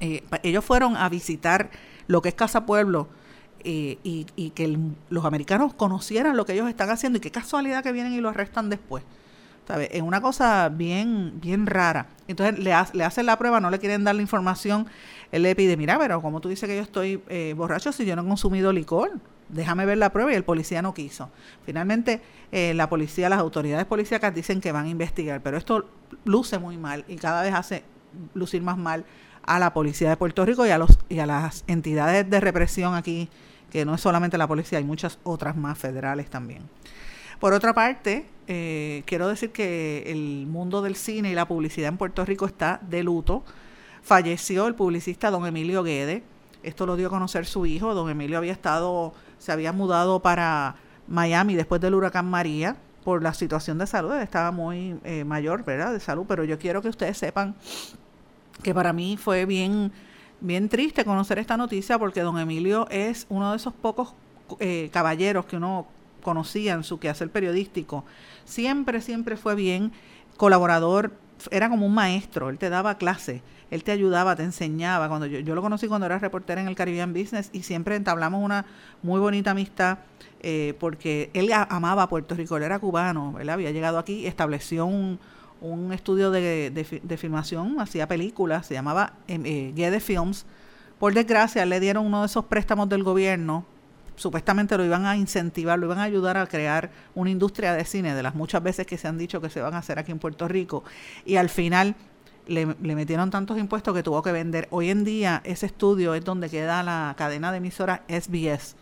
eh, 0.00 0.24
ellos 0.42 0.64
fueron 0.64 0.96
a 0.96 1.08
visitar 1.08 1.70
lo 2.08 2.20
que 2.20 2.30
es 2.30 2.34
Casa 2.34 2.66
Pueblo 2.66 3.06
eh, 3.60 4.00
y, 4.02 4.26
y, 4.34 4.50
que 4.50 4.76
los 5.08 5.24
americanos 5.24 5.72
conocieran 5.72 6.36
lo 6.36 6.46
que 6.46 6.54
ellos 6.54 6.68
están 6.68 6.90
haciendo 6.90 7.18
y 7.18 7.20
qué 7.20 7.30
casualidad 7.30 7.84
que 7.84 7.92
vienen 7.92 8.12
y 8.12 8.20
lo 8.20 8.30
arrestan 8.30 8.70
después. 8.70 9.04
Es 9.68 10.02
una 10.02 10.20
cosa 10.20 10.68
bien, 10.68 11.40
bien 11.40 11.66
rara. 11.66 12.06
Entonces 12.28 12.58
le, 12.58 12.72
le 12.92 13.04
hacen 13.04 13.26
la 13.26 13.38
prueba, 13.38 13.60
no 13.60 13.70
le 13.70 13.78
quieren 13.78 14.04
dar 14.04 14.14
la 14.14 14.22
información. 14.22 14.86
Él 15.32 15.42
le 15.42 15.54
pide, 15.56 15.76
mira, 15.76 15.98
pero 15.98 16.22
como 16.22 16.40
tú 16.40 16.48
dices 16.48 16.68
que 16.68 16.76
yo 16.76 16.82
estoy 16.82 17.22
eh, 17.28 17.54
borracho 17.56 17.92
si 17.92 18.04
yo 18.04 18.14
no 18.16 18.22
he 18.22 18.26
consumido 18.26 18.72
licor, 18.72 19.12
déjame 19.48 19.84
ver 19.86 19.98
la 19.98 20.10
prueba 20.10 20.32
y 20.32 20.34
el 20.34 20.44
policía 20.44 20.82
no 20.82 20.94
quiso. 20.94 21.30
Finalmente, 21.64 22.20
eh, 22.52 22.74
la 22.74 22.88
policía, 22.88 23.28
las 23.28 23.40
autoridades 23.40 23.86
policíacas 23.86 24.34
dicen 24.34 24.60
que 24.60 24.72
van 24.72 24.86
a 24.86 24.88
investigar, 24.88 25.40
pero 25.42 25.56
esto 25.56 25.88
luce 26.24 26.58
muy 26.58 26.76
mal 26.76 27.04
y 27.08 27.16
cada 27.16 27.42
vez 27.42 27.54
hace 27.54 27.84
lucir 28.34 28.62
más 28.62 28.78
mal 28.78 29.04
a 29.42 29.58
la 29.58 29.72
policía 29.72 30.08
de 30.08 30.16
Puerto 30.16 30.44
Rico 30.44 30.66
y 30.66 30.70
a, 30.70 30.78
los, 30.78 30.98
y 31.08 31.18
a 31.18 31.26
las 31.26 31.64
entidades 31.66 32.28
de 32.28 32.40
represión 32.40 32.94
aquí, 32.94 33.28
que 33.70 33.84
no 33.84 33.94
es 33.94 34.00
solamente 34.00 34.38
la 34.38 34.46
policía, 34.46 34.78
hay 34.78 34.84
muchas 34.84 35.18
otras 35.22 35.56
más 35.56 35.78
federales 35.78 36.30
también. 36.30 36.62
Por 37.40 37.52
otra 37.52 37.74
parte, 37.74 38.26
eh, 38.48 39.02
quiero 39.06 39.28
decir 39.28 39.50
que 39.50 40.04
el 40.06 40.46
mundo 40.46 40.80
del 40.80 40.96
cine 40.96 41.30
y 41.30 41.34
la 41.34 41.46
publicidad 41.46 41.88
en 41.88 41.98
Puerto 41.98 42.24
Rico 42.24 42.46
está 42.46 42.80
de 42.88 43.02
luto. 43.02 43.44
Falleció 44.02 44.66
el 44.66 44.74
publicista 44.74 45.30
don 45.30 45.46
Emilio 45.46 45.82
Guede. 45.82 46.22
Esto 46.62 46.86
lo 46.86 46.96
dio 46.96 47.08
a 47.08 47.10
conocer 47.10 47.44
su 47.44 47.66
hijo. 47.66 47.94
Don 47.94 48.08
Emilio 48.08 48.38
había 48.38 48.52
estado, 48.52 49.12
se 49.38 49.52
había 49.52 49.72
mudado 49.72 50.20
para 50.20 50.76
Miami 51.08 51.54
después 51.54 51.80
del 51.80 51.94
huracán 51.94 52.26
María 52.26 52.76
por 53.04 53.22
la 53.22 53.34
situación 53.34 53.78
de 53.78 53.86
salud. 53.86 54.14
Estaba 54.14 54.50
muy 54.50 54.98
eh, 55.04 55.24
mayor, 55.24 55.64
¿verdad? 55.64 55.92
De 55.92 56.00
salud. 56.00 56.24
Pero 56.26 56.44
yo 56.44 56.58
quiero 56.58 56.80
que 56.82 56.88
ustedes 56.88 57.18
sepan 57.18 57.54
que 58.62 58.72
para 58.72 58.92
mí 58.92 59.16
fue 59.16 59.44
bien, 59.44 59.92
bien 60.40 60.68
triste 60.68 61.04
conocer 61.04 61.38
esta 61.38 61.56
noticia 61.56 61.98
porque 61.98 62.22
don 62.22 62.38
Emilio 62.38 62.88
es 62.90 63.26
uno 63.28 63.50
de 63.50 63.58
esos 63.58 63.74
pocos 63.74 64.14
eh, 64.60 64.88
caballeros 64.92 65.44
que 65.46 65.56
uno 65.56 65.86
conocía 66.26 66.74
en 66.74 66.82
su 66.82 66.98
quehacer 66.98 67.30
periodístico, 67.30 68.04
siempre, 68.44 69.00
siempre 69.00 69.36
fue 69.36 69.54
bien 69.54 69.92
colaborador, 70.36 71.12
era 71.52 71.68
como 71.68 71.86
un 71.86 71.94
maestro, 71.94 72.50
él 72.50 72.58
te 72.58 72.68
daba 72.68 72.98
clase, 72.98 73.42
él 73.70 73.84
te 73.84 73.92
ayudaba, 73.92 74.34
te 74.34 74.42
enseñaba. 74.42 75.08
Cuando 75.08 75.26
yo, 75.26 75.38
yo 75.38 75.54
lo 75.54 75.62
conocí 75.62 75.86
cuando 75.86 76.06
era 76.06 76.18
reportera 76.18 76.60
en 76.60 76.66
el 76.66 76.74
Caribbean 76.74 77.12
Business 77.12 77.50
y 77.52 77.62
siempre 77.62 77.94
entablamos 77.94 78.42
una 78.42 78.66
muy 79.04 79.20
bonita 79.20 79.52
amistad 79.52 79.98
eh, 80.40 80.74
porque 80.80 81.30
él 81.32 81.52
amaba 81.52 82.02
a 82.02 82.08
Puerto 82.08 82.34
Rico, 82.34 82.56
él 82.56 82.64
era 82.64 82.80
cubano, 82.80 83.36
él 83.38 83.48
había 83.48 83.70
llegado 83.70 83.96
aquí, 83.96 84.26
estableció 84.26 84.84
un, 84.84 85.20
un 85.60 85.92
estudio 85.92 86.32
de, 86.32 86.72
de, 86.72 87.16
filmación, 87.16 87.78
hacía 87.78 88.08
películas, 88.08 88.66
se 88.66 88.74
llamaba 88.74 89.12
eh, 89.28 89.72
Guede 89.76 90.00
Films. 90.00 90.44
Por 90.98 91.14
desgracia, 91.14 91.64
le 91.66 91.78
dieron 91.78 92.04
uno 92.04 92.22
de 92.22 92.26
esos 92.26 92.46
préstamos 92.46 92.88
del 92.88 93.04
gobierno 93.04 93.64
supuestamente 94.16 94.76
lo 94.76 94.84
iban 94.84 95.06
a 95.06 95.16
incentivar, 95.16 95.78
lo 95.78 95.86
iban 95.86 95.98
a 95.98 96.02
ayudar 96.02 96.36
a 96.36 96.46
crear 96.46 96.90
una 97.14 97.30
industria 97.30 97.72
de 97.74 97.84
cine, 97.84 98.14
de 98.14 98.22
las 98.22 98.34
muchas 98.34 98.62
veces 98.62 98.86
que 98.86 98.98
se 98.98 99.06
han 99.06 99.18
dicho 99.18 99.40
que 99.40 99.50
se 99.50 99.60
van 99.60 99.74
a 99.74 99.78
hacer 99.78 99.98
aquí 99.98 100.12
en 100.12 100.18
Puerto 100.18 100.48
Rico, 100.48 100.84
y 101.24 101.36
al 101.36 101.48
final 101.48 101.94
le, 102.46 102.66
metieron 102.66 103.30
tantos 103.30 103.58
impuestos 103.58 103.94
que 103.94 104.02
tuvo 104.02 104.22
que 104.22 104.32
vender. 104.32 104.68
Hoy 104.70 104.90
en 104.90 105.04
día 105.04 105.42
ese 105.44 105.66
estudio 105.66 106.14
es 106.14 106.24
donde 106.24 106.48
queda 106.48 106.82
la 106.82 107.14
cadena 107.16 107.52
de 107.52 107.58
emisoras 107.58 108.00
SBS, 108.08 108.76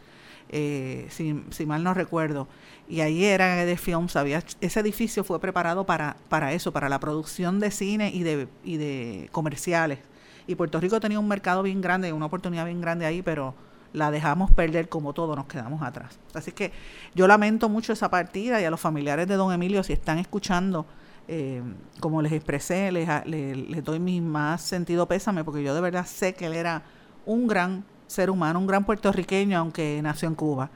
eh, 0.51 1.07
si, 1.11 1.67
mal 1.67 1.83
no 1.83 1.95
recuerdo, 1.95 2.49
y 2.89 3.01
ahí 3.01 3.25
era 3.25 3.65
de 3.65 3.77
Films, 3.77 4.15
había, 4.17 4.43
ese 4.61 4.81
edificio 4.81 5.25
fue 5.25 5.41
preparado 5.41 5.85
para, 5.85 6.17
para 6.29 6.53
eso, 6.53 6.73
para 6.73 6.89
la 6.89 7.01
producción 7.01 7.59
de 7.61 7.71
cine 7.71 8.11
y 8.11 8.23
de, 8.23 8.49
y 8.63 8.77
de 8.77 9.29
comerciales. 9.33 9.99
Y 10.47 10.57
Puerto 10.57 10.79
Rico 10.79 11.01
tenía 11.01 11.19
un 11.19 11.27
mercado 11.27 11.63
bien 11.63 11.81
grande, 11.81 12.13
una 12.13 12.27
oportunidad 12.27 12.67
bien 12.67 12.83
grande 12.83 13.07
ahí, 13.07 13.23
pero 13.23 13.55
la 13.95 14.11
dejamos 14.11 14.51
perder 14.51 14.89
como 14.89 15.15
todo, 15.15 15.35
nos 15.37 15.47
quedamos 15.47 15.81
atrás. 15.81 16.19
Así 16.35 16.53
que 16.53 16.73
yo 17.15 17.27
lamento 17.27 17.69
mucho 17.69 17.93
esa 17.93 18.11
partida 18.11 18.61
y 18.61 18.65
a 18.65 18.71
los 18.71 18.81
familiares 18.81 19.27
de 19.29 19.37
don 19.37 19.53
Emilio, 19.53 19.83
si 19.83 19.93
están 19.93 20.19
escuchando, 20.19 20.85
eh, 21.29 21.63
como 22.01 22.21
les 22.21 22.33
expresé, 22.33 22.91
les, 22.93 23.09
les, 23.25 23.85
doy 23.85 24.01
mi 24.01 24.21
más 24.21 24.63
sentido 24.63 25.07
pésame, 25.07 25.45
porque 25.45 25.63
yo 25.63 25.75
de 25.75 25.81
verdad 25.81 26.05
sé 26.05 26.35
que 26.35 26.47
él 26.47 26.55
era 26.55 26.83
un 27.25 27.47
gran 27.47 27.85
ser 28.09 28.31
humano, 28.31 28.59
un 28.59 28.67
gran 28.67 28.85
puertorriqueño, 28.85 29.57
aunque 29.57 30.01
nació 30.03 30.29
en 30.29 30.35
Cuba, 30.35 30.71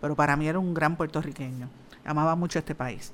pero 0.00 0.16
para 0.16 0.34
mí 0.36 0.48
era 0.48 0.58
un 0.58 0.72
gran 0.72 0.96
puertorriqueño, 0.96 1.68
amaba 2.04 2.34
mucho 2.36 2.58
este 2.58 2.74
país. 2.74 3.12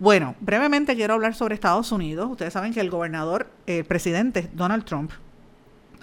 Bueno, 0.00 0.34
brevemente 0.40 0.96
quiero 0.96 1.14
hablar 1.14 1.34
sobre 1.34 1.54
Estados 1.54 1.92
Unidos. 1.92 2.28
Ustedes 2.30 2.54
saben 2.54 2.72
que 2.72 2.80
el 2.80 2.88
gobernador, 2.90 3.50
el 3.66 3.84
presidente 3.84 4.50
Donald 4.54 4.84
Trump, 4.84 5.12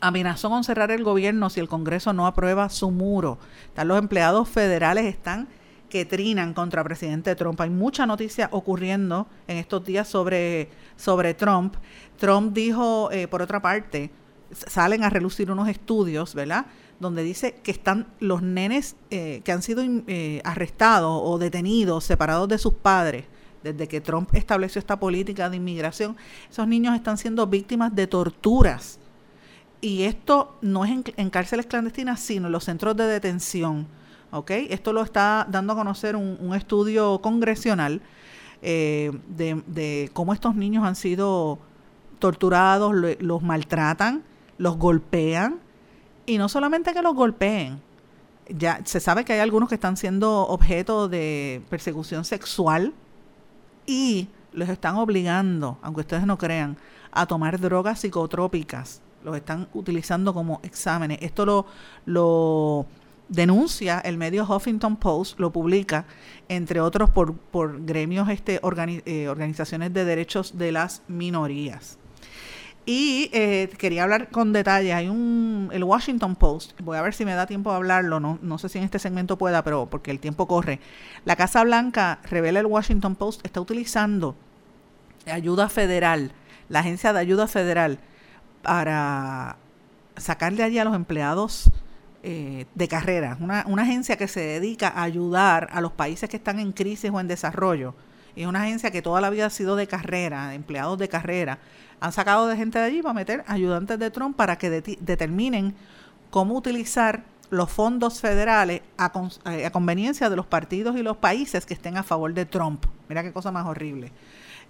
amenazó 0.01 0.49
con 0.49 0.63
cerrar 0.63 0.91
el 0.91 1.03
gobierno 1.03 1.49
si 1.49 1.59
el 1.59 1.67
Congreso 1.67 2.13
no 2.13 2.27
aprueba 2.27 2.69
su 2.69 2.91
muro. 2.91 3.37
los 3.75 3.97
empleados 3.97 4.49
federales 4.49 5.05
están 5.05 5.47
que 5.89 6.05
trinan 6.05 6.53
contra 6.53 6.81
el 6.81 6.85
presidente 6.85 7.35
Trump. 7.35 7.59
Hay 7.61 7.69
mucha 7.69 8.05
noticia 8.05 8.49
ocurriendo 8.51 9.27
en 9.47 9.57
estos 9.57 9.85
días 9.85 10.07
sobre, 10.07 10.69
sobre 10.95 11.33
Trump. 11.33 11.75
Trump 12.17 12.53
dijo, 12.53 13.09
eh, 13.11 13.27
por 13.27 13.41
otra 13.41 13.61
parte, 13.61 14.11
salen 14.51 15.03
a 15.03 15.09
relucir 15.09 15.51
unos 15.51 15.69
estudios, 15.69 16.33
¿verdad? 16.35 16.65
Donde 16.99 17.23
dice 17.23 17.55
que 17.63 17.71
están 17.71 18.07
los 18.19 18.41
nenes 18.41 18.95
eh, 19.11 19.41
que 19.43 19.51
han 19.51 19.61
sido 19.61 19.83
eh, 20.07 20.41
arrestados 20.43 21.21
o 21.23 21.37
detenidos, 21.37 22.03
separados 22.03 22.49
de 22.49 22.57
sus 22.57 22.73
padres, 22.73 23.25
desde 23.63 23.87
que 23.87 24.01
Trump 24.01 24.29
estableció 24.33 24.79
esta 24.79 24.99
política 24.99 25.49
de 25.49 25.57
inmigración, 25.57 26.15
esos 26.49 26.67
niños 26.67 26.95
están 26.95 27.17
siendo 27.17 27.47
víctimas 27.47 27.93
de 27.95 28.07
torturas 28.07 28.99
y 29.81 30.03
esto 30.03 30.57
no 30.61 30.85
es 30.85 30.91
en, 31.17 31.29
cárceles 31.29 31.65
clandestinas, 31.67 32.19
sino 32.19 32.47
en 32.47 32.51
los 32.51 32.63
centros 32.63 32.95
de 32.95 33.05
detención. 33.05 33.87
¿ok? 34.31 34.51
Esto 34.69 34.93
lo 34.93 35.03
está 35.03 35.45
dando 35.49 35.73
a 35.73 35.75
conocer 35.75 36.15
un, 36.15 36.55
estudio 36.55 37.19
congresional 37.21 38.01
eh, 38.61 39.11
de, 39.27 40.09
cómo 40.13 40.33
estos 40.33 40.55
niños 40.55 40.83
han 40.83 40.95
sido 40.95 41.59
torturados, 42.19 42.93
los 43.19 43.43
maltratan, 43.43 44.23
los 44.57 44.77
golpean, 44.77 45.59
y 46.25 46.39
no 46.39 46.49
solamente 46.49 46.93
que 46.93 47.01
los 47.01 47.13
golpeen, 47.13 47.79
ya 48.49 48.81
se 48.83 48.99
sabe 48.99 49.23
que 49.23 49.33
hay 49.33 49.39
algunos 49.39 49.69
que 49.69 49.75
están 49.75 49.97
siendo 49.97 50.47
objeto 50.47 51.07
de 51.07 51.61
persecución 51.69 52.25
sexual 52.25 52.93
y 53.85 54.27
los 54.51 54.67
están 54.69 54.95
obligando, 54.95 55.77
aunque 55.81 56.01
ustedes 56.01 56.25
no 56.25 56.37
crean, 56.37 56.77
a 57.11 57.27
tomar 57.27 57.59
drogas 57.59 57.99
psicotrópicas 57.99 59.01
los 59.23 59.35
están 59.35 59.67
utilizando 59.73 60.33
como 60.33 60.59
exámenes. 60.63 61.19
Esto 61.21 61.45
lo, 61.45 61.65
lo 62.05 62.85
denuncia 63.29 63.99
el 63.99 64.17
medio 64.17 64.43
Huffington 64.45 64.95
Post, 64.97 65.39
lo 65.39 65.51
publica, 65.51 66.05
entre 66.47 66.79
otros 66.81 67.09
por, 67.09 67.35
por 67.35 67.83
gremios, 67.85 68.29
este, 68.29 68.59
eh, 68.61 69.27
organizaciones 69.27 69.93
de 69.93 70.05
derechos 70.05 70.57
de 70.57 70.71
las 70.71 71.01
minorías. 71.07 71.97
Y 72.85 73.29
eh, 73.33 73.69
quería 73.77 74.03
hablar 74.03 74.29
con 74.29 74.53
detalle. 74.53 74.93
Hay 74.93 75.09
un, 75.09 75.69
el 75.73 75.83
Washington 75.83 76.37
Post, 76.37 76.79
voy 76.81 76.97
a 76.97 77.01
ver 77.01 77.13
si 77.13 77.25
me 77.25 77.33
da 77.33 77.45
tiempo 77.45 77.69
de 77.69 77.75
hablarlo, 77.75 78.21
no, 78.21 78.39
no 78.41 78.57
sé 78.57 78.69
si 78.69 78.77
en 78.77 78.85
este 78.85 78.97
segmento 78.97 79.37
pueda, 79.37 79.61
pero 79.61 79.87
porque 79.87 80.09
el 80.09 80.21
tiempo 80.21 80.47
corre. 80.47 80.79
La 81.25 81.35
Casa 81.35 81.63
Blanca, 81.65 82.19
revela 82.23 82.61
el 82.61 82.65
Washington 82.65 83.15
Post, 83.17 83.45
está 83.45 83.59
utilizando 83.59 84.35
ayuda 85.25 85.67
federal, 85.67 86.31
la 86.69 86.79
Agencia 86.79 87.11
de 87.11 87.19
Ayuda 87.19 87.47
Federal, 87.47 87.99
para 88.67 89.55
sacarle 90.17 90.61
allí 90.61 90.77
a 90.77 90.83
los 90.83 90.93
empleados 90.93 91.71
eh, 92.21 92.65
de 92.75 92.87
carrera, 92.89 93.37
una, 93.39 93.61
agencia 93.81 94.17
que 94.17 94.27
se 94.27 94.41
dedica 94.41 94.89
a 94.89 95.03
ayudar 95.03 95.69
a 95.71 95.79
los 95.79 95.93
países 95.93 96.29
que 96.29 96.35
están 96.35 96.59
en 96.59 96.73
crisis 96.73 97.09
o 97.09 97.21
en 97.21 97.29
desarrollo. 97.29 97.95
Es 98.35 98.45
una 98.45 98.63
agencia 98.63 98.91
que 98.91 99.01
toda 99.01 99.21
la 99.21 99.29
vida 99.29 99.45
ha 99.45 99.49
sido 99.49 99.77
de 99.77 99.87
carrera, 99.87 100.53
empleados 100.53 100.99
de 100.99 101.07
carrera. 101.07 101.59
Han 102.01 102.11
sacado 102.11 102.45
de 102.47 102.57
gente 102.57 102.77
de 102.77 102.83
allí 102.83 103.01
para 103.01 103.13
meter 103.13 103.45
ayudantes 103.47 103.97
de 103.99 104.11
Trump 104.11 104.35
para 104.35 104.57
que 104.57 104.69
determinen 104.69 105.73
cómo 106.29 106.57
utilizar 106.57 107.23
los 107.49 107.71
fondos 107.71 108.19
federales 108.19 108.81
a, 108.97 109.13
eh, 109.45 109.65
a, 109.65 109.71
conveniencia 109.71 110.29
de 110.29 110.35
los 110.35 110.45
partidos 110.45 110.97
y 110.97 111.03
los 111.03 111.15
países 111.15 111.65
que 111.65 111.73
estén 111.73 111.95
a 111.95 112.03
favor 112.03 112.33
de 112.33 112.45
Trump. 112.45 112.83
Mira 113.07 113.23
qué 113.23 113.31
cosa 113.31 113.49
más 113.49 113.65
horrible. 113.65 114.11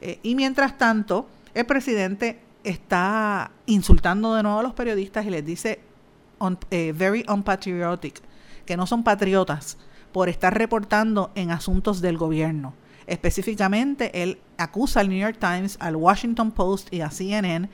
Eh, 0.02 0.20
y 0.22 0.36
mientras 0.36 0.78
tanto, 0.78 1.28
el 1.56 1.66
presidente 1.66 2.46
está 2.68 3.52
insultando 3.66 4.36
de 4.36 4.44
nuevo 4.44 4.60
a 4.60 4.64
los 4.64 4.74
periodistas 4.74 5.26
y 5.26 5.30
les 5.30 5.46
dice 5.46 5.80
eh, 6.72 6.94
very 6.96 7.26
unpatriotic, 7.28 8.22
que 8.66 8.78
no 8.78 8.86
son 8.86 9.04
patriotas 9.04 9.78
por 10.12 10.30
estar 10.30 10.58
reportando 10.58 11.32
en 11.36 11.52
asuntos 11.52 12.02
del 12.02 12.18
gobierno. 12.18 12.74
Específicamente, 13.08 14.22
él 14.22 14.40
acusa 14.58 15.00
al 15.00 15.10
New 15.10 15.18
York 15.18 15.38
Times, 15.40 15.78
al 15.80 15.96
Washington 15.96 16.52
Post 16.52 16.94
y 16.94 17.02
a 17.02 17.10
CNN 17.10 17.70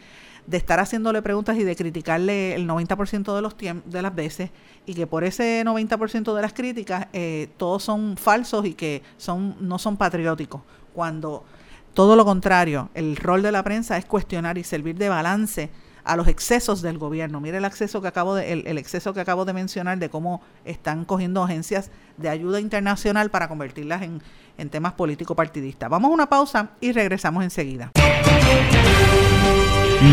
de 0.45 0.57
estar 0.57 0.79
haciéndole 0.79 1.21
preguntas 1.21 1.57
y 1.57 1.63
de 1.63 1.75
criticarle 1.75 2.53
el 2.53 2.67
90% 2.67 3.33
de, 3.33 3.41
los 3.41 3.55
de 3.57 4.01
las 4.01 4.13
veces 4.13 4.51
y 4.85 4.93
que 4.93 5.07
por 5.07 5.23
ese 5.23 5.63
90% 5.65 6.35
de 6.35 6.41
las 6.41 6.53
críticas 6.53 7.07
eh, 7.13 7.49
todos 7.57 7.83
son 7.83 8.17
falsos 8.17 8.65
y 8.65 8.73
que 8.73 9.01
son 9.17 9.55
no 9.59 9.79
son 9.79 9.97
patrióticos. 9.97 10.61
Cuando 10.93 11.45
todo 11.93 12.15
lo 12.15 12.25
contrario, 12.25 12.89
el 12.93 13.15
rol 13.15 13.41
de 13.41 13.51
la 13.51 13.63
prensa 13.63 13.97
es 13.97 14.05
cuestionar 14.05 14.57
y 14.57 14.63
servir 14.63 14.95
de 14.97 15.09
balance 15.09 15.69
a 16.03 16.15
los 16.15 16.27
excesos 16.27 16.81
del 16.81 16.97
gobierno. 16.97 17.39
Mire 17.39 17.57
el 17.57 17.69
que 17.69 18.07
acabo 18.07 18.35
de, 18.35 18.51
el, 18.51 18.77
exceso 18.77 19.13
que 19.13 19.21
acabo 19.21 19.45
de 19.45 19.53
mencionar 19.53 19.97
de 19.97 20.09
cómo 20.09 20.41
están 20.65 21.05
cogiendo 21.05 21.43
agencias 21.43 21.91
de 22.17 22.29
ayuda 22.29 22.59
internacional 22.59 23.29
para 23.29 23.47
convertirlas 23.47 24.01
en, 24.01 24.21
en 24.57 24.69
temas 24.69 24.93
político-partidistas. 24.93 25.89
Vamos 25.89 26.09
a 26.09 26.13
una 26.13 26.27
pausa 26.27 26.71
y 26.81 26.91
regresamos 26.91 27.43
enseguida. 27.43 27.91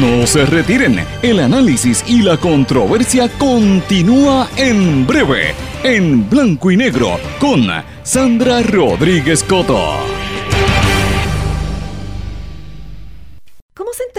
No 0.00 0.24
se 0.26 0.46
retiren, 0.46 1.04
el 1.22 1.40
análisis 1.40 2.04
y 2.06 2.22
la 2.22 2.36
controversia 2.36 3.28
continúa 3.38 4.48
en 4.56 5.04
breve, 5.04 5.54
en 5.82 6.30
blanco 6.30 6.70
y 6.70 6.76
negro, 6.76 7.18
con 7.40 7.66
Sandra 8.04 8.62
Rodríguez 8.62 9.42
Coto. 9.42 10.19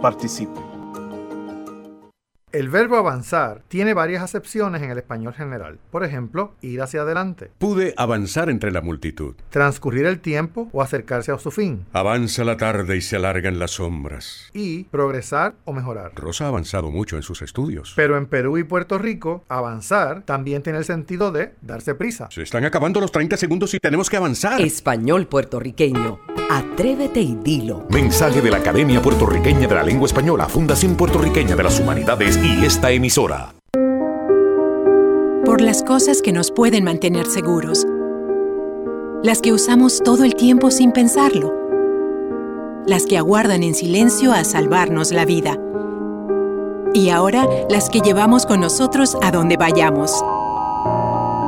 participe. 0.00 0.60
El 2.52 2.68
verbo 2.68 2.96
avanzar 2.96 3.62
tiene 3.68 3.94
varias 3.94 4.24
acepciones 4.24 4.82
en 4.82 4.90
el 4.90 4.98
español 4.98 5.32
general. 5.34 5.78
Por 5.92 6.02
ejemplo, 6.02 6.54
ir 6.62 6.82
hacia 6.82 7.02
adelante. 7.02 7.52
Pude 7.58 7.94
avanzar 7.96 8.50
entre 8.50 8.72
la 8.72 8.80
multitud. 8.80 9.36
Transcurrir 9.50 10.04
el 10.04 10.18
tiempo 10.18 10.68
o 10.72 10.82
acercarse 10.82 11.30
a 11.30 11.38
su 11.38 11.52
fin. 11.52 11.86
Avanza 11.92 12.42
la 12.42 12.56
tarde 12.56 12.96
y 12.96 13.02
se 13.02 13.14
alargan 13.14 13.60
las 13.60 13.72
sombras. 13.72 14.50
Y 14.52 14.82
progresar 14.84 15.54
o 15.64 15.72
mejorar. 15.72 16.10
Rosa 16.16 16.46
ha 16.46 16.48
avanzado 16.48 16.90
mucho 16.90 17.14
en 17.14 17.22
sus 17.22 17.40
estudios. 17.40 17.92
Pero 17.94 18.16
en 18.16 18.26
Perú 18.26 18.58
y 18.58 18.64
Puerto 18.64 18.98
Rico, 18.98 19.44
avanzar 19.48 20.22
también 20.24 20.64
tiene 20.64 20.80
el 20.80 20.84
sentido 20.84 21.30
de 21.30 21.54
darse 21.60 21.94
prisa. 21.94 22.28
Se 22.32 22.42
están 22.42 22.64
acabando 22.64 23.00
los 23.00 23.12
30 23.12 23.36
segundos 23.36 23.74
y 23.74 23.78
tenemos 23.78 24.10
que 24.10 24.16
avanzar. 24.16 24.60
Español 24.60 25.28
puertorriqueño. 25.28 26.39
Atrévete 26.52 27.20
y 27.20 27.36
dilo. 27.36 27.86
Mensaje 27.90 28.42
de 28.42 28.50
la 28.50 28.56
Academia 28.56 29.00
Puertorriqueña 29.00 29.68
de 29.68 29.74
la 29.76 29.84
Lengua 29.84 30.06
Española, 30.06 30.48
Fundación 30.48 30.96
Puertorriqueña 30.96 31.54
de 31.54 31.62
las 31.62 31.78
Humanidades 31.78 32.36
y 32.42 32.64
esta 32.64 32.90
emisora. 32.90 33.54
Por 35.44 35.60
las 35.60 35.84
cosas 35.84 36.22
que 36.22 36.32
nos 36.32 36.50
pueden 36.50 36.82
mantener 36.82 37.26
seguros. 37.26 37.86
Las 39.22 39.40
que 39.42 39.52
usamos 39.52 40.02
todo 40.02 40.24
el 40.24 40.34
tiempo 40.34 40.72
sin 40.72 40.90
pensarlo. 40.90 41.54
Las 42.84 43.06
que 43.06 43.16
aguardan 43.16 43.62
en 43.62 43.76
silencio 43.76 44.32
a 44.32 44.42
salvarnos 44.42 45.12
la 45.12 45.26
vida. 45.26 45.56
Y 46.92 47.10
ahora 47.10 47.46
las 47.68 47.90
que 47.90 48.00
llevamos 48.00 48.44
con 48.44 48.58
nosotros 48.58 49.16
a 49.22 49.30
donde 49.30 49.56
vayamos. 49.56 50.20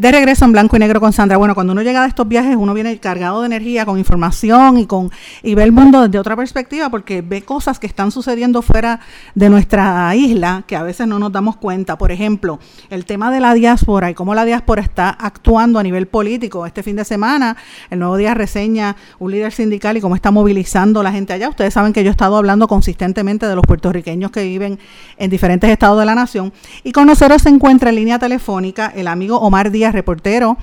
De 0.00 0.10
regreso 0.10 0.46
en 0.46 0.52
blanco 0.52 0.76
y 0.76 0.78
negro 0.78 0.98
con 0.98 1.12
Sandra. 1.12 1.36
Bueno, 1.36 1.54
cuando 1.54 1.74
uno 1.74 1.82
llega 1.82 2.00
de 2.00 2.08
estos 2.08 2.26
viajes, 2.26 2.56
uno 2.56 2.72
viene 2.72 2.96
cargado 2.96 3.40
de 3.42 3.46
energía, 3.48 3.84
con 3.84 3.98
información 3.98 4.78
y 4.78 4.86
con 4.86 5.10
y 5.42 5.54
ve 5.54 5.62
el 5.62 5.72
mundo 5.72 6.00
desde 6.00 6.18
otra 6.18 6.36
perspectiva, 6.36 6.88
porque 6.88 7.20
ve 7.20 7.42
cosas 7.42 7.78
que 7.78 7.86
están 7.86 8.10
sucediendo 8.10 8.62
fuera 8.62 9.00
de 9.34 9.50
nuestra 9.50 10.16
isla 10.16 10.64
que 10.66 10.74
a 10.74 10.82
veces 10.82 11.06
no 11.06 11.18
nos 11.18 11.32
damos 11.32 11.56
cuenta. 11.56 11.98
Por 11.98 12.12
ejemplo, 12.12 12.60
el 12.88 13.04
tema 13.04 13.30
de 13.30 13.40
la 13.40 13.52
diáspora 13.52 14.10
y 14.10 14.14
cómo 14.14 14.34
la 14.34 14.46
diáspora 14.46 14.80
está 14.80 15.10
actuando 15.10 15.78
a 15.78 15.82
nivel 15.82 16.06
político. 16.06 16.64
Este 16.64 16.82
fin 16.82 16.96
de 16.96 17.04
semana, 17.04 17.58
el 17.90 17.98
Nuevo 17.98 18.16
Día 18.16 18.32
reseña 18.32 18.96
un 19.18 19.32
líder 19.32 19.52
sindical 19.52 19.98
y 19.98 20.00
cómo 20.00 20.14
está 20.14 20.30
movilizando 20.30 21.02
la 21.02 21.12
gente 21.12 21.34
allá. 21.34 21.50
Ustedes 21.50 21.74
saben 21.74 21.92
que 21.92 22.02
yo 22.02 22.08
he 22.08 22.12
estado 22.12 22.38
hablando 22.38 22.68
consistentemente 22.68 23.44
de 23.46 23.54
los 23.54 23.66
puertorriqueños 23.66 24.30
que 24.30 24.44
viven 24.44 24.78
en 25.18 25.28
diferentes 25.28 25.68
estados 25.68 25.98
de 25.98 26.06
la 26.06 26.14
nación. 26.14 26.54
Y 26.84 26.92
con 26.92 27.06
nosotros 27.06 27.42
se 27.42 27.50
encuentra 27.50 27.90
en 27.90 27.96
línea 27.96 28.18
telefónica 28.18 28.90
el 28.96 29.06
amigo 29.06 29.38
Omar 29.38 29.70
Díaz 29.70 29.89
reportero, 29.92 30.56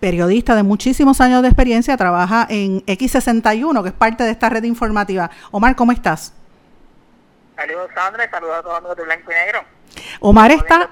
periodista 0.00 0.54
de 0.56 0.62
muchísimos 0.62 1.20
años 1.20 1.42
de 1.42 1.48
experiencia, 1.48 1.96
trabaja 1.96 2.46
en 2.48 2.84
X61, 2.86 3.82
que 3.82 3.88
es 3.88 3.94
parte 3.94 4.24
de 4.24 4.30
esta 4.30 4.48
red 4.48 4.64
informativa. 4.64 5.30
Omar, 5.50 5.76
¿cómo 5.76 5.92
estás? 5.92 6.32
Saludos, 7.56 7.90
Sandra, 7.94 8.24
y 8.24 8.28
saludos 8.28 8.56
a 8.58 8.62
todos 8.62 8.82
los 8.82 8.96
de 8.96 9.04
Blanco 9.04 9.30
y 9.30 9.34
Negro. 9.34 9.64
Omar 10.20 10.50
está 10.50 10.90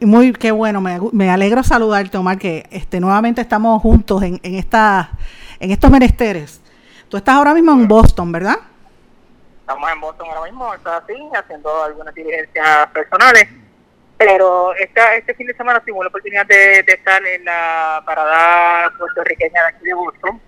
muy 0.00 0.32
qué 0.32 0.50
bueno, 0.50 0.80
me, 0.80 0.98
me, 1.12 1.30
alegro 1.30 1.62
saludarte, 1.62 2.18
Omar, 2.18 2.38
que 2.38 2.66
este 2.70 3.00
nuevamente 3.00 3.40
estamos 3.40 3.80
juntos 3.80 4.22
en, 4.22 4.40
en 4.42 4.56
esta 4.56 5.10
en 5.60 5.70
estos 5.70 5.90
menesteres. 5.90 6.60
Tú 7.08 7.16
estás 7.16 7.36
ahora 7.36 7.54
mismo 7.54 7.72
en 7.72 7.86
Boston, 7.86 8.32
¿verdad? 8.32 8.56
Estamos 9.60 9.90
en 9.90 10.00
Boston 10.00 10.26
ahora 10.28 10.50
mismo, 10.50 10.74
estás 10.74 11.04
así, 11.04 11.14
haciendo 11.34 11.84
algunas 11.84 12.14
diligencias 12.14 12.88
personales. 12.88 13.61
Pero 14.24 14.72
esta, 14.76 15.16
este 15.16 15.34
fin 15.34 15.48
de 15.48 15.54
semana 15.54 15.80
tuvimos 15.80 16.04
la 16.04 16.08
oportunidad 16.08 16.46
de, 16.46 16.84
estar 16.86 17.26
en 17.26 17.44
la 17.44 18.00
parada 18.06 18.92
puertorriqueña 18.96 19.62
de 19.62 19.68
aquí 19.68 19.84
de 19.84 19.94
Boston. 19.94 20.40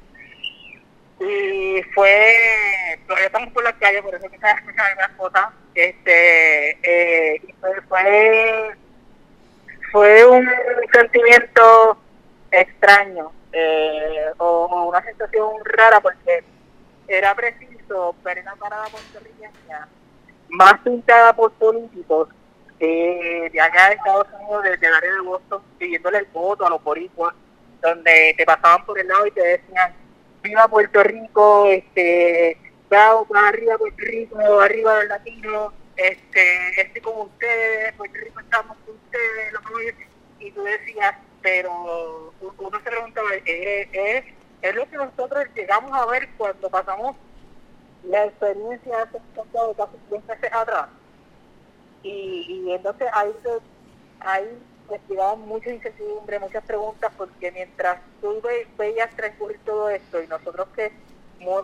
Y 1.20 1.82
fue, 1.92 2.98
todavía 3.06 3.26
estamos 3.26 3.52
por 3.52 3.64
la 3.64 3.72
calle, 3.72 4.00
por 4.02 4.14
eso 4.14 4.28
que 4.28 4.36
estás 4.36 4.58
escuchando 4.58 4.84
algunas 4.84 5.10
cosas. 5.12 5.46
Este, 5.74 6.70
eh, 6.82 7.42
fue, 7.88 8.76
fue 9.90 10.26
un 10.26 10.48
sentimiento 10.92 11.98
extraño 12.52 13.32
eh, 13.52 14.26
o 14.38 14.86
una 14.88 15.02
sensación 15.02 15.50
rara 15.64 16.00
porque 16.00 16.44
era 17.08 17.34
preciso 17.34 18.14
ver 18.22 18.38
una 18.40 18.54
parada 18.54 18.86
puertorriqueña 18.86 19.88
más 20.48 20.78
pintada 20.80 21.32
por 21.34 21.52
políticos 21.54 22.28
de, 22.78 23.50
de 23.52 23.60
acá 23.60 23.88
de 23.88 23.94
Estados 23.96 24.26
Unidos, 24.40 24.64
desde 24.64 24.86
el 24.86 24.94
área 24.94 25.12
de 25.14 25.20
Boston, 25.20 25.62
pidiéndole 25.78 26.18
el 26.18 26.26
voto 26.26 26.66
a 26.66 26.70
los 26.70 26.82
boricuas, 26.82 27.34
donde 27.80 28.34
te 28.36 28.44
pasaban 28.44 28.84
por 28.86 28.98
el 28.98 29.08
lado 29.08 29.26
y 29.26 29.30
te 29.32 29.42
decían, 29.42 29.94
viva 30.42 30.68
Puerto 30.68 31.02
Rico, 31.02 31.66
este, 31.66 32.58
bravo, 32.88 33.26
arriba 33.34 33.78
Puerto 33.78 34.04
Rico, 34.04 34.60
arriba 34.60 34.98
del 34.98 35.08
latino, 35.08 35.72
este, 35.96 36.80
este 36.80 37.00
con 37.00 37.28
ustedes, 37.28 37.92
Puerto 37.94 38.18
Rico 38.18 38.40
estamos 38.40 38.76
con 38.84 38.94
ustedes, 38.94 39.94
y 40.40 40.50
tú 40.50 40.62
decías, 40.62 41.14
pero 41.42 42.32
uno 42.40 42.78
se 42.78 42.90
preguntaba, 42.90 43.28
¿es, 43.44 44.24
es 44.62 44.74
lo 44.74 44.88
que 44.88 44.96
nosotros 44.96 45.44
llegamos 45.54 45.92
a 45.92 46.06
ver 46.06 46.28
cuando 46.36 46.70
pasamos 46.70 47.16
la 48.04 48.24
experiencia 48.24 49.02
hace 49.02 49.18
casi 49.76 49.96
10 50.10 50.24
meses 50.24 50.52
atrás? 50.52 50.88
Y, 52.04 52.62
y 52.66 52.72
entonces 52.72 53.08
ahí, 53.12 53.32
ahí 54.20 54.58
mucha 54.88 55.34
mucha 55.34 55.70
incertidumbre, 55.70 56.38
muchas 56.38 56.64
preguntas, 56.64 57.12
porque 57.16 57.50
mientras 57.50 57.98
tú 58.20 58.40
veías 58.78 59.10
transcurrir 59.16 59.58
todo 59.64 59.88
esto 59.88 60.22
y 60.22 60.26
nosotros 60.28 60.68
que, 60.76 60.92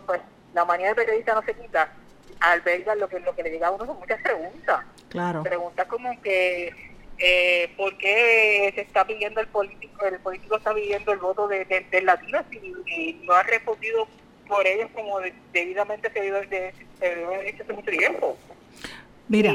pues, 0.05 0.21
la 0.53 0.65
manía 0.65 0.89
de 0.89 0.95
periodista 0.95 1.33
no 1.33 1.43
se 1.43 1.53
quita, 1.53 1.93
al 2.39 2.61
ver 2.61 2.85
lo 2.97 3.07
que, 3.07 3.19
lo 3.19 3.35
que 3.35 3.43
le 3.43 3.51
llega 3.51 3.67
a 3.67 3.71
uno 3.71 3.85
son 3.85 3.99
muchas 3.99 4.21
preguntas. 4.21 4.81
Claro. 5.09 5.43
Preguntas 5.43 5.85
como 5.87 6.19
que 6.21 6.73
eh, 7.17 7.71
por 7.77 7.95
qué 7.97 8.71
se 8.73 8.81
está 8.81 9.05
pidiendo 9.05 9.41
el 9.41 9.47
político, 9.47 10.05
el 10.05 10.19
político 10.19 10.57
está 10.57 10.73
pidiendo 10.73 11.13
el 11.13 11.19
voto 11.19 11.47
de, 11.47 11.65
de, 11.65 12.01
latinos 12.01 12.43
y, 12.51 13.21
no 13.23 13.33
ha 13.33 13.43
respondido 13.43 14.07
por 14.47 14.65
ellos 14.65 14.89
como 14.95 15.19
debidamente 15.53 16.11
se 16.11 16.19
debe 16.19 16.47
de, 16.47 16.73
hace 17.61 17.73
mucho 17.73 17.91
tiempo. 17.91 18.37
Mira. 19.31 19.53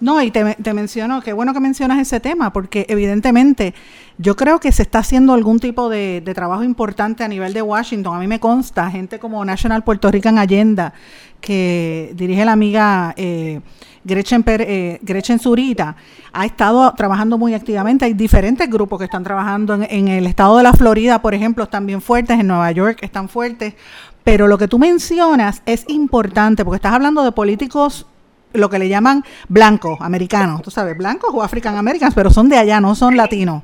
No, 0.00 0.22
y 0.22 0.30
te, 0.30 0.54
te 0.54 0.74
menciono, 0.74 1.20
qué 1.22 1.32
bueno 1.32 1.52
que 1.52 1.60
mencionas 1.60 1.98
ese 1.98 2.20
tema, 2.20 2.52
porque 2.52 2.86
evidentemente 2.88 3.74
yo 4.16 4.36
creo 4.36 4.60
que 4.60 4.72
se 4.72 4.82
está 4.82 5.00
haciendo 5.00 5.32
algún 5.32 5.58
tipo 5.58 5.88
de, 5.88 6.20
de, 6.24 6.34
trabajo 6.34 6.64
importante 6.64 7.24
a 7.24 7.28
nivel 7.28 7.52
de 7.52 7.62
Washington. 7.62 8.16
A 8.16 8.18
mí 8.20 8.26
me 8.26 8.40
consta, 8.40 8.90
gente 8.90 9.18
como 9.18 9.44
National 9.44 9.82
Puerto 9.84 10.10
Rican 10.10 10.38
Agenda, 10.38 10.92
que 11.40 12.12
dirige 12.14 12.44
la 12.44 12.52
amiga 12.52 13.14
eh, 13.16 13.60
Gretchen, 14.04 14.44
eh, 14.46 14.98
Gretchen 15.02 15.38
Zurita, 15.38 15.96
ha 16.32 16.46
estado 16.46 16.92
trabajando 16.94 17.38
muy 17.38 17.54
activamente. 17.54 18.04
Hay 18.04 18.14
diferentes 18.14 18.68
grupos 18.68 18.98
que 18.98 19.04
están 19.04 19.22
trabajando 19.22 19.74
en, 19.74 19.86
en 19.88 20.08
el 20.08 20.26
estado 20.26 20.56
de 20.56 20.62
la 20.62 20.72
Florida, 20.72 21.20
por 21.20 21.34
ejemplo, 21.34 21.64
están 21.64 21.86
bien 21.86 22.00
fuertes, 22.00 22.40
en 22.40 22.46
Nueva 22.46 22.70
York 22.72 22.98
están 23.02 23.28
fuertes. 23.28 23.74
Pero 24.28 24.46
lo 24.46 24.58
que 24.58 24.68
tú 24.68 24.78
mencionas 24.78 25.62
es 25.64 25.88
importante, 25.88 26.62
porque 26.62 26.76
estás 26.76 26.92
hablando 26.92 27.24
de 27.24 27.32
políticos 27.32 28.06
lo 28.52 28.68
que 28.68 28.78
le 28.78 28.90
llaman 28.90 29.24
blancos, 29.48 29.98
americanos, 30.02 30.60
tú 30.60 30.70
sabes, 30.70 30.98
blancos 30.98 31.30
o 31.32 31.42
African 31.42 31.78
Americans, 31.78 32.14
pero 32.14 32.28
son 32.28 32.50
de 32.50 32.58
allá, 32.58 32.78
no 32.78 32.94
son 32.94 33.16
latinos. 33.16 33.62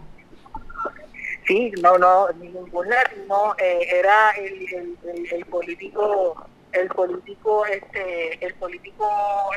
Sí, 1.47 1.71
no, 1.83 1.99
no, 1.99 2.29
ningún 2.41 2.89
latino 2.89 3.55
eh, 3.59 3.89
era 3.93 4.31
el, 4.39 4.97
el, 5.31 5.45
político, 5.45 6.47
el 6.73 6.89
político, 6.89 7.67
este, 7.67 8.43
el 8.43 8.55
político 8.55 9.07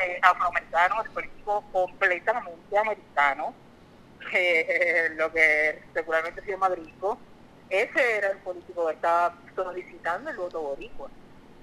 eh, 0.06 0.20
afroamericano, 0.22 1.04
el 1.06 1.12
político 1.12 1.64
completamente 1.72 2.78
americano, 2.78 3.54
eh, 4.34 5.08
lo 5.16 5.32
que 5.32 5.84
regularmente 5.94 6.42
se 6.42 6.52
llama 6.52 6.68
gringo, 6.68 7.18
ese 7.70 8.18
era 8.18 8.32
el 8.32 8.38
político 8.40 8.88
que 8.88 8.94
estaba 8.94 9.36
solicitando 9.56 10.30
el 10.30 10.38
voto 10.38 10.62
boricua, 10.62 11.10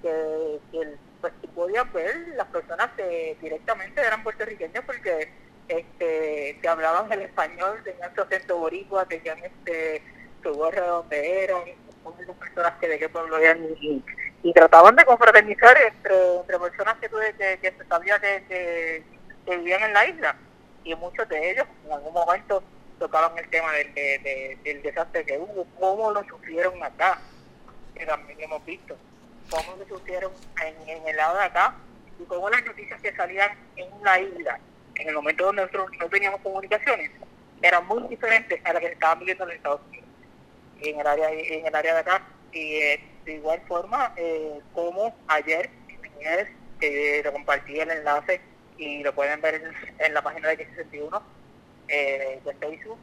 que, 0.01 0.59
que 0.71 0.81
el 0.81 0.99
pues 1.25 1.33
tú 1.41 1.49
podías 1.49 1.91
ver, 1.91 2.15
las 2.35 2.47
personas 2.49 2.91
que 2.95 3.35
directamente 3.41 3.99
eran 3.99 4.21
puertorriqueños 4.21 4.83
porque 4.85 5.27
este 5.67 6.59
te 6.61 6.67
hablaban 6.67 7.11
el 7.11 7.21
español, 7.21 7.81
tenían 7.83 8.13
su 8.13 8.21
acento 8.21 8.57
boricua, 8.57 9.05
tenían 9.05 9.39
este 9.43 10.03
su 10.43 10.53
gorra 10.53 10.81
de 10.81 10.87
donde 10.87 11.43
eran, 11.43 11.61
muchas 12.03 12.35
personas 12.35 12.73
que 12.79 12.87
de 12.87 12.99
qué 12.99 13.09
pueblo 13.09 13.37
eran 13.39 13.65
y, 14.43 14.53
trataban 14.53 14.95
de 14.95 15.05
confraternizar 15.05 15.75
entre, 15.81 16.35
entre 16.35 16.59
personas 16.59 16.95
que, 17.01 17.09
tú, 17.09 17.17
que, 17.35 17.57
que 17.59 17.71
se 17.71 17.85
sabía 17.87 18.19
que, 18.19 19.03
vivían 19.47 19.81
en 19.81 19.93
la 19.93 20.05
isla 20.05 20.35
y 20.83 20.93
muchos 20.93 21.27
de 21.27 21.51
ellos 21.51 21.65
en 21.87 21.91
algún 21.91 22.13
momento 22.13 22.61
tocaban 22.99 23.37
el 23.37 23.49
tema 23.49 23.71
del, 23.73 23.93
del 24.63 24.81
desastre 24.81 25.25
que 25.25 25.37
hubo, 25.37 25.65
cómo 25.79 26.11
lo 26.11 26.23
sufrieron 26.25 26.81
acá, 26.83 27.19
que 27.93 28.05
también 28.05 28.39
hemos 28.41 28.63
visto. 28.65 28.97
Cómo 29.49 29.77
se 29.77 29.87
surgieron 29.87 30.31
en, 30.87 31.07
el 31.07 31.15
lado 31.15 31.37
de 31.37 31.43
acá 31.43 31.75
y 32.19 32.23
cómo 32.25 32.49
las 32.49 32.65
noticias 32.65 32.99
que 33.01 33.15
salían 33.15 33.51
en 33.75 33.91
una 33.93 34.19
isla, 34.19 34.59
en 34.95 35.09
el 35.09 35.15
momento 35.15 35.45
donde 35.45 35.61
nosotros 35.61 35.89
no 35.99 36.09
teníamos 36.09 36.41
comunicaciones, 36.41 37.11
eran 37.61 37.85
muy 37.85 38.07
diferentes 38.07 38.59
a 38.65 38.73
las 38.73 38.81
que 38.81 38.87
estaban 38.87 39.19
viviendo 39.19 39.43
en 39.43 39.51
Estados 39.51 39.81
Unidos 39.87 40.05
en 40.81 40.99
el 40.99 41.07
área, 41.07 41.31
en 41.31 41.65
el 41.65 41.75
área 41.75 41.93
de 41.93 41.99
acá. 41.99 42.21
Y 42.51 42.75
eh, 42.75 43.03
de 43.25 43.33
igual 43.33 43.61
forma, 43.67 44.13
eh, 44.15 44.59
como 44.73 45.15
ayer, 45.27 45.69
que 46.79 47.21
lo 47.23 47.31
compartí 47.33 47.79
el 47.79 47.91
enlace 47.91 48.41
y 48.77 49.03
lo 49.03 49.13
pueden 49.13 49.41
ver 49.41 49.61
en, 49.99 50.13
la 50.13 50.21
página 50.21 50.49
de 50.49 50.57
X61 50.57 51.21
eh, 51.87 52.41
de 52.43 52.53
Facebook, 52.55 52.99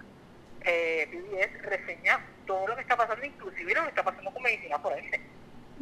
eh, 0.64 1.08
PBS 1.10 1.62
reseña 1.62 2.24
todo 2.46 2.66
lo 2.66 2.74
que 2.76 2.82
está 2.82 2.96
pasando, 2.96 3.24
inclusive 3.24 3.74
lo 3.74 3.82
que 3.82 3.88
está 3.88 4.04
pasando 4.04 4.30
con 4.32 4.42
medicina 4.42 4.78
forense. 4.78 5.20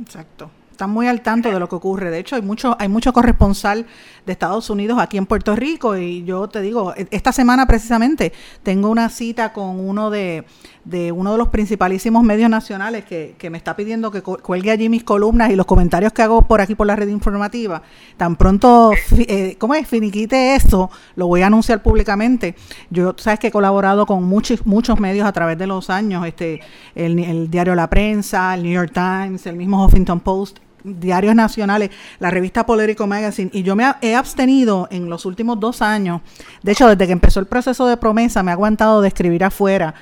Exacto 0.00 0.50
están 0.70 0.90
muy 0.90 1.08
al 1.08 1.20
tanto 1.20 1.50
de 1.50 1.58
lo 1.58 1.68
que 1.68 1.74
ocurre. 1.74 2.10
De 2.10 2.18
hecho, 2.18 2.36
hay 2.36 2.42
mucho, 2.42 2.76
hay 2.78 2.88
mucho 2.88 3.12
corresponsal 3.12 3.86
de 4.24 4.32
Estados 4.32 4.70
Unidos 4.70 4.98
aquí 4.98 5.18
en 5.18 5.26
Puerto 5.26 5.54
Rico 5.56 5.96
y 5.96 6.24
yo 6.24 6.48
te 6.48 6.60
digo, 6.60 6.94
e, 6.96 7.06
esta 7.10 7.32
semana 7.32 7.66
precisamente 7.66 8.32
tengo 8.62 8.88
una 8.88 9.08
cita 9.08 9.52
con 9.52 9.80
uno 9.80 10.10
de, 10.10 10.44
de 10.84 11.12
uno 11.12 11.32
de 11.32 11.38
los 11.38 11.48
principalísimos 11.48 12.22
medios 12.22 12.48
nacionales 12.48 13.04
que, 13.04 13.34
que 13.38 13.50
me 13.50 13.58
está 13.58 13.76
pidiendo 13.76 14.10
que 14.10 14.22
cuelgue 14.22 14.70
allí 14.70 14.88
mis 14.88 15.04
columnas 15.04 15.50
y 15.50 15.56
los 15.56 15.66
comentarios 15.66 16.12
que 16.12 16.22
hago 16.22 16.42
por 16.42 16.60
aquí 16.60 16.74
por 16.74 16.86
la 16.86 16.96
red 16.96 17.08
informativa. 17.08 17.82
Tan 18.16 18.36
pronto, 18.36 18.92
eh, 19.18 19.56
¿cómo 19.58 19.74
es? 19.74 19.86
Finiquite 19.86 20.54
eso, 20.54 20.90
lo 21.16 21.26
voy 21.26 21.42
a 21.42 21.48
anunciar 21.48 21.82
públicamente. 21.82 22.54
Yo, 22.90 23.14
sabes 23.18 23.38
que 23.38 23.48
he 23.48 23.50
colaborado 23.50 24.06
con 24.06 24.24
muchos, 24.24 24.64
muchos 24.66 24.98
medios 24.98 25.26
a 25.26 25.32
través 25.32 25.58
de 25.58 25.66
los 25.66 25.90
años, 25.90 26.26
este, 26.26 26.60
el, 26.94 27.18
el 27.18 27.50
diario 27.50 27.74
La 27.74 27.90
Prensa, 27.90 28.54
el 28.54 28.62
New 28.62 28.72
York 28.72 28.92
Times, 28.94 29.46
el 29.46 29.56
mismo 29.56 29.84
Huffington 29.84 30.20
Post, 30.20 30.58
diarios 30.84 31.34
nacionales, 31.34 31.90
la 32.18 32.30
revista 32.30 32.66
Político 32.66 33.06
Magazine, 33.06 33.50
y 33.52 33.62
yo 33.62 33.76
me 33.76 33.84
he 34.00 34.14
abstenido 34.14 34.88
en 34.90 35.08
los 35.08 35.24
últimos 35.26 35.58
dos 35.60 35.82
años, 35.82 36.20
de 36.62 36.72
hecho 36.72 36.88
desde 36.88 37.06
que 37.06 37.12
empezó 37.12 37.40
el 37.40 37.46
proceso 37.46 37.86
de 37.86 37.96
promesa 37.96 38.42
me 38.42 38.50
he 38.50 38.54
aguantado 38.54 39.00
de 39.00 39.08
escribir 39.08 39.44
afuera 39.44 39.94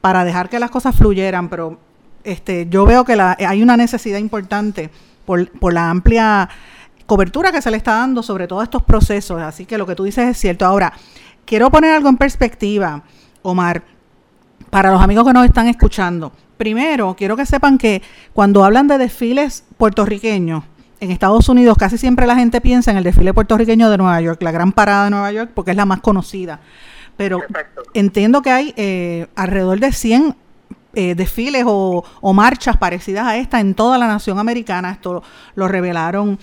para 0.00 0.24
dejar 0.24 0.48
que 0.48 0.58
las 0.58 0.70
cosas 0.70 0.94
fluyeran, 0.94 1.48
pero 1.48 1.78
este, 2.24 2.66
yo 2.68 2.84
veo 2.84 3.04
que 3.04 3.20
hay 3.20 3.62
una 3.62 3.76
necesidad 3.76 4.18
importante 4.18 4.90
por, 5.24 5.50
por 5.58 5.72
la 5.72 5.90
amplia 5.90 6.48
cobertura 7.06 7.52
que 7.52 7.62
se 7.62 7.70
le 7.70 7.76
está 7.76 7.92
dando 7.92 8.22
sobre 8.22 8.46
todos 8.46 8.64
estos 8.64 8.82
procesos, 8.82 9.40
así 9.40 9.64
que 9.64 9.78
lo 9.78 9.86
que 9.86 9.94
tú 9.94 10.04
dices 10.04 10.28
es 10.28 10.36
cierto. 10.36 10.66
Ahora, 10.66 10.92
quiero 11.44 11.70
poner 11.70 11.92
algo 11.92 12.08
en 12.08 12.16
perspectiva, 12.16 13.02
Omar, 13.42 13.82
para 14.70 14.90
los 14.90 15.00
amigos 15.00 15.24
que 15.24 15.32
nos 15.32 15.46
están 15.46 15.68
escuchando. 15.68 16.32
Primero, 16.56 17.14
quiero 17.16 17.36
que 17.36 17.46
sepan 17.46 17.78
que 17.78 18.02
cuando 18.32 18.64
hablan 18.64 18.88
de 18.88 18.98
desfiles 18.98 19.64
puertorriqueños, 19.76 20.64
en 21.00 21.10
Estados 21.10 21.48
Unidos 21.48 21.76
casi 21.76 21.98
siempre 21.98 22.26
la 22.26 22.36
gente 22.36 22.60
piensa 22.60 22.90
en 22.90 22.96
el 22.96 23.04
desfile 23.04 23.34
puertorriqueño 23.34 23.90
de 23.90 23.98
Nueva 23.98 24.20
York, 24.20 24.42
la 24.42 24.52
gran 24.52 24.72
parada 24.72 25.04
de 25.04 25.10
Nueva 25.10 25.30
York, 25.32 25.50
porque 25.54 25.72
es 25.72 25.76
la 25.76 25.84
más 25.84 26.00
conocida. 26.00 26.60
Pero 27.16 27.40
entiendo 27.94 28.42
que 28.42 28.50
hay 28.50 28.74
eh, 28.76 29.26
alrededor 29.34 29.80
de 29.80 29.92
100 29.92 30.36
eh, 30.94 31.14
desfiles 31.14 31.64
o, 31.66 32.04
o, 32.22 32.32
marchas 32.32 32.78
parecidas 32.78 33.26
a 33.26 33.36
esta 33.36 33.60
en 33.60 33.74
toda 33.74 33.98
la 33.98 34.06
nación 34.06 34.38
americana. 34.38 34.90
Esto 34.90 35.22
lo 35.54 35.68
revelaron, 35.68 36.38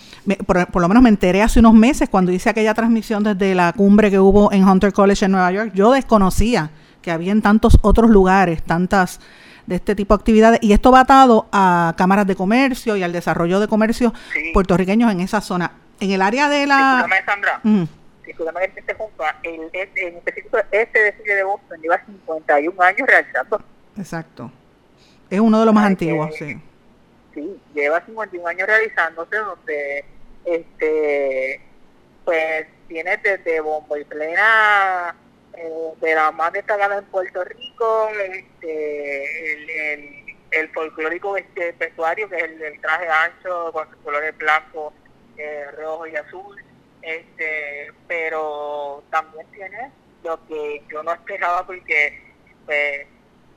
por, 0.45 0.67
por, 0.67 0.81
lo 0.81 0.87
menos 0.87 1.01
me 1.01 1.09
enteré 1.09 1.41
hace 1.41 1.59
unos 1.59 1.73
meses 1.73 2.07
cuando 2.07 2.31
hice 2.31 2.49
aquella 2.49 2.75
transmisión 2.75 3.23
desde 3.23 3.55
la 3.55 3.73
cumbre 3.73 4.11
que 4.11 4.19
hubo 4.19 4.51
en 4.51 4.67
Hunter 4.67 4.93
College 4.93 5.25
en 5.25 5.31
Nueva 5.31 5.51
York. 5.51 5.71
Yo 5.73 5.91
desconocía 5.91 6.69
que 7.01 7.09
había 7.09 7.31
en 7.31 7.41
tantos 7.41 7.79
otros 7.81 8.11
lugares, 8.11 8.61
tantas 8.61 9.19
de 9.65 9.75
este 9.75 9.95
tipo 9.95 10.15
de 10.15 10.21
actividades, 10.21 10.59
y 10.61 10.73
esto 10.73 10.91
va 10.91 11.01
atado 11.01 11.47
a 11.51 11.93
cámaras 11.97 12.27
de 12.27 12.35
comercio 12.35 12.95
y 12.95 13.03
al 13.03 13.11
desarrollo 13.11 13.59
de 13.59 13.67
comercios 13.67 14.13
sí. 14.33 14.51
puertorriqueños 14.53 15.11
en 15.11 15.21
esa 15.21 15.41
zona. 15.41 15.71
En 15.99 16.11
el 16.11 16.21
área 16.21 16.49
de 16.49 16.67
la... 16.67 17.07
Sandra. 17.25 17.59
Mm. 17.63 17.83
Disculpame 18.25 18.71
que 18.71 18.81
te 18.81 18.93
junto. 18.93 19.23
El, 19.43 19.69
en 19.73 20.17
específico, 20.17 20.57
este 20.71 20.99
desfile 20.99 21.35
de 21.35 21.43
Boston 21.43 21.81
lleva 21.81 22.03
51 22.05 22.81
años 22.81 23.07
realizando. 23.07 23.61
Exacto. 23.97 24.51
Es 25.29 25.39
uno 25.39 25.59
de 25.59 25.65
los 25.65 25.73
más 25.73 25.85
Ay, 25.85 25.91
antiguos, 25.91 26.35
sí. 26.35 26.61
Sí, 27.33 27.59
lleva 27.73 28.01
51 28.05 28.47
años 28.47 28.67
realizándose, 28.67 29.35
donde 29.37 30.05
este 30.45 31.61
pues 32.23 32.67
tiene 32.87 33.17
desde 33.17 33.59
bombo 33.59 33.97
y 33.97 34.03
plena 34.05 35.15
eh, 35.55 35.93
de 36.01 36.15
la 36.15 36.31
más 36.31 36.51
destacada 36.53 36.97
en 36.97 37.05
Puerto 37.05 37.43
Rico, 37.43 38.09
este, 38.31 39.53
el, 40.51 40.69
folclórico 40.73 41.37
este, 41.37 41.71
vestuario, 41.73 42.29
que 42.29 42.37
es 42.37 42.43
el, 42.43 42.81
traje 42.81 43.07
ancho 43.07 43.71
con 43.71 43.89
sus 43.89 43.97
colores 43.97 44.37
blanco, 44.37 44.93
eh, 45.37 45.65
rojo 45.77 46.07
y 46.07 46.15
azul, 46.15 46.63
este, 47.01 47.91
pero 48.07 49.03
también 49.09 49.45
tiene 49.51 49.91
lo 50.23 50.39
que 50.47 50.83
yo 50.89 51.03
no 51.03 51.13
esperaba 51.13 51.65
porque 51.65 52.21
pues, 52.65 53.07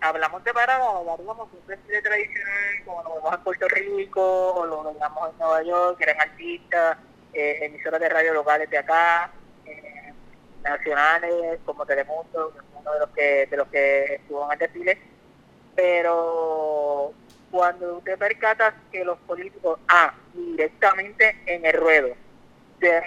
hablamos 0.00 0.42
de 0.44 0.52
Paraguay, 0.52 1.06
hablamos 1.08 1.50
de 1.52 1.58
un 1.58 1.66
desfile 1.66 2.02
tradicional 2.02 2.84
como 2.84 3.02
lo 3.02 3.14
vemos 3.14 3.34
en 3.34 3.40
Puerto 3.40 3.68
Rico 3.68 4.52
o 4.54 4.66
lo 4.66 4.84
veíamos 4.84 5.30
en 5.30 5.38
Nueva 5.38 5.62
York, 5.62 5.98
que 5.98 6.04
eran 6.04 6.20
artistas, 6.20 6.98
eh, 7.32 7.58
emisoras 7.62 8.00
de 8.00 8.08
radio 8.08 8.34
locales 8.34 8.68
de 8.70 8.78
acá, 8.78 9.30
eh, 9.64 10.05
nacionales 10.68 11.58
como 11.64 11.86
Telemundo, 11.86 12.52
uno 12.78 12.92
de 12.92 12.98
los 13.00 13.10
que 13.10 13.46
de 13.46 13.56
los 13.56 13.68
que 13.68 14.14
estuvo 14.14 14.44
en 14.46 14.52
el 14.52 14.58
desfile, 14.58 14.98
pero 15.74 17.12
cuando 17.50 17.98
usted 17.98 18.18
percata 18.18 18.74
que 18.90 19.04
los 19.04 19.18
políticos, 19.20 19.78
ah, 19.88 20.12
directamente 20.34 21.36
en 21.46 21.64
el 21.64 21.72
ruedo, 21.74 22.14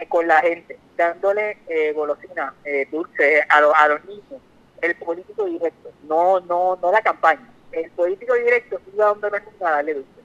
con 0.08 0.28
la 0.28 0.42
gente, 0.42 0.80
dándole 0.98 1.58
eh, 1.68 1.94
golosina, 1.94 2.54
eh, 2.64 2.88
dulce 2.92 3.44
a, 3.48 3.62
lo, 3.62 3.76
a 3.76 3.88
los 3.88 4.04
niños, 4.06 4.42
el 4.82 4.96
político 4.96 5.46
directo, 5.46 5.92
no 6.04 6.40
no 6.42 6.78
no 6.82 6.92
la 6.92 7.02
campaña, 7.02 7.48
el 7.72 7.92
político 7.92 8.34
directo 8.34 8.80
iba 8.94 9.08
donde 9.08 9.30
niños 9.30 9.68
a 9.68 9.72
darle 9.72 9.94
dulce. 9.96 10.19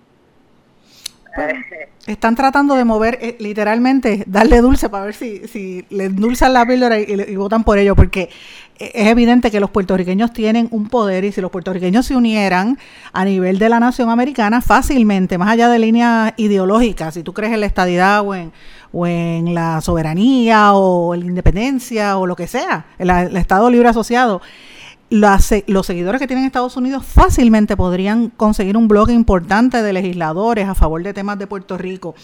Bueno, 1.36 1.60
están 2.06 2.34
tratando 2.34 2.74
de 2.74 2.84
mover 2.84 3.18
eh, 3.20 3.36
literalmente, 3.40 4.24
darle 4.26 4.60
dulce 4.60 4.88
para 4.88 5.06
ver 5.06 5.14
si, 5.14 5.46
si 5.48 5.84
le 5.90 6.04
endulzan 6.04 6.52
la 6.52 6.66
píldora 6.66 6.98
y, 6.98 7.04
y, 7.04 7.32
y, 7.32 7.36
votan 7.36 7.64
por 7.64 7.78
ello, 7.78 7.96
porque 7.96 8.28
es 8.78 9.06
evidente 9.06 9.50
que 9.50 9.60
los 9.60 9.70
puertorriqueños 9.70 10.32
tienen 10.32 10.68
un 10.70 10.88
poder 10.88 11.24
y 11.24 11.32
si 11.32 11.40
los 11.40 11.50
puertorriqueños 11.50 12.06
se 12.06 12.16
unieran 12.16 12.78
a 13.12 13.24
nivel 13.24 13.58
de 13.58 13.68
la 13.68 13.80
nación 13.80 14.10
americana 14.10 14.60
fácilmente, 14.60 15.38
más 15.38 15.50
allá 15.50 15.68
de 15.68 15.78
líneas 15.78 16.34
ideológicas, 16.36 17.14
si 17.14 17.22
tú 17.22 17.32
crees 17.32 17.52
en 17.52 17.60
la 17.60 17.66
estadidad 17.66 18.26
o 18.26 18.34
en, 18.34 18.52
o 18.92 19.06
en 19.06 19.54
la 19.54 19.80
soberanía 19.80 20.74
o 20.74 21.14
en 21.14 21.20
la 21.20 21.26
independencia 21.26 22.16
o 22.16 22.26
lo 22.26 22.34
que 22.36 22.46
sea, 22.46 22.86
el, 22.98 23.10
el 23.10 23.36
Estado 23.36 23.70
Libre 23.70 23.88
Asociado, 23.88 24.42
los 25.10 25.86
seguidores 25.86 26.20
que 26.20 26.26
tienen 26.26 26.44
Estados 26.44 26.76
Unidos 26.76 27.04
fácilmente 27.04 27.76
podrían 27.76 28.30
conseguir 28.30 28.76
un 28.76 28.88
bloque 28.88 29.12
importante 29.12 29.82
de 29.82 29.92
legisladores 29.92 30.68
a 30.68 30.74
favor 30.74 31.02
de 31.02 31.14
temas 31.14 31.38
de 31.38 31.46
Puerto 31.46 31.78
Rico. 31.78 32.14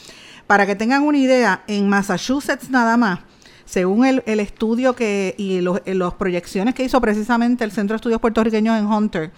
Para 0.47 0.67
que 0.67 0.75
tengan 0.75 1.03
una 1.03 1.19
idea, 1.19 1.63
en 1.69 1.89
Massachusetts 1.89 2.71
nada 2.71 2.97
más, 2.97 3.21
según 3.65 4.05
el, 4.05 4.23
el 4.27 4.41
estudio 4.41 4.97
que 4.97 5.35
y 5.39 5.61
los, 5.61 5.81
las 5.87 6.15
proyecciones 6.15 6.75
que 6.75 6.83
hizo 6.83 7.01
precisamente 7.01 7.63
el 7.63 7.71
Centro 7.71 7.95
de 7.95 7.99
Estudios 7.99 8.21
Puertorriqueños 8.21 8.77
en 8.77 8.87
Hunter, 8.87 9.31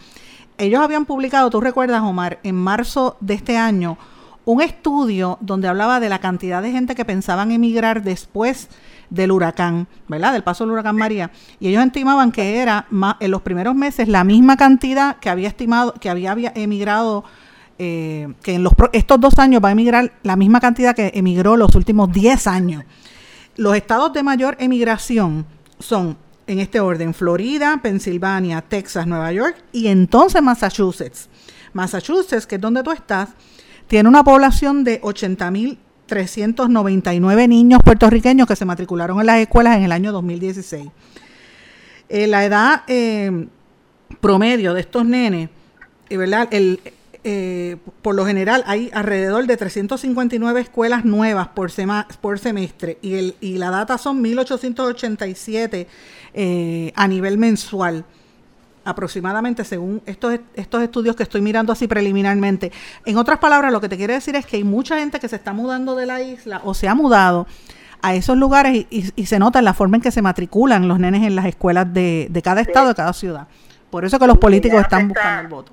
ellos 0.57 0.81
habían 0.81 1.05
publicado, 1.05 1.51
tú 1.51 1.61
recuerdas, 1.61 2.03
Omar, 2.03 2.39
en 2.43 2.55
marzo 2.55 3.17
de 3.21 3.35
este 3.35 3.59
año, 3.59 3.99
un 4.45 4.61
estudio 4.61 5.39
donde 5.41 5.69
hablaba 5.69 6.01
de 6.01 6.09
la 6.09 6.21
cantidad 6.21 6.63
de 6.63 6.73
gente 6.73 6.95
que 6.95 7.05
pensaban 7.05 7.53
emigrar 7.53 8.03
después 8.03 8.69
del 9.11 9.31
huracán, 9.31 9.87
¿verdad? 10.09 10.33
Del 10.33 10.43
paso 10.43 10.65
del 10.65 10.73
huracán 10.73 10.97
María. 10.97 11.31
Y 11.61 11.69
ellos 11.69 11.85
estimaban 11.85 12.33
que 12.33 12.59
era 12.59 12.87
más, 12.91 13.17
en 13.21 13.31
los 13.31 13.43
primeros 13.43 13.75
meses 13.75 14.09
la 14.09 14.25
misma 14.25 14.57
cantidad 14.57 15.17
que 15.19 15.29
había 15.29 15.49
estimado, 15.49 15.95
que 15.95 16.09
había, 16.09 16.35
emigrado, 16.55 17.25
eh, 17.79 18.33
que 18.43 18.55
en 18.55 18.65
los 18.65 18.73
estos 18.93 19.21
dos 19.21 19.39
años 19.39 19.63
va 19.63 19.69
a 19.69 19.73
emigrar 19.73 20.13
la 20.23 20.37
misma 20.37 20.61
cantidad 20.61 20.95
que 20.95 21.13
emigró 21.15 21.57
los 21.57 21.75
últimos 21.75 22.11
10 22.11 22.47
años. 22.47 22.85
Los 23.57 23.77
estados 23.77 24.13
de 24.15 24.23
mayor 24.23 24.57
emigración 24.59 25.45
son, 25.79 26.17
en 26.47 26.59
este 26.59 26.81
orden, 26.81 27.13
Florida, 27.13 27.79
Pensilvania, 27.83 28.63
Texas, 28.63 29.07
Nueva 29.07 29.31
York 29.31 29.63
y 29.73 29.89
entonces 29.89 30.43
Massachusetts. 30.43 31.29
Massachusetts, 31.75 32.47
que 32.47 32.57
es 32.57 32.61
donde 32.61 32.83
tú 32.83 32.91
estás, 32.93 33.31
tiene 33.87 34.09
una 34.09 34.25
población 34.25 34.85
de 34.85 35.01
80 35.03 35.51
mil 35.51 35.79
399 36.13 37.49
niños 37.49 37.81
puertorriqueños 37.83 38.47
que 38.47 38.55
se 38.55 38.67
matricularon 38.67 39.19
en 39.21 39.27
las 39.27 39.39
escuelas 39.39 39.79
en 39.79 39.85
el 39.85 39.93
año 39.93 40.13
2016. 40.13 40.91
Eh, 42.11 42.27
la 42.27 42.45
edad 42.45 42.83
eh, 42.87 43.47
promedio 44.21 44.75
de 44.75 44.83
estos 44.83 45.07
nenes, 45.07 45.49
eh, 46.11 46.17
¿verdad? 46.19 46.49
El, 46.51 46.81
eh, 47.25 47.79
por 48.03 48.15
lo 48.15 48.27
general 48.27 48.63
hay 48.67 48.91
alrededor 48.93 49.47
de 49.47 49.57
359 49.57 50.61
escuelas 50.61 51.07
nuevas 51.07 51.49
por, 51.49 51.71
sema, 51.71 52.07
por 52.21 52.39
semestre 52.39 52.99
y, 53.01 53.15
el, 53.15 53.37
y 53.41 53.57
la 53.57 53.71
data 53.71 53.97
son 53.97 54.21
1887 54.21 55.87
a 56.95 57.09
nivel 57.09 57.39
mensual 57.39 58.05
aproximadamente 58.85 59.65
según 59.65 60.03
estos, 60.07 60.39
estos 60.55 60.83
estudios 60.83 61.17
que 61.17 61.23
estoy 61.23 61.41
mirando 61.41 61.73
así 61.73 61.87
preliminarmente. 61.87 62.73
En 63.05 63.17
otras 63.17 63.39
palabras, 63.39 63.73
lo 63.73 63.81
que 63.81 63.89
te 63.89 63.97
quiero 63.97 64.13
decir 64.13 64.37
es 64.37 64.47
que 64.47 64.57
hay 64.57 64.65
mucha 64.65 64.99
gente 64.99 65.21
que 65.21 65.29
se 65.29 65.37
está 65.37 65.53
mudando 65.53 65.95
de 65.95 66.07
la 66.07 66.21
isla 66.21 66.61
o 66.65 66.75
se 66.75 66.89
ha 66.89 66.95
mudado 66.95 67.47
a 68.03 68.15
esos 68.15 68.37
lugares 68.37 68.75
y, 68.75 68.87
y, 68.91 69.13
y 69.15 69.27
se 69.27 69.39
nota 69.39 69.61
en 69.61 69.65
la 69.65 69.75
forma 69.75 69.97
en 69.97 70.03
que 70.03 70.11
se 70.11 70.23
matriculan 70.23 70.89
los 70.89 70.99
nenes 70.99 71.23
en 71.23 71.37
las 71.37 71.47
escuelas 71.47 71.93
de, 71.93 72.27
de 72.31 72.43
cada 72.43 72.61
estado, 72.61 72.89
de 72.89 72.95
cada 72.95 73.13
ciudad. 73.13 73.47
Por 73.91 74.05
eso 74.05 74.19
que 74.19 74.27
los 74.27 74.39
políticos 74.39 74.81
están 74.81 75.09
buscando 75.09 75.41
el 75.43 75.49
voto. 75.49 75.73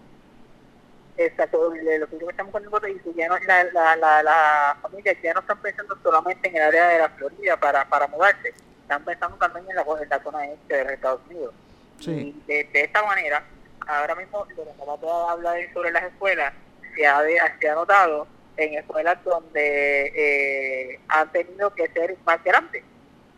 Exacto, 1.18 1.58
los 1.58 2.08
políticos 2.10 2.30
están 2.30 2.46
buscando 2.46 2.68
el 2.68 2.72
voto 2.72 2.88
y 2.88 3.18
ya 3.18 3.28
no, 3.28 3.36
la, 3.48 3.64
la, 3.74 3.96
la, 3.96 4.24
la 4.24 4.78
familia 4.82 5.16
ya 5.22 5.34
no 5.34 5.40
están 5.40 5.60
pensando 5.60 5.98
solamente 6.04 6.48
en 6.50 6.56
el 6.56 6.62
área 6.62 6.88
de 6.88 7.00
la 7.00 7.10
Florida 7.10 7.58
para, 7.58 7.84
para 7.90 8.08
mudarse, 8.08 8.54
están 8.82 9.04
pensando 9.04 9.36
también 9.38 9.66
en 9.70 9.76
la, 9.76 9.82
en 9.82 10.10
la 10.10 10.24
zona 10.24 10.46
este 10.46 10.86
de 10.86 10.94
Estados 10.94 11.22
Unidos. 11.30 11.54
Y 12.02 12.32
de, 12.48 12.68
esta 12.74 13.04
manera, 13.04 13.44
ahora 13.88 14.16
mismo, 14.16 14.46
lo 14.56 14.64
que 14.64 14.72
acabo 14.72 15.26
de 15.26 15.32
hablar 15.32 15.74
sobre 15.74 15.92
las 15.92 16.04
escuelas, 16.04 16.54
se 16.96 17.06
ha, 17.06 17.22
se 17.60 17.70
ha 17.70 17.76
notado 17.76 18.28
en 18.58 18.74
escuelas 18.74 19.24
donde 19.24 20.12
eh, 20.16 21.00
han 21.08 21.32
tenido 21.32 21.74
que 21.74 21.88
ser 21.90 22.16
más 22.26 22.44
grandes, 22.44 22.84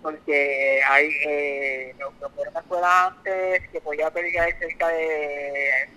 porque 0.02 0.82
hay, 0.88 1.10
eh, 1.26 1.96
lo, 2.00 2.12
que 2.12 2.42
era 2.42 2.52
una 2.52 2.60
escuela 2.60 3.08
antes 3.08 3.70
que 3.70 3.82
podía 3.82 4.10
pedir 4.12 4.34
cerca 4.60 4.88
de 4.90 5.90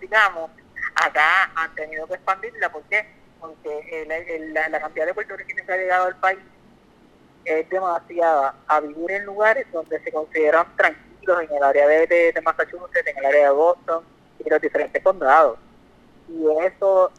digamos, 0.00 0.50
acá 0.94 1.50
han 1.54 1.74
tenido 1.74 2.06
que 2.06 2.14
expandirla, 2.14 2.70
¿por 2.70 2.82
qué? 2.84 3.04
Porque 3.40 4.06
la 4.52 4.80
cantidad 4.80 5.06
de 5.06 5.14
puertorriqueños 5.14 5.66
que 5.66 5.72
ha 5.72 5.76
llegado 5.76 6.06
al 6.06 6.16
país 6.16 6.38
es 7.44 7.68
demasiada 7.68 8.54
a 8.66 8.80
vivir 8.80 9.10
en 9.10 9.24
lugares 9.24 9.66
donde 9.72 10.00
se 10.00 10.12
consideran 10.12 10.66
tranquilos 10.76 11.03
en 11.28 11.56
el 11.56 11.62
área 11.62 11.86
de, 11.86 12.06
de, 12.06 12.32
de, 12.32 12.40
Massachusetts, 12.42 13.06
en 13.06 13.18
el 13.18 13.24
área 13.24 13.44
de 13.44 13.54
Boston 13.54 14.04
y 14.44 14.48
los 14.48 14.60
diferentes 14.60 15.02
condados. 15.02 15.58
Y 16.28 16.44
eso 16.64 17.10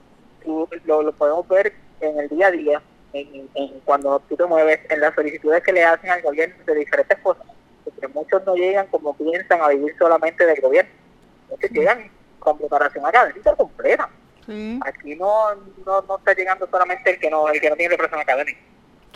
lo, 0.85 1.01
lo 1.01 1.11
podemos 1.13 1.47
ver 1.47 1.73
en 2.01 2.19
el 2.19 2.29
día 2.29 2.47
a 2.47 2.51
día, 2.51 2.81
en, 3.13 3.49
en, 3.53 3.79
cuando 3.81 4.19
tú 4.27 4.35
te 4.35 4.45
mueves, 4.45 4.79
en 4.89 4.99
las 4.99 5.15
solicitudes 5.15 5.63
que 5.63 5.73
le 5.73 5.83
hacen 5.83 6.09
al 6.09 6.21
gobierno 6.21 6.55
de 6.65 6.75
diferentes 6.75 7.17
cosas, 7.19 7.45
porque 7.83 8.07
muchos 8.07 8.45
no 8.45 8.55
llegan 8.55 8.87
como 8.87 9.15
piensan 9.15 9.61
a 9.61 9.69
vivir 9.69 9.95
solamente 9.97 10.45
del 10.45 10.61
gobierno, 10.61 10.91
muchos 11.49 11.69
sí. 11.69 11.79
llegan 11.79 12.11
con 12.39 12.57
preparación 12.57 13.05
académica 13.05 13.55
completa. 13.55 14.09
Sí. 14.45 14.79
Aquí 14.85 15.15
no, 15.15 15.55
no, 15.85 16.01
no 16.01 16.17
está 16.17 16.33
llegando 16.33 16.67
solamente 16.69 17.09
el 17.09 17.19
que 17.19 17.29
no, 17.31 17.47
el 17.49 17.59
que 17.59 17.69
no 17.69 17.75
tiene 17.75 17.95
preparación 17.95 18.21
académica. 18.21 18.59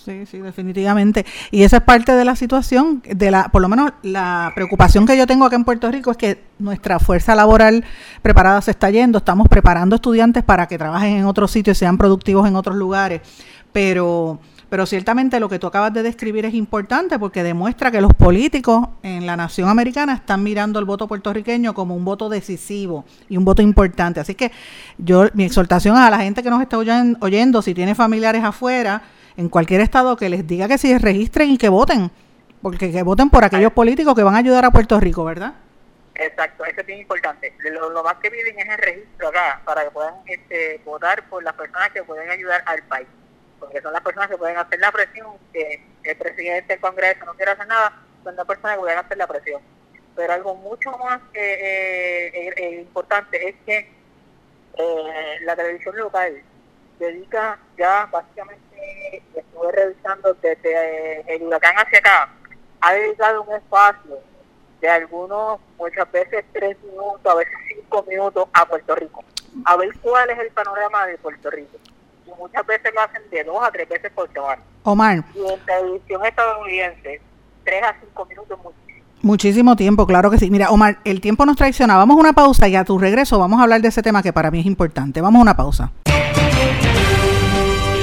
Sí, 0.09 0.25
sí, 0.25 0.39
definitivamente. 0.39 1.23
Y 1.51 1.61
esa 1.61 1.77
es 1.77 1.83
parte 1.83 2.13
de 2.13 2.25
la 2.25 2.35
situación, 2.35 3.03
de 3.07 3.29
la, 3.29 3.49
por 3.49 3.61
lo 3.61 3.69
menos 3.69 3.91
la 4.01 4.51
preocupación 4.55 5.05
que 5.05 5.15
yo 5.15 5.27
tengo 5.27 5.45
acá 5.45 5.55
en 5.55 5.63
Puerto 5.63 5.91
Rico 5.91 6.09
es 6.09 6.17
que 6.17 6.41
nuestra 6.57 6.97
fuerza 6.97 7.35
laboral 7.35 7.85
preparada 8.23 8.59
se 8.63 8.71
está 8.71 8.89
yendo. 8.89 9.19
Estamos 9.19 9.47
preparando 9.47 9.95
estudiantes 9.95 10.43
para 10.43 10.67
que 10.67 10.79
trabajen 10.79 11.17
en 11.17 11.25
otros 11.25 11.51
sitios 11.51 11.77
y 11.77 11.81
sean 11.81 11.99
productivos 11.99 12.47
en 12.47 12.55
otros 12.55 12.75
lugares, 12.75 13.21
pero 13.71 14.39
pero 14.67 14.85
ciertamente 14.85 15.39
lo 15.39 15.49
que 15.49 15.57
tú 15.57 15.67
acabas 15.67 15.93
de 15.93 16.03
describir 16.03 16.45
es 16.45 16.53
importante 16.53 17.17
porque 17.17 17.41
demuestra 17.41 17.91
que 17.91 18.01
los 18.01 18.13
políticos 18.13 18.87
en 19.01 19.25
la 19.25 19.35
nación 19.35 19.67
americana 19.67 20.13
están 20.13 20.43
mirando 20.43 20.79
el 20.79 20.85
voto 20.85 21.07
puertorriqueño 21.07 21.73
como 21.73 21.95
un 21.95 22.05
voto 22.05 22.29
decisivo 22.29 23.03
y 23.29 23.37
un 23.37 23.45
voto 23.45 23.63
importante. 23.63 24.19
Así 24.19 24.35
que 24.35 24.51
yo, 24.97 25.25
mi 25.33 25.43
exhortación 25.43 25.97
a 25.97 26.09
la 26.11 26.19
gente 26.19 26.43
que 26.43 26.51
nos 26.51 26.61
está 26.61 26.77
oyendo, 26.77 27.61
si 27.63 27.73
tiene 27.73 27.95
familiares 27.95 28.43
afuera, 28.43 29.01
en 29.39 29.49
cualquier 29.49 29.81
estado, 29.81 30.17
que 30.17 30.29
les 30.29 30.45
diga 30.45 30.67
que 30.67 30.77
se 30.77 30.99
registren 30.99 31.49
y 31.49 31.57
que 31.57 31.69
voten, 31.69 32.11
porque 32.61 32.91
que 32.91 33.03
voten 33.03 33.29
por 33.29 33.43
aquellos 33.43 33.73
políticos 33.73 34.13
que 34.13 34.23
van 34.23 34.35
a 34.35 34.39
ayudar 34.39 34.65
a 34.65 34.71
Puerto 34.71 34.99
Rico, 34.99 35.23
¿verdad? 35.23 35.53
Exacto, 36.15 36.65
eso 36.65 36.81
es 36.81 36.89
importante. 36.89 37.53
Lo, 37.71 38.03
más 38.03 38.15
que 38.15 38.29
piden 38.29 38.59
es 38.59 38.67
el 38.67 38.77
registro 38.77 39.29
acá 39.29 39.61
para 39.63 39.85
que 39.85 39.91
puedan 39.91 40.15
este, 40.25 40.81
votar 40.83 41.27
por 41.29 41.41
las 41.41 41.53
personas 41.53 41.89
que 41.91 42.03
pueden 42.03 42.29
ayudar 42.29 42.61
al 42.65 42.83
país 42.83 43.07
porque 43.59 43.81
son 43.81 43.93
las 43.93 44.01
personas 44.01 44.29
que 44.29 44.37
pueden 44.37 44.57
hacer 44.57 44.79
la 44.79 44.91
presión, 44.91 45.27
que 45.53 45.83
el 46.03 46.17
presidente 46.17 46.73
del 46.73 46.79
Congreso 46.79 47.25
no 47.25 47.33
quiere 47.33 47.51
hacer 47.51 47.67
nada, 47.67 48.01
son 48.23 48.35
las 48.35 48.45
personas 48.45 48.75
que 48.75 48.79
pueden 48.79 48.97
hacer 48.97 49.17
la 49.17 49.27
presión. 49.27 49.61
Pero 50.15 50.33
algo 50.33 50.55
mucho 50.55 50.91
más 50.97 51.21
eh, 51.33 52.31
eh, 52.33 52.53
eh, 52.55 52.75
importante 52.81 53.49
es 53.49 53.55
que 53.65 53.99
la 55.43 55.57
televisión 55.57 55.97
local 55.97 56.41
dedica 56.99 57.59
ya 57.77 58.05
básicamente, 58.05 58.68
estuve 59.35 59.71
revisando 59.71 60.33
desde 60.35 61.35
el 61.35 61.43
huracán 61.43 61.75
hacia 61.77 61.99
acá, 61.99 62.29
ha 62.81 62.93
dedicado 62.93 63.43
un 63.43 63.55
espacio 63.55 64.19
de 64.81 64.89
algunos, 64.89 65.59
muchas 65.77 66.11
veces 66.11 66.45
tres 66.53 66.77
minutos, 66.83 67.25
a 67.25 67.35
veces 67.35 67.53
cinco 67.67 68.05
minutos 68.07 68.47
a 68.53 68.65
Puerto 68.65 68.95
Rico, 68.95 69.23
a 69.65 69.75
ver 69.75 69.89
cuál 70.01 70.29
es 70.29 70.39
el 70.39 70.51
panorama 70.51 71.05
de 71.07 71.17
Puerto 71.17 71.49
Rico 71.49 71.77
muchas 72.39 72.65
veces 72.65 72.91
lo 72.93 73.01
hacen 73.01 73.21
de 73.29 73.43
dos 73.43 73.57
a 73.61 73.71
tres 73.71 73.87
veces 73.87 74.11
por 74.13 74.31
semana. 74.31 74.61
Omar. 74.83 75.23
Y 75.35 75.39
en 75.39 75.59
televisión 75.65 76.25
estadounidense, 76.25 77.21
tres 77.63 77.83
a 77.83 77.95
cinco 77.99 78.25
minutos 78.25 78.57
muchísimo. 78.63 79.05
Muchísimo 79.21 79.75
tiempo, 79.75 80.07
claro 80.07 80.31
que 80.31 80.37
sí. 80.37 80.49
Mira, 80.49 80.69
Omar, 80.69 80.99
el 81.03 81.19
tiempo 81.19 81.45
nos 81.45 81.57
traiciona. 81.57 81.97
Vamos 81.97 82.17
a 82.17 82.19
una 82.21 82.33
pausa 82.33 82.67
y 82.69 82.75
a 82.75 82.85
tu 82.85 82.97
regreso 82.97 83.37
vamos 83.37 83.59
a 83.59 83.63
hablar 83.63 83.81
de 83.81 83.89
ese 83.89 84.01
tema 84.01 84.23
que 84.23 84.31
para 84.31 84.49
mí 84.49 84.61
es 84.61 84.65
importante. 84.65 85.21
Vamos 85.21 85.39
a 85.39 85.41
una 85.41 85.55
pausa. 85.55 85.91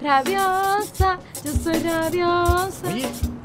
Rabiosa, 0.00 1.18
yo 1.44 1.52
soy 1.52 1.82
rabiosa. 1.82 3.35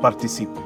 participe. 0.00 0.65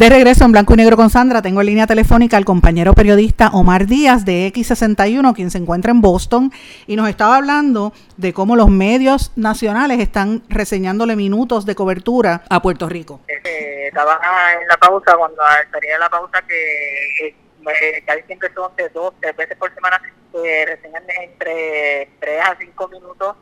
De 0.00 0.08
regreso 0.08 0.46
en 0.46 0.52
blanco 0.52 0.72
y 0.72 0.78
negro 0.78 0.96
con 0.96 1.10
Sandra, 1.10 1.42
tengo 1.42 1.60
en 1.60 1.66
línea 1.66 1.86
telefónica 1.86 2.38
al 2.38 2.46
compañero 2.46 2.94
periodista 2.94 3.50
Omar 3.52 3.84
Díaz 3.84 4.24
de 4.24 4.50
X61, 4.50 5.34
quien 5.34 5.50
se 5.50 5.58
encuentra 5.58 5.90
en 5.90 6.00
Boston 6.00 6.50
y 6.86 6.96
nos 6.96 7.06
estaba 7.06 7.36
hablando 7.36 7.92
de 8.16 8.32
cómo 8.32 8.56
los 8.56 8.70
medios 8.70 9.30
nacionales 9.36 10.00
están 10.00 10.42
reseñándole 10.48 11.16
minutos 11.16 11.66
de 11.66 11.74
cobertura 11.74 12.44
a 12.48 12.62
Puerto 12.62 12.88
Rico. 12.88 13.20
Eh, 13.28 13.88
estaba 13.88 14.18
en 14.58 14.66
la 14.68 14.78
pausa, 14.78 15.14
cuando 15.18 15.42
estaría 15.62 15.98
la 15.98 16.08
pausa 16.08 16.40
que 16.48 17.26
eh, 17.26 18.24
siempre 18.26 18.50
son 18.54 18.74
de 18.76 18.88
dos, 18.88 19.12
tres 19.20 19.36
veces 19.36 19.58
por 19.58 19.70
semana, 19.74 20.00
que 20.32 20.64
reseñan 20.64 21.04
entre 21.10 22.08
tres 22.18 22.40
a 22.42 22.56
cinco 22.58 22.88
minutos 22.88 23.36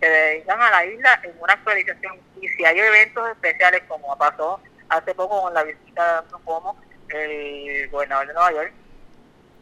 se 0.00 0.06
dedican 0.08 0.60
a 0.60 0.70
la 0.70 0.84
isla 0.86 1.20
en 1.22 1.34
una 1.40 1.52
actualización 1.52 2.16
y 2.40 2.48
si 2.48 2.64
hay 2.64 2.78
eventos 2.80 3.28
especiales 3.30 3.82
como 3.86 4.16
pasó 4.16 4.58
hace 4.90 5.14
poco 5.14 5.42
con 5.42 5.54
la 5.54 5.62
visita 5.62 6.22
de 6.22 6.28
como 6.44 6.76
el 7.08 7.88
gobernador 7.90 8.26
de 8.26 8.34
Nueva 8.34 8.52
York, 8.52 8.72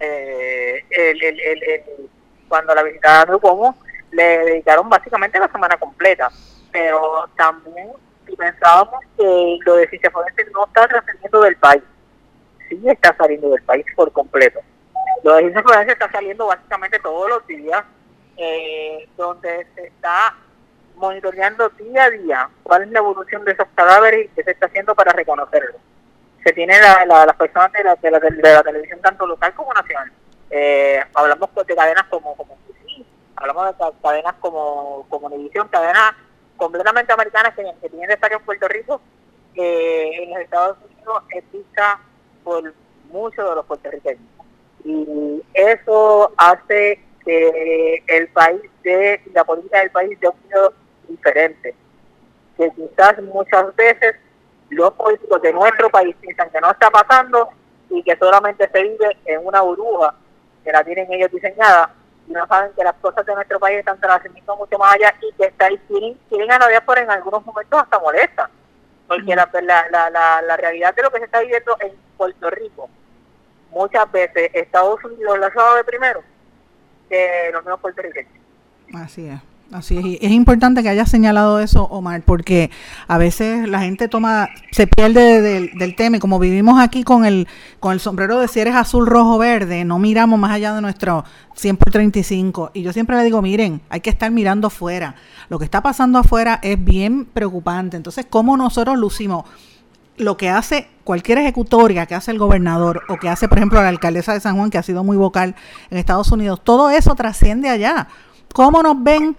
eh, 0.01 0.85
el, 0.91 1.23
el, 1.23 1.41
el, 1.41 2.11
cuando 2.49 2.75
la 2.75 2.83
visita 2.83 3.25
de 3.25 3.39
como 3.39 3.77
le 4.11 4.39
dedicaron 4.39 4.89
básicamente 4.89 5.39
la 5.39 5.49
semana 5.49 5.77
completa, 5.77 6.31
pero 6.73 7.29
también 7.37 7.91
pensábamos 8.37 9.01
que 9.17 9.59
lo 9.65 9.77
de 9.77 10.11
Forense 10.11 10.45
no 10.53 10.67
está 10.67 10.87
trascendiendo 10.89 11.41
del 11.43 11.57
país, 11.57 11.83
sí 12.69 12.81
está 12.87 13.15
saliendo 13.17 13.51
del 13.51 13.63
país 13.63 13.87
por 13.95 14.13
completo. 14.13 14.61
Lo 15.25 15.35
de 15.35 15.63
Forense 15.63 15.93
está 15.93 16.11
saliendo 16.11 16.47
básicamente 16.47 16.99
todos 17.01 17.29
los 17.29 17.47
días, 17.47 17.85
eh, 18.37 19.09
donde 19.17 19.67
se 19.75 19.87
está 19.87 20.35
monitoreando 20.99 21.69
día 21.71 22.05
a 22.05 22.11
día 22.11 22.51
cuál 22.63 22.83
es 22.83 22.91
la 22.91 22.99
evolución 22.99 23.45
de 23.45 23.53
esos 23.53 23.67
cadáveres 23.75 24.27
y 24.27 24.29
qué 24.35 24.45
se 24.45 24.51
está 24.53 24.67
haciendo 24.67 24.95
para 24.95 25.13
reconocerlos. 25.13 25.81
Se 26.45 26.53
tiene 26.53 26.79
la, 26.81 27.05
las 27.27 27.37
personas 27.37 27.73
de 27.73 27.85
la, 27.85 27.95
de, 27.97 28.11
la, 28.11 28.19
de 28.19 28.31
la, 28.43 28.63
televisión 28.63 29.01
tanto 29.01 29.27
local 29.27 29.53
como 29.55 29.73
nacional. 29.73 30.13
Eh, 30.51 31.01
hablamos 31.15 31.51
de 31.67 31.75
cadenas 31.75 32.05
como, 32.05 32.37
como 32.37 32.57
hablamos 33.37 33.67
de 33.67 33.85
cadenas 34.03 34.35
como, 34.41 35.07
como 35.09 35.31
cadenas 35.71 36.15
completamente 36.57 37.13
americanas 37.13 37.55
que, 37.55 37.65
que 37.81 37.89
tienen 37.89 38.09
destaque 38.09 38.35
en 38.35 38.45
Puerto 38.45 38.69
Rico, 38.69 39.01
que 39.55 40.23
en 40.23 40.31
los 40.31 40.41
Estados 40.41 40.79
Unidos 40.85 41.23
es 41.31 41.53
vista 41.53 42.01
por 42.45 42.73
muchos 43.11 43.49
de 43.49 43.55
los 43.55 43.67
puertorriqueños. 43.67 44.23
Y 44.85 45.43
eso 45.55 46.33
hace 46.37 47.03
que 47.25 48.03
el 48.07 48.29
país 48.29 48.63
de 48.83 49.21
la 49.35 49.45
política 49.45 49.81
del 49.81 49.91
país 49.91 50.19
de 50.21 50.29
un 50.29 50.35
diferente. 51.09 51.75
Que 52.57 52.71
quizás 52.71 53.21
muchas 53.23 53.75
veces 53.77 54.17
los 54.71 54.93
políticos 54.93 55.41
de 55.43 55.53
nuestro 55.53 55.89
país 55.91 56.15
piensan 56.21 56.51
que 56.51 56.61
no 56.61 56.71
está 56.71 56.91
pasando 56.91 57.49
y 57.91 58.03
que 58.03 58.17
solamente 58.17 58.69
se 58.71 58.83
vive 58.83 59.17
en 59.25 59.47
una 59.47 59.63
burbuja 59.63 60.15
que 60.65 60.73
la 60.73 60.85
tienen 60.85 61.11
ellos 61.13 61.31
diseñada 61.31 61.95
y 62.29 62.33
no 62.33 62.47
saben 62.47 62.73
que 62.77 62.85
las 62.85 62.95
cosas 62.97 63.25
de 63.25 63.35
nuestro 63.35 63.59
país 63.59 63.79
están 63.79 63.99
trascendiendo 64.01 64.55
mucho 64.57 64.77
más 64.79 64.95
allá 64.95 65.15
y 65.23 65.33
que 65.33 65.47
está 65.47 65.67
ahí, 65.67 65.79
quieren, 65.89 66.19
quieren 66.29 66.53
a 66.53 66.59
la 66.59 66.81
por 66.83 66.99
en 66.99 67.11
algunos 67.11 67.45
momentos 67.45 67.81
hasta 67.81 67.99
molesta. 67.99 68.51
Porque 69.07 69.35
la, 69.35 69.49
la, 69.63 70.11
la, 70.11 70.43
la, 70.43 70.57
realidad 70.59 70.95
de 70.95 71.03
lo 71.03 71.11
que 71.11 71.21
se 71.21 71.25
está 71.25 71.41
viviendo 71.41 71.75
en 71.81 71.93
Puerto 72.19 72.51
Rico, 72.51 72.91
muchas 73.71 74.11
veces 74.13 74.51
Estados 74.53 75.03
Unidos 75.03 75.39
la 75.39 75.51
sabe 75.51 75.83
primero 75.85 76.23
que 77.09 77.49
los 77.51 77.63
mismos 77.63 77.81
puertorriqueños. 77.81 78.33
Así 78.95 79.27
es. 79.27 79.41
Así 79.71 79.99
es, 79.99 80.19
es 80.23 80.31
importante 80.31 80.83
que 80.83 80.89
haya 80.89 81.05
señalado 81.05 81.61
eso, 81.61 81.85
Omar, 81.85 82.23
porque 82.23 82.71
a 83.07 83.19
veces 83.19 83.69
la 83.69 83.81
gente 83.81 84.09
toma, 84.09 84.49
se 84.71 84.87
pierde 84.87 85.43
del, 85.43 85.95
tema 85.95 86.17
y 86.17 86.21
como 86.21 86.39
vivimos 86.39 86.81
aquí 86.81 87.05
con 87.05 87.27
el, 87.27 87.47
con 87.79 87.93
el 87.93 88.01
sombrero 88.01 88.41
de 88.41 88.49
si 88.49 88.61
eres 88.61 88.75
azul, 88.75 89.07
rojo, 89.07 89.37
verde, 89.37 89.85
no 89.85 89.99
miramos 89.99 90.39
más 90.39 90.53
allá 90.53 90.73
de 90.73 90.81
nuestro 90.81 91.23
100 91.55 91.77
por 91.77 91.93
35. 91.93 92.71
Y 92.73 92.83
yo 92.83 92.95
siempre 92.95 93.17
le 93.17 93.25
digo, 93.25 93.43
miren, 93.43 93.83
hay 93.91 94.01
que 94.01 94.09
estar 94.09 94.31
mirando 94.31 94.69
afuera. 94.69 95.17
Lo 95.51 95.59
que 95.59 95.67
está 95.67 95.83
pasando 95.83 96.19
afuera 96.19 96.61
es 96.63 96.83
bien 96.83 97.27
preocupante. 97.27 97.99
Entonces, 97.99 98.27
¿cómo 98.29 98.57
nosotros 98.57 98.97
lucimos? 98.97 99.45
Lo 100.17 100.39
que 100.39 100.49
hace 100.49 100.89
cualquier 101.05 101.39
ejecutoria 101.39 102.07
que 102.07 102.15
hace 102.15 102.31
el 102.31 102.39
gobernador 102.39 103.03
o 103.09 103.19
que 103.19 103.29
hace, 103.29 103.49
por 103.49 103.59
ejemplo, 103.59 103.83
la 103.83 103.89
alcaldesa 103.89 104.33
de 104.33 104.41
San 104.41 104.57
Juan, 104.57 104.71
que 104.71 104.79
ha 104.79 104.83
sido 104.83 105.05
muy 105.05 105.19
vocal 105.19 105.55
en 105.91 105.99
Estados 105.99 106.33
Unidos, 106.33 106.63
todo 106.65 106.91
eso 106.91 107.15
trasciende 107.15 107.69
allá. 107.69 108.09
¿Cómo 108.53 108.83
nos 108.83 109.03
ven 109.03 109.37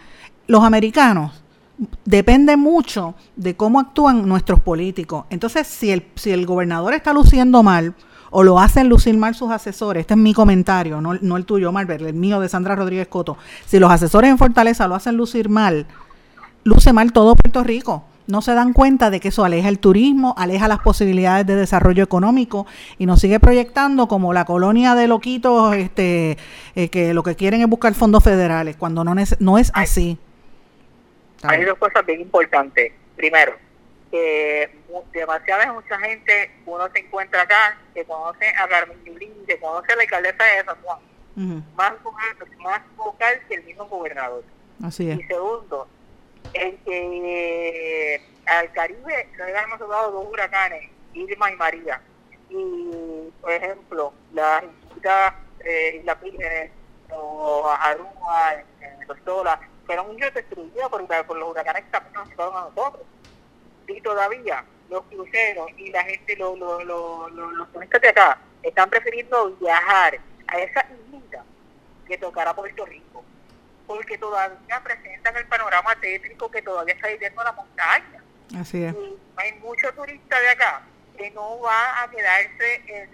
los 0.48 0.64
americanos 0.64 1.40
depende 2.06 2.58
mucho 2.58 3.16
de 3.36 3.56
cómo 3.56 3.80
actúan 3.80 4.28
nuestros 4.28 4.60
políticos. 4.60 5.26
Entonces, 5.30 5.68
si 5.68 5.92
el, 5.92 6.06
si 6.16 6.32
el 6.32 6.46
gobernador 6.46 6.94
está 6.94 7.14
luciendo 7.14 7.64
mal 7.64 7.94
o 8.32 8.44
lo 8.44 8.60
hacen 8.60 8.90
lucir 8.90 9.18
mal 9.18 9.34
sus 9.34 9.52
asesores, 9.52 10.02
este 10.02 10.14
es 10.14 10.20
mi 10.20 10.34
comentario, 10.34 11.02
no, 11.02 11.14
no 11.16 11.38
el 11.38 11.46
tuyo, 11.46 11.72
Marvel, 11.72 12.06
el 12.06 12.14
mío 12.14 12.40
de 12.40 12.50
Sandra 12.50 12.76
Rodríguez 12.76 13.08
Coto, 13.08 13.38
si 13.66 13.80
los 13.80 13.92
asesores 13.92 14.30
en 14.30 14.38
Fortaleza 14.38 14.88
lo 14.88 14.96
hacen 14.96 15.18
lucir 15.18 15.50
mal, 15.50 15.88
luce 16.64 16.94
mal 16.94 17.12
todo 17.12 17.36
Puerto 17.36 17.64
Rico. 17.64 18.04
No 18.30 18.44
se 18.44 18.54
dan 18.54 18.74
cuenta 18.74 19.10
de 19.10 19.20
que 19.20 19.30
eso 19.30 19.44
aleja 19.44 19.70
el 19.70 19.80
turismo, 19.80 20.36
aleja 20.38 20.68
las 20.68 20.80
posibilidades 20.82 21.48
de 21.48 21.56
desarrollo 21.56 22.04
económico 22.04 22.68
y 23.00 23.08
nos 23.08 23.22
sigue 23.22 23.40
proyectando 23.40 24.08
como 24.08 24.34
la 24.34 24.46
colonia 24.46 24.94
de 24.94 25.08
loquitos 25.08 25.76
este, 25.76 26.38
eh, 26.76 26.90
que 26.90 27.16
lo 27.16 27.24
que 27.24 27.36
quieren 27.36 27.62
es 27.62 27.68
buscar 27.68 27.96
fondos 27.96 28.24
federales, 28.24 28.76
cuando 28.76 29.04
no, 29.04 29.16
no 29.40 29.58
es 29.58 29.72
así. 29.74 30.20
Hay 31.42 31.66
dos 31.66 31.80
cosas 31.80 32.06
bien 32.06 32.22
importantes. 32.22 32.94
Primero, 33.16 33.54
que 34.12 34.78
demasiada 35.12 35.74
mucha 35.74 35.98
gente, 35.98 36.52
uno 36.68 36.88
se 36.94 37.00
encuentra 37.00 37.42
acá, 37.42 37.80
que 37.96 38.06
conoce 38.06 38.48
a 38.50 38.68
Carmen 38.68 39.04
Yulín, 39.06 39.34
que 39.48 39.60
conoce 39.60 39.92
a 39.92 39.96
la 39.96 40.02
alcaldesa 40.04 40.44
de 40.44 40.66
San 40.66 40.78
Juan, 40.84 41.00
más, 41.76 41.94
más 42.64 42.82
vocal 42.96 43.40
que 43.48 43.56
el 43.56 43.64
mismo 43.64 43.86
gobernador. 43.86 44.44
Así 44.84 45.10
es. 45.10 45.20
Y 45.20 45.24
segundo, 45.24 45.88
que 46.54 48.22
al 48.46 48.72
Caribe 48.72 49.30
le 49.38 49.60
hemos 49.60 49.80
dado 49.80 50.12
dos 50.12 50.28
huracanes, 50.32 50.90
Irma 51.14 51.52
y 51.52 51.56
María. 51.56 52.02
Y, 52.50 53.32
por 53.42 53.52
ejemplo, 53.52 54.14
las 54.34 54.64
islas 54.98 55.34
eh, 55.64 55.98
Isla 56.00 56.20
Pírgenes 56.20 56.72
o 57.12 57.70
Aruba, 57.70 58.54
en, 58.82 59.02
en 59.02 59.08
fueron 59.86 60.12
ellos 60.12 60.34
destruidos 60.34 60.90
por, 60.90 61.06
por 61.26 61.38
los 61.38 61.50
huracanes 61.50 61.84
que 61.86 61.92
también 61.92 62.14
nos 62.14 62.56
a 62.56 62.70
nosotros. 62.70 63.04
Y 63.88 64.02
todavía 64.02 64.64
los 64.90 65.04
cruceros 65.06 65.70
y 65.78 65.92
la 65.92 66.04
gente, 66.04 66.36
los, 66.36 66.58
los, 66.58 66.84
los, 66.84 67.32
los 67.32 67.72
turistas 67.72 68.02
de 68.02 68.10
acá, 68.10 68.38
están 68.64 68.90
prefiriendo 68.90 69.56
viajar 69.56 70.20
a 70.48 70.60
esa 70.60 70.86
islita 70.92 71.44
que 72.08 72.18
tocar 72.18 72.48
a 72.48 72.56
Puerto 72.56 72.86
Rico. 72.86 73.24
Porque 73.90 74.20
todavía 74.20 74.84
presentan 74.84 75.36
el 75.36 75.48
panorama 75.48 75.96
tétrico 76.00 76.52
que 76.52 76.62
todavía 76.62 76.94
está 76.94 77.08
viviendo 77.08 77.44
la 77.44 77.54
montaña. 77.54 78.24
Así 78.56 78.84
es. 78.84 78.94
Y 78.94 79.18
hay 79.36 79.54
muchos 79.54 79.96
turistas 79.96 80.40
de 80.40 80.50
acá 80.50 80.84
que 81.18 81.32
no 81.32 81.60
va 81.60 82.04
a 82.04 82.12
quedarse 82.12 82.76
en, 82.86 83.10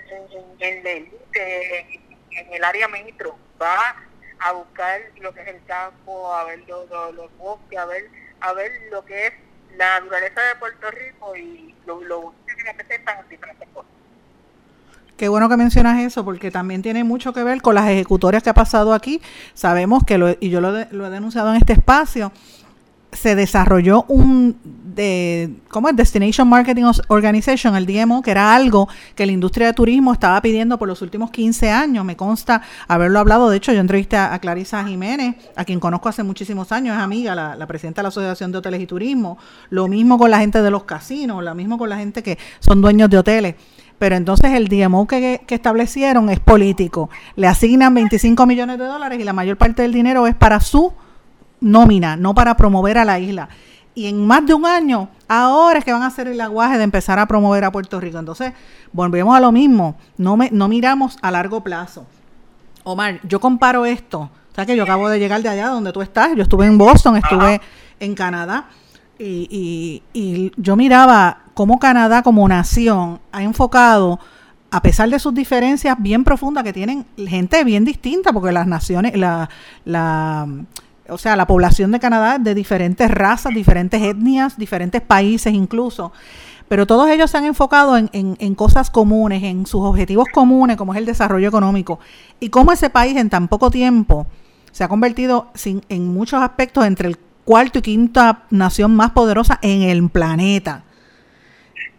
en, 0.59 0.85
en 0.85 0.85
en, 0.85 2.17
en, 2.31 2.53
el 2.53 2.63
área 2.65 2.89
metro, 2.89 3.39
va 3.59 3.95
a 4.39 4.51
buscar 4.51 4.99
lo 5.21 5.33
que 5.33 5.43
es 5.43 5.47
el 5.47 5.63
campo, 5.63 6.33
a 6.33 6.43
ver 6.43 6.59
los, 6.67 6.89
los, 6.89 7.37
bosques, 7.37 7.79
a 7.79 7.85
ver, 7.85 8.09
a 8.41 8.51
ver 8.51 8.71
lo 8.91 9.05
que 9.05 9.27
es 9.27 9.33
la 9.77 10.01
naturaleza 10.01 10.41
de 10.41 10.55
Puerto 10.55 10.91
Rico 10.91 11.37
y 11.37 11.73
lo, 11.85 12.01
lo 12.01 12.35
que 12.45 12.63
representan 12.63 13.29
diferentes 13.29 13.69
cosas. 13.69 13.94
Qué 15.17 15.29
bueno 15.29 15.47
que 15.47 15.55
mencionas 15.55 15.99
eso, 16.01 16.25
porque 16.25 16.51
también 16.51 16.81
tiene 16.81 17.05
mucho 17.05 17.31
que 17.31 17.43
ver 17.43 17.61
con 17.61 17.75
las 17.75 17.87
ejecutorias 17.87 18.43
que 18.43 18.49
ha 18.49 18.53
pasado 18.53 18.93
aquí. 18.93 19.21
Sabemos 19.53 20.03
que, 20.03 20.17
lo, 20.17 20.35
y 20.39 20.49
yo 20.49 20.59
lo, 20.59 20.77
he 20.77 21.09
denunciado 21.09 21.51
en 21.51 21.55
este 21.55 21.71
espacio, 21.71 22.33
se 23.13 23.33
desarrolló 23.33 24.03
un 24.09 24.57
de, 24.95 25.55
¿cómo 25.69 25.89
es? 25.89 25.95
Destination 25.95 26.47
Marketing 26.47 26.83
Organization, 27.07 27.75
el 27.75 27.85
DMO, 27.85 28.21
que 28.21 28.31
era 28.31 28.55
algo 28.55 28.89
que 29.13 29.25
la 29.25 29.31
industria 29.31 29.67
de 29.67 29.73
turismo 29.73 30.11
estaba 30.11 30.41
pidiendo 30.41 30.77
por 30.77 30.87
los 30.87 31.01
últimos 31.01 31.31
15 31.31 31.69
años. 31.69 32.03
Me 32.03 32.17
consta 32.17 32.61
haberlo 32.87 33.19
hablado. 33.19 33.49
De 33.49 33.57
hecho, 33.57 33.71
yo 33.71 33.79
entrevisté 33.79 34.17
a, 34.17 34.37
Clarisa 34.39 34.83
Jiménez, 34.83 35.35
a 35.55 35.63
quien 35.63 35.79
conozco 35.79 36.09
hace 36.09 36.23
muchísimos 36.23 36.71
años, 36.73 36.97
es 36.97 37.01
amiga, 37.01 37.35
la, 37.35 37.67
presidenta 37.67 38.01
de 38.01 38.03
la 38.03 38.09
Asociación 38.09 38.51
de 38.51 38.57
Hoteles 38.57 38.81
y 38.81 38.87
Turismo. 38.87 39.37
Lo 39.69 39.87
mismo 39.87 40.17
con 40.17 40.29
la 40.29 40.39
gente 40.39 40.61
de 40.61 40.71
los 40.71 40.83
casinos, 40.83 41.41
lo 41.41 41.55
mismo 41.55 41.77
con 41.77 41.89
la 41.89 41.97
gente 41.97 42.21
que 42.21 42.37
son 42.59 42.81
dueños 42.81 43.09
de 43.09 43.17
hoteles. 43.17 43.55
Pero 43.97 44.15
entonces 44.15 44.51
el 44.53 44.67
DMO 44.67 45.07
que, 45.07 45.41
que, 45.47 45.55
establecieron 45.55 46.29
es 46.29 46.39
político. 46.39 47.09
Le 47.35 47.47
asignan 47.47 47.93
25 47.93 48.45
millones 48.45 48.77
de 48.77 48.85
dólares 48.85 49.19
y 49.19 49.23
la 49.23 49.33
mayor 49.33 49.57
parte 49.57 49.83
del 49.83 49.93
dinero 49.93 50.27
es 50.27 50.35
para 50.35 50.59
su 50.59 50.93
nómina, 51.61 52.17
no 52.17 52.33
para 52.33 52.57
promover 52.57 52.97
a 52.97 53.05
la 53.05 53.19
isla. 53.19 53.49
Y 53.95 54.07
en 54.07 54.27
más 54.27 54.45
de 54.45 54.53
un 54.53 54.65
año, 54.65 55.09
ahora 55.29 55.79
es 55.79 55.85
que 55.85 55.93
van 55.93 56.03
a 56.03 56.07
hacer 56.07 56.27
el 56.27 56.39
aguaje 56.41 56.77
de 56.77 56.83
empezar 56.83 57.17
a 57.17 57.25
promover 57.25 57.63
a 57.63 57.71
Puerto 57.71 57.99
Rico. 58.01 58.19
Entonces, 58.19 58.51
volvemos 58.91 59.35
a 59.35 59.39
lo 59.39 59.53
mismo, 59.53 59.95
no, 60.17 60.35
me, 60.35 60.49
no 60.51 60.67
miramos 60.67 61.17
a 61.21 61.31
largo 61.31 61.63
plazo. 61.63 62.05
Omar, 62.83 63.19
yo 63.23 63.39
comparo 63.39 63.85
esto, 63.85 64.19
o 64.19 64.55
sea 64.55 64.65
que 64.65 64.75
yo 64.75 64.83
acabo 64.83 65.09
de 65.09 65.17
llegar 65.17 65.41
de 65.41 65.49
allá 65.49 65.69
donde 65.69 65.91
tú 65.91 66.01
estás, 66.01 66.35
yo 66.35 66.43
estuve 66.43 66.65
en 66.65 66.77
Boston, 66.77 67.17
estuve 67.17 67.59
en 67.99 68.13
Canadá, 68.13 68.67
y, 69.17 69.47
y, 69.49 70.03
y, 70.13 70.51
yo 70.57 70.75
miraba 70.75 71.44
cómo 71.55 71.79
Canadá 71.79 72.21
como 72.21 72.47
nación 72.47 73.19
ha 73.31 73.41
enfocado 73.41 74.19
a 74.69 74.81
pesar 74.81 75.09
de 75.09 75.19
sus 75.19 75.33
diferencias 75.33 75.95
bien 75.97 76.25
profundas 76.25 76.65
que 76.65 76.73
tienen 76.73 77.05
gente 77.15 77.63
bien 77.63 77.85
distinta, 77.85 78.33
porque 78.33 78.51
las 78.51 78.67
naciones, 78.67 79.15
la, 79.15 79.49
la, 79.85 80.47
o 81.07 81.17
sea, 81.17 81.37
la 81.37 81.47
población 81.47 81.91
de 81.91 81.99
Canadá 82.01 82.35
es 82.35 82.43
de 82.43 82.53
diferentes 82.53 83.09
razas, 83.09 83.53
diferentes 83.53 84.01
etnias, 84.01 84.57
diferentes 84.57 85.01
países 85.01 85.53
incluso, 85.53 86.11
pero 86.67 86.85
todos 86.85 87.09
ellos 87.09 87.31
se 87.31 87.37
han 87.37 87.45
enfocado 87.45 87.95
en, 87.95 88.09
en, 88.11 88.55
cosas 88.55 88.89
comunes, 88.89 89.43
en 89.43 89.65
sus 89.65 89.81
objetivos 89.81 90.25
comunes, 90.33 90.75
como 90.75 90.93
es 90.93 90.97
el 90.97 91.05
desarrollo 91.05 91.47
económico, 91.47 91.99
y 92.41 92.49
cómo 92.49 92.73
ese 92.73 92.89
país 92.89 93.15
en 93.15 93.29
tan 93.29 93.47
poco 93.47 93.71
tiempo 93.71 94.27
se 94.73 94.83
ha 94.83 94.89
convertido 94.89 95.47
sin, 95.53 95.83
en 95.87 96.13
muchos 96.13 96.41
aspectos 96.41 96.85
entre 96.85 97.07
el 97.07 97.17
cuarto 97.45 97.79
y 97.79 97.81
quinta 97.81 98.43
nación 98.49 98.93
más 98.93 99.11
poderosa 99.11 99.57
en 99.61 99.83
el 99.83 100.09
planeta 100.09 100.84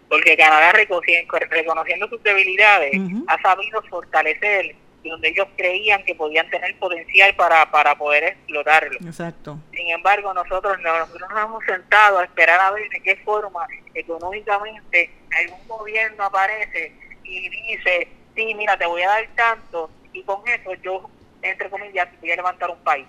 porque 0.08 0.36
Canadá 0.36 0.72
reconociendo 0.72 2.08
sus 2.08 2.22
debilidades 2.22 2.92
ha 3.26 3.42
sabido 3.42 3.82
fortalecer 3.82 4.76
donde 5.08 5.28
ellos 5.28 5.46
creían 5.56 6.02
que 6.04 6.14
podían 6.14 6.48
tener 6.50 6.76
potencial 6.78 7.34
para, 7.36 7.70
para 7.70 7.96
poder 7.96 8.24
explotarlo. 8.24 8.98
Exacto. 9.04 9.58
Sin 9.72 9.90
embargo, 9.90 10.32
nosotros, 10.34 10.78
nosotros 10.80 11.30
nos 11.30 11.44
hemos 11.44 11.64
sentado 11.64 12.18
a 12.18 12.24
esperar 12.24 12.60
a 12.60 12.70
ver 12.72 12.88
de 12.90 13.00
qué 13.00 13.16
forma 13.16 13.66
económicamente 13.94 15.10
algún 15.38 15.68
gobierno 15.68 16.24
aparece 16.24 16.92
y 17.24 17.48
dice, 17.48 18.08
sí, 18.34 18.54
mira, 18.54 18.76
te 18.76 18.86
voy 18.86 19.02
a 19.02 19.08
dar 19.08 19.28
tanto 19.34 19.90
y 20.12 20.22
con 20.22 20.46
eso 20.48 20.74
yo, 20.82 21.08
entre 21.42 21.70
comillas, 21.70 22.08
voy 22.20 22.32
a 22.32 22.36
levantar 22.36 22.70
un 22.70 22.78
país. 22.78 23.06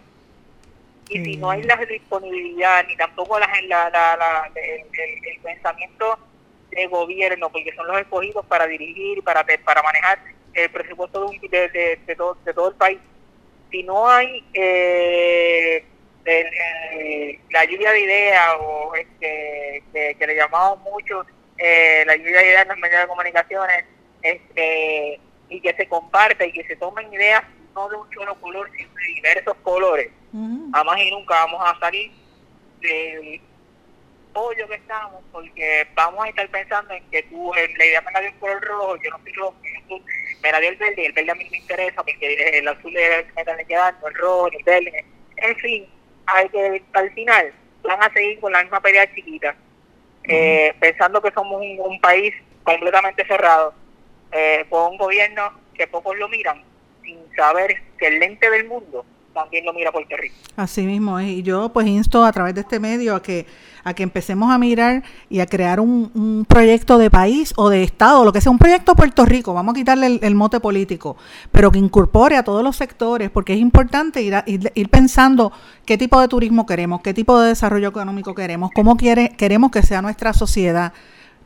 Y 1.09 1.23
si 1.23 1.37
no 1.37 1.51
hay 1.51 1.63
la 1.63 1.77
disponibilidad 1.77 2.85
ni 2.85 2.97
tampoco 2.97 3.39
la, 3.39 3.49
la, 3.67 3.89
la, 3.89 4.51
el 4.55 5.39
pensamiento 5.41 6.19
de 6.77 6.87
gobierno, 6.87 7.49
porque 7.51 7.73
son 7.75 7.87
los 7.87 7.99
escogidos 7.99 8.45
para 8.45 8.67
dirigir, 8.67 9.23
para, 9.23 9.43
para 9.65 9.81
manejar 9.81 10.19
el 10.53 10.69
presupuesto 10.69 11.29
de, 11.49 11.99
de, 12.05 12.15
todo, 12.15 12.37
de 12.45 12.53
todo 12.53 12.69
el 12.69 12.75
país. 12.75 12.99
Si 13.71 13.83
no 13.83 14.07
hay 14.07 14.43
eh, 14.53 15.83
la 17.49 17.65
lluvia 17.65 17.91
de 17.91 17.99
ideas 17.99 18.55
o 18.59 18.93
este, 18.95 19.83
que, 19.91 20.27
le 20.27 20.35
llamamos 20.35 20.79
mucho 20.81 21.25
eh, 21.57 22.03
la 22.05 22.15
lluvia 22.15 22.39
de 22.39 22.47
ideas 22.47 22.61
en 22.63 22.69
los 22.69 22.77
medios 22.77 23.01
de 23.01 23.07
comunicaciones 23.07 23.85
este, 24.21 25.19
y 25.49 25.61
que 25.61 25.73
se 25.73 25.87
comparta 25.87 26.45
y 26.45 26.51
que 26.51 26.63
se 26.65 26.75
tomen 26.75 27.11
ideas 27.11 27.43
no 27.73 27.89
de 27.89 27.95
un 27.95 28.11
solo 28.13 28.35
color, 28.35 28.69
sino 28.75 28.89
de 28.93 29.13
diversos 29.15 29.55
colores. 29.63 30.11
Jamás 30.73 30.99
y 30.99 31.09
nunca 31.09 31.33
vamos 31.45 31.61
a 31.65 31.79
salir 31.79 32.11
de, 32.81 33.41
pollo 34.37 34.67
que 34.67 34.75
estamos, 34.75 35.23
porque 35.31 35.87
vamos 35.95 36.23
a 36.23 36.29
estar 36.29 36.47
pensando 36.49 36.93
en 36.93 37.03
que 37.09 37.23
tú, 37.23 37.51
la 37.55 37.85
idea 37.85 38.01
me 38.01 38.11
la 38.11 38.19
dio 38.19 38.29
el 38.29 38.35
color 38.35 38.63
rojo, 38.63 38.95
yo 38.97 39.09
no 39.09 39.17
soy 39.23 39.33
rojo, 39.33 39.55
me 40.43 40.51
la 40.51 40.59
dio 40.59 40.69
el 40.69 40.75
verde, 40.75 41.01
y 41.01 41.05
el 41.05 41.13
verde 41.13 41.31
a 41.31 41.35
mí 41.35 41.47
me 41.49 41.57
interesa, 41.57 42.03
porque 42.03 42.59
el 42.59 42.67
azul 42.67 42.95
es 42.95 43.17
el 43.17 43.25
que 43.25 43.33
me 43.33 43.41
está 43.41 43.63
quedando, 43.63 44.07
el 44.07 44.13
rojo, 44.13 44.51
el 44.51 44.63
verde, 44.63 45.05
en 45.37 45.55
fin, 45.55 45.87
hay 46.27 46.47
que, 46.49 46.83
al 46.93 47.11
final 47.13 47.51
van 47.81 48.03
a 48.03 48.13
seguir 48.13 48.39
con 48.39 48.51
la 48.51 48.61
misma 48.61 48.79
pelea 48.79 49.11
chiquita, 49.15 49.55
eh, 50.25 50.71
pensando 50.79 51.19
que 51.19 51.31
somos 51.31 51.59
un, 51.59 51.99
país 51.99 52.31
completamente 52.61 53.25
cerrado, 53.25 53.73
eh, 54.31 54.67
con 54.69 54.91
un 54.91 54.97
gobierno 54.99 55.59
que 55.73 55.87
pocos 55.87 56.15
lo 56.15 56.29
miran, 56.29 56.63
sin 57.01 57.17
saber 57.35 57.81
que 57.97 58.05
el 58.05 58.19
lente 58.19 58.51
del 58.51 58.67
mundo 58.67 59.03
también 59.37 59.65
lo 59.65 59.73
mira 59.73 59.91
Puerto 59.91 60.15
Rico. 60.17 60.35
Así 60.55 60.83
mismo 60.83 61.19
y 61.21 61.43
yo 61.43 61.69
pues 61.69 61.87
insto 61.87 62.25
a 62.25 62.31
través 62.31 62.55
de 62.55 62.61
este 62.61 62.79
medio 62.79 63.15
a 63.15 63.21
que 63.21 63.45
a 63.87 63.93
que 63.93 64.03
empecemos 64.03 64.51
a 64.51 64.57
mirar 64.57 65.01
y 65.29 65.39
a 65.39 65.45
crear 65.45 65.79
un, 65.79 66.45
proyecto 66.47 66.97
de 66.97 67.09
país 67.09 67.53
o 67.55 67.69
de 67.69 67.83
Estado, 67.83 68.25
lo 68.25 68.33
que 68.33 68.41
sea, 68.41 68.51
un 68.51 68.57
proyecto 68.57 68.95
Puerto 68.95 69.23
Rico, 69.23 69.53
vamos 69.53 69.73
a 69.73 69.77
quitarle 69.77 70.19
el, 70.21 70.35
mote 70.35 70.59
político, 70.59 71.15
pero 71.53 71.71
que 71.71 71.79
incorpore 71.79 72.35
a 72.35 72.43
todos 72.43 72.63
los 72.63 72.75
sectores, 72.75 73.29
porque 73.29 73.53
es 73.53 73.59
importante 73.59 74.21
ir, 74.21 74.43
ir, 74.45 74.89
pensando 74.89 75.53
qué 75.85 75.97
tipo 75.97 76.19
de 76.19 76.27
turismo 76.27 76.65
queremos, 76.65 77.01
qué 77.01 77.13
tipo 77.13 77.39
de 77.39 77.49
desarrollo 77.49 77.87
económico 77.87 78.35
queremos, 78.35 78.71
cómo 78.75 78.97
quiere, 78.97 79.29
queremos 79.29 79.71
que 79.71 79.81
sea 79.81 80.01
nuestra 80.01 80.33
sociedad 80.33 80.91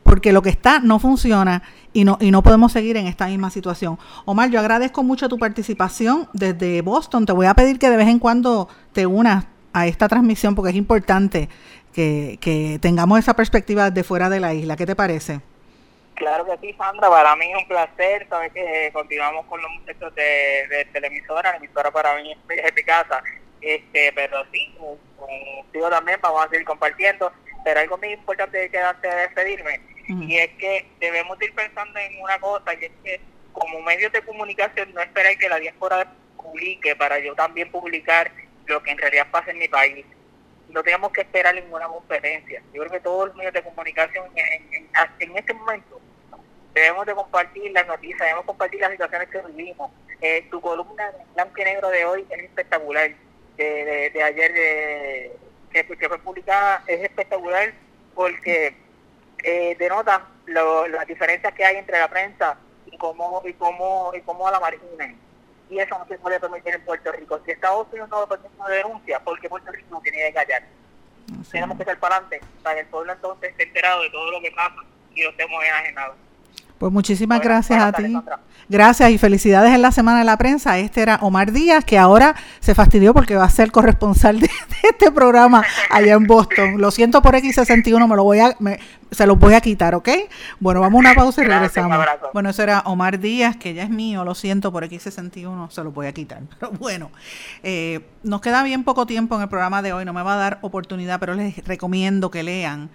porque 0.02 0.32
lo 0.32 0.42
que 0.42 0.50
está 0.50 0.80
no 0.80 0.98
funciona 0.98 1.62
y 1.92 2.04
no, 2.04 2.18
y 2.20 2.30
no 2.30 2.42
podemos 2.42 2.72
seguir 2.72 2.96
en 2.96 3.06
esta 3.06 3.26
misma 3.26 3.50
situación. 3.50 3.98
Omar, 4.24 4.50
yo 4.50 4.60
agradezco 4.60 5.02
mucho 5.02 5.28
tu 5.28 5.38
participación 5.38 6.28
desde 6.32 6.82
Boston. 6.82 7.26
Te 7.26 7.32
voy 7.32 7.46
a 7.46 7.54
pedir 7.54 7.78
que 7.78 7.90
de 7.90 7.96
vez 7.96 8.08
en 8.08 8.18
cuando 8.18 8.68
te 8.92 9.06
unas 9.06 9.46
a 9.72 9.86
esta 9.86 10.08
transmisión 10.08 10.54
porque 10.54 10.70
es 10.70 10.76
importante 10.76 11.48
que, 11.92 12.38
que 12.40 12.78
tengamos 12.80 13.18
esa 13.18 13.34
perspectiva 13.34 13.90
de 13.90 14.04
fuera 14.04 14.28
de 14.28 14.40
la 14.40 14.54
isla. 14.54 14.76
¿Qué 14.76 14.86
te 14.86 14.96
parece? 14.96 15.40
Claro 16.14 16.44
que 16.44 16.56
sí, 16.58 16.74
Sandra. 16.76 17.08
Para 17.08 17.34
mí 17.36 17.50
es 17.50 17.58
un 17.58 17.68
placer. 17.68 18.26
Sabes 18.28 18.52
que 18.52 18.90
continuamos 18.92 19.46
con 19.46 19.60
los 19.60 19.70
muchachos 19.72 20.14
de, 20.14 20.66
de 20.68 20.84
televisora. 20.92 21.52
La 21.52 21.56
emisora 21.56 21.90
para 21.90 22.14
mí 22.16 22.32
es 22.32 22.74
mi 22.74 22.82
casa. 22.82 23.22
Este, 23.60 24.12
pero 24.14 24.44
sí, 24.52 24.74
contigo 24.76 25.88
también 25.88 26.18
vamos 26.22 26.44
a 26.44 26.48
seguir 26.48 26.66
compartiendo. 26.66 27.32
Pero 27.64 27.80
algo 27.80 27.98
muy 27.98 28.12
importante 28.12 28.70
que 28.70 28.78
antes 28.78 29.10
de 29.10 29.20
despedirme, 29.20 29.80
y 30.08 30.36
es 30.36 30.50
que 30.58 30.86
debemos 31.00 31.40
ir 31.40 31.54
pensando 31.54 31.98
en 31.98 32.20
una 32.20 32.38
cosa, 32.40 32.74
y 32.74 32.84
es 32.84 32.92
que 33.04 33.20
como 33.52 33.80
medios 33.82 34.12
de 34.12 34.22
comunicación 34.22 34.92
no 34.94 35.00
esperar 35.00 35.36
que 35.38 35.48
la 35.48 35.58
diáspora 35.58 36.12
publique 36.36 36.96
para 36.96 37.18
yo 37.18 37.34
también 37.34 37.70
publicar 37.70 38.32
lo 38.66 38.82
que 38.82 38.90
en 38.90 38.98
realidad 38.98 39.28
pasa 39.30 39.50
en 39.50 39.58
mi 39.58 39.68
país 39.68 40.04
no 40.72 40.82
tenemos 40.82 41.12
que 41.12 41.20
esperar 41.20 41.54
ninguna 41.54 41.86
conferencia. 41.86 42.62
Yo 42.72 42.80
creo 42.80 42.92
que 42.92 43.00
todos 43.00 43.28
los 43.28 43.36
medios 43.36 43.52
de 43.52 43.62
comunicación 43.62 44.26
en, 44.34 44.88
en, 45.20 45.36
este 45.36 45.54
momento 45.54 46.00
debemos 46.74 47.06
de 47.06 47.14
compartir 47.14 47.70
las 47.72 47.86
noticias, 47.86 48.20
debemos 48.20 48.44
compartir 48.44 48.80
las 48.80 48.90
situaciones 48.92 49.28
que 49.28 49.42
vivimos. 49.42 49.90
Eh, 50.20 50.46
tu 50.50 50.60
columna 50.60 51.08
en 51.08 51.34
blanco 51.34 51.60
y 51.60 51.64
negro 51.64 51.88
de 51.90 52.04
hoy 52.04 52.26
es 52.30 52.42
espectacular. 52.42 53.12
De, 53.56 54.10
de, 54.14 54.22
ayer 54.22 54.52
de, 54.54 55.36
que, 55.72 56.08
fue 56.08 56.18
publicada 56.18 56.84
es 56.86 57.00
espectacular 57.02 57.72
porque 58.14 58.76
eh, 59.42 59.76
denota 59.78 60.26
las 60.46 61.06
diferencias 61.06 61.52
que 61.54 61.64
hay 61.64 61.76
entre 61.76 61.98
la 61.98 62.08
prensa 62.08 62.58
y 62.86 62.96
cómo 62.96 63.42
y 63.44 63.52
cómo 63.54 64.12
y 64.14 64.20
cómo 64.20 64.50
la 64.50 64.60
marginan 64.60 65.16
y 65.72 65.78
eso 65.78 65.98
no 65.98 66.06
se 66.06 66.18
puede 66.18 66.38
permitir 66.38 66.74
en 66.74 66.84
Puerto 66.84 67.10
Rico. 67.12 67.40
Si 67.44 67.50
Estados 67.50 67.86
Unidos 67.90 68.10
no 68.10 68.20
lo 68.20 68.28
permite 68.28 68.50
una 68.58 68.68
denuncia, 68.68 69.18
porque 69.20 69.48
Puerto 69.48 69.72
Rico 69.72 69.88
no 69.90 70.00
tiene 70.02 70.18
que 70.18 70.34
callar. 70.34 70.64
Tenemos 71.50 71.78
que 71.78 71.84
ser 71.84 71.98
para 71.98 72.16
adelante, 72.16 72.42
para 72.62 72.74
que 72.74 72.80
el 72.82 72.86
pueblo 72.88 73.12
entonces 73.14 73.50
esté 73.50 73.62
enterado 73.62 74.02
de 74.02 74.10
todo 74.10 74.30
lo 74.32 74.40
que 74.42 74.50
pasa 74.50 74.76
y 75.14 75.22
lo 75.22 75.30
estemos 75.30 75.64
enajenados. 75.64 76.16
Pues 76.82 76.92
muchísimas 76.92 77.40
gracias 77.40 77.80
a 77.80 77.92
ti. 77.92 78.12
Gracias 78.68 79.08
y 79.12 79.16
felicidades 79.16 79.72
en 79.72 79.82
la 79.82 79.92
Semana 79.92 80.18
de 80.18 80.24
la 80.24 80.36
Prensa. 80.36 80.78
Este 80.78 81.00
era 81.00 81.20
Omar 81.22 81.52
Díaz, 81.52 81.84
que 81.84 81.96
ahora 81.96 82.34
se 82.58 82.74
fastidió 82.74 83.14
porque 83.14 83.36
va 83.36 83.44
a 83.44 83.50
ser 83.50 83.70
corresponsal 83.70 84.40
de, 84.40 84.50
este 84.82 85.12
programa 85.12 85.62
allá 85.92 86.14
en 86.14 86.26
Boston. 86.26 86.80
Lo 86.80 86.90
siento 86.90 87.22
por 87.22 87.36
X61, 87.36 88.08
me 88.08 88.16
lo 88.16 88.24
voy 88.24 88.40
a, 88.40 88.56
se 89.12 89.26
los 89.28 89.38
voy 89.38 89.54
a 89.54 89.60
quitar, 89.60 89.94
¿ok? 89.94 90.08
Bueno, 90.58 90.80
vamos 90.80 90.98
a 90.98 91.08
una 91.10 91.14
pausa 91.14 91.42
y 91.42 91.44
regresamos. 91.44 92.04
bueno, 92.32 92.50
eso 92.50 92.64
era 92.64 92.80
Omar 92.80 93.20
Díaz, 93.20 93.56
que 93.56 93.74
ya 93.74 93.84
es 93.84 93.90
mío, 93.90 94.24
lo 94.24 94.34
siento 94.34 94.72
por 94.72 94.82
X61, 94.82 95.70
se 95.70 95.84
los 95.84 95.94
voy 95.94 96.08
a 96.08 96.12
quitar. 96.12 96.40
Pero 96.58 96.72
bueno, 96.72 97.12
eh, 97.62 98.00
nos 98.24 98.40
queda 98.40 98.64
bien 98.64 98.82
poco 98.82 99.06
tiempo 99.06 99.36
en 99.36 99.42
el 99.42 99.48
programa 99.48 99.82
de 99.82 99.92
hoy, 99.92 100.04
no 100.04 100.12
me 100.12 100.24
va 100.24 100.34
a 100.34 100.36
dar 100.36 100.58
oportunidad, 100.62 101.20
pero 101.20 101.34
les 101.34 101.64
recomiendo 101.64 102.32
que 102.32 102.42
lean 102.42 102.90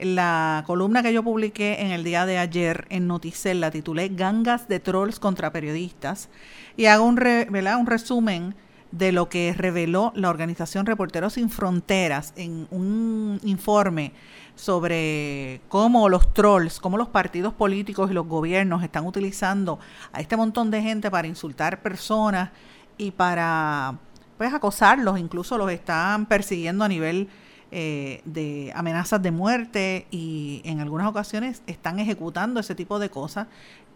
la 0.00 0.64
columna 0.66 1.02
que 1.02 1.12
yo 1.12 1.22
publiqué 1.22 1.82
en 1.82 1.90
el 1.90 2.04
día 2.04 2.26
de 2.26 2.38
ayer 2.38 2.86
en 2.90 3.06
Noticel, 3.06 3.60
la 3.60 3.70
titulé 3.70 4.08
Gangas 4.08 4.68
de 4.68 4.80
Trolls 4.80 5.18
contra 5.18 5.52
Periodistas, 5.52 6.28
y 6.76 6.86
hago 6.86 7.04
un, 7.04 7.18
un 7.18 7.86
resumen 7.86 8.54
de 8.90 9.10
lo 9.10 9.28
que 9.28 9.54
reveló 9.56 10.12
la 10.14 10.28
organización 10.28 10.86
Reporteros 10.86 11.34
Sin 11.34 11.50
Fronteras 11.50 12.34
en 12.36 12.68
un 12.70 13.40
informe 13.42 14.12
sobre 14.54 15.62
cómo 15.68 16.10
los 16.10 16.32
trolls, 16.34 16.78
cómo 16.78 16.98
los 16.98 17.08
partidos 17.08 17.54
políticos 17.54 18.10
y 18.10 18.14
los 18.14 18.26
gobiernos 18.26 18.82
están 18.82 19.06
utilizando 19.06 19.78
a 20.12 20.20
este 20.20 20.36
montón 20.36 20.70
de 20.70 20.82
gente 20.82 21.10
para 21.10 21.26
insultar 21.26 21.80
personas 21.80 22.50
y 22.98 23.10
para 23.12 23.98
pues 24.36 24.52
acosarlos, 24.52 25.18
incluso 25.18 25.56
los 25.56 25.70
están 25.70 26.26
persiguiendo 26.26 26.84
a 26.84 26.88
nivel 26.88 27.28
eh, 27.74 28.20
de 28.26 28.70
amenazas 28.74 29.22
de 29.22 29.30
muerte 29.30 30.06
y 30.10 30.60
en 30.64 30.80
algunas 30.80 31.06
ocasiones 31.08 31.62
están 31.66 31.98
ejecutando 31.98 32.60
ese 32.60 32.74
tipo 32.74 32.98
de 32.98 33.08
cosas 33.08 33.46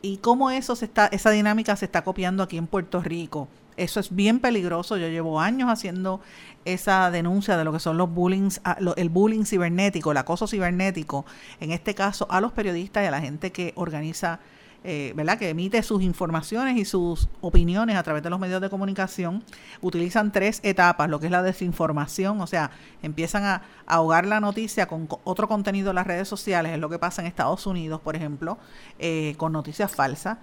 y 0.00 0.16
cómo 0.16 0.50
eso 0.50 0.74
se 0.76 0.86
está, 0.86 1.08
esa 1.08 1.30
dinámica 1.30 1.76
se 1.76 1.84
está 1.84 2.02
copiando 2.02 2.42
aquí 2.42 2.56
en 2.56 2.66
Puerto 2.66 3.02
Rico. 3.02 3.48
Eso 3.76 4.00
es 4.00 4.14
bien 4.16 4.40
peligroso. 4.40 4.96
Yo 4.96 5.08
llevo 5.08 5.40
años 5.40 5.68
haciendo 5.68 6.22
esa 6.64 7.10
denuncia 7.10 7.58
de 7.58 7.64
lo 7.64 7.72
que 7.72 7.78
son 7.78 7.98
los 7.98 8.10
bullying, 8.10 8.48
ah, 8.64 8.78
el 8.96 9.10
bullying 9.10 9.44
cibernético, 9.44 10.10
el 10.10 10.16
acoso 10.16 10.46
cibernético, 10.46 11.26
en 11.60 11.72
este 11.72 11.94
caso 11.94 12.26
a 12.30 12.40
los 12.40 12.52
periodistas 12.52 13.04
y 13.04 13.06
a 13.06 13.10
la 13.10 13.20
gente 13.20 13.52
que 13.52 13.74
organiza 13.76 14.40
eh, 14.89 15.12
¿verdad? 15.16 15.37
Que 15.37 15.49
emite 15.49 15.82
sus 15.82 16.01
informaciones 16.01 16.76
y 16.76 16.84
sus 16.84 17.28
opiniones 17.41 17.97
a 17.97 18.05
través 18.05 18.22
de 18.22 18.30
los 18.30 18.39
medios 18.39 18.61
de 18.61 18.70
comunicación, 18.70 19.43
utilizan 19.80 20.30
tres 20.30 20.61
etapas, 20.62 21.11
lo 21.11 21.18
que 21.18 21.26
es 21.26 21.32
la 21.32 21.43
desinformación, 21.43 22.41
o 22.41 22.47
sea, 22.47 22.70
empiezan 23.03 23.43
a, 23.43 23.62
ahogar 23.87 24.26
la 24.26 24.39
noticia 24.39 24.87
con 24.87 25.09
otro 25.24 25.49
contenido 25.49 25.91
en 25.91 25.97
las 25.97 26.07
redes 26.07 26.28
sociales, 26.28 26.72
es 26.72 26.78
lo 26.78 26.89
que 26.89 27.01
pasa 27.01 27.20
en 27.20 27.26
Estados 27.26 27.66
Unidos, 27.66 28.01
por 28.01 28.14
ejemplo, 28.14 28.59
eh, 29.01 29.34
con 29.39 29.53
noticias 29.53 29.91
falsas 29.91 30.39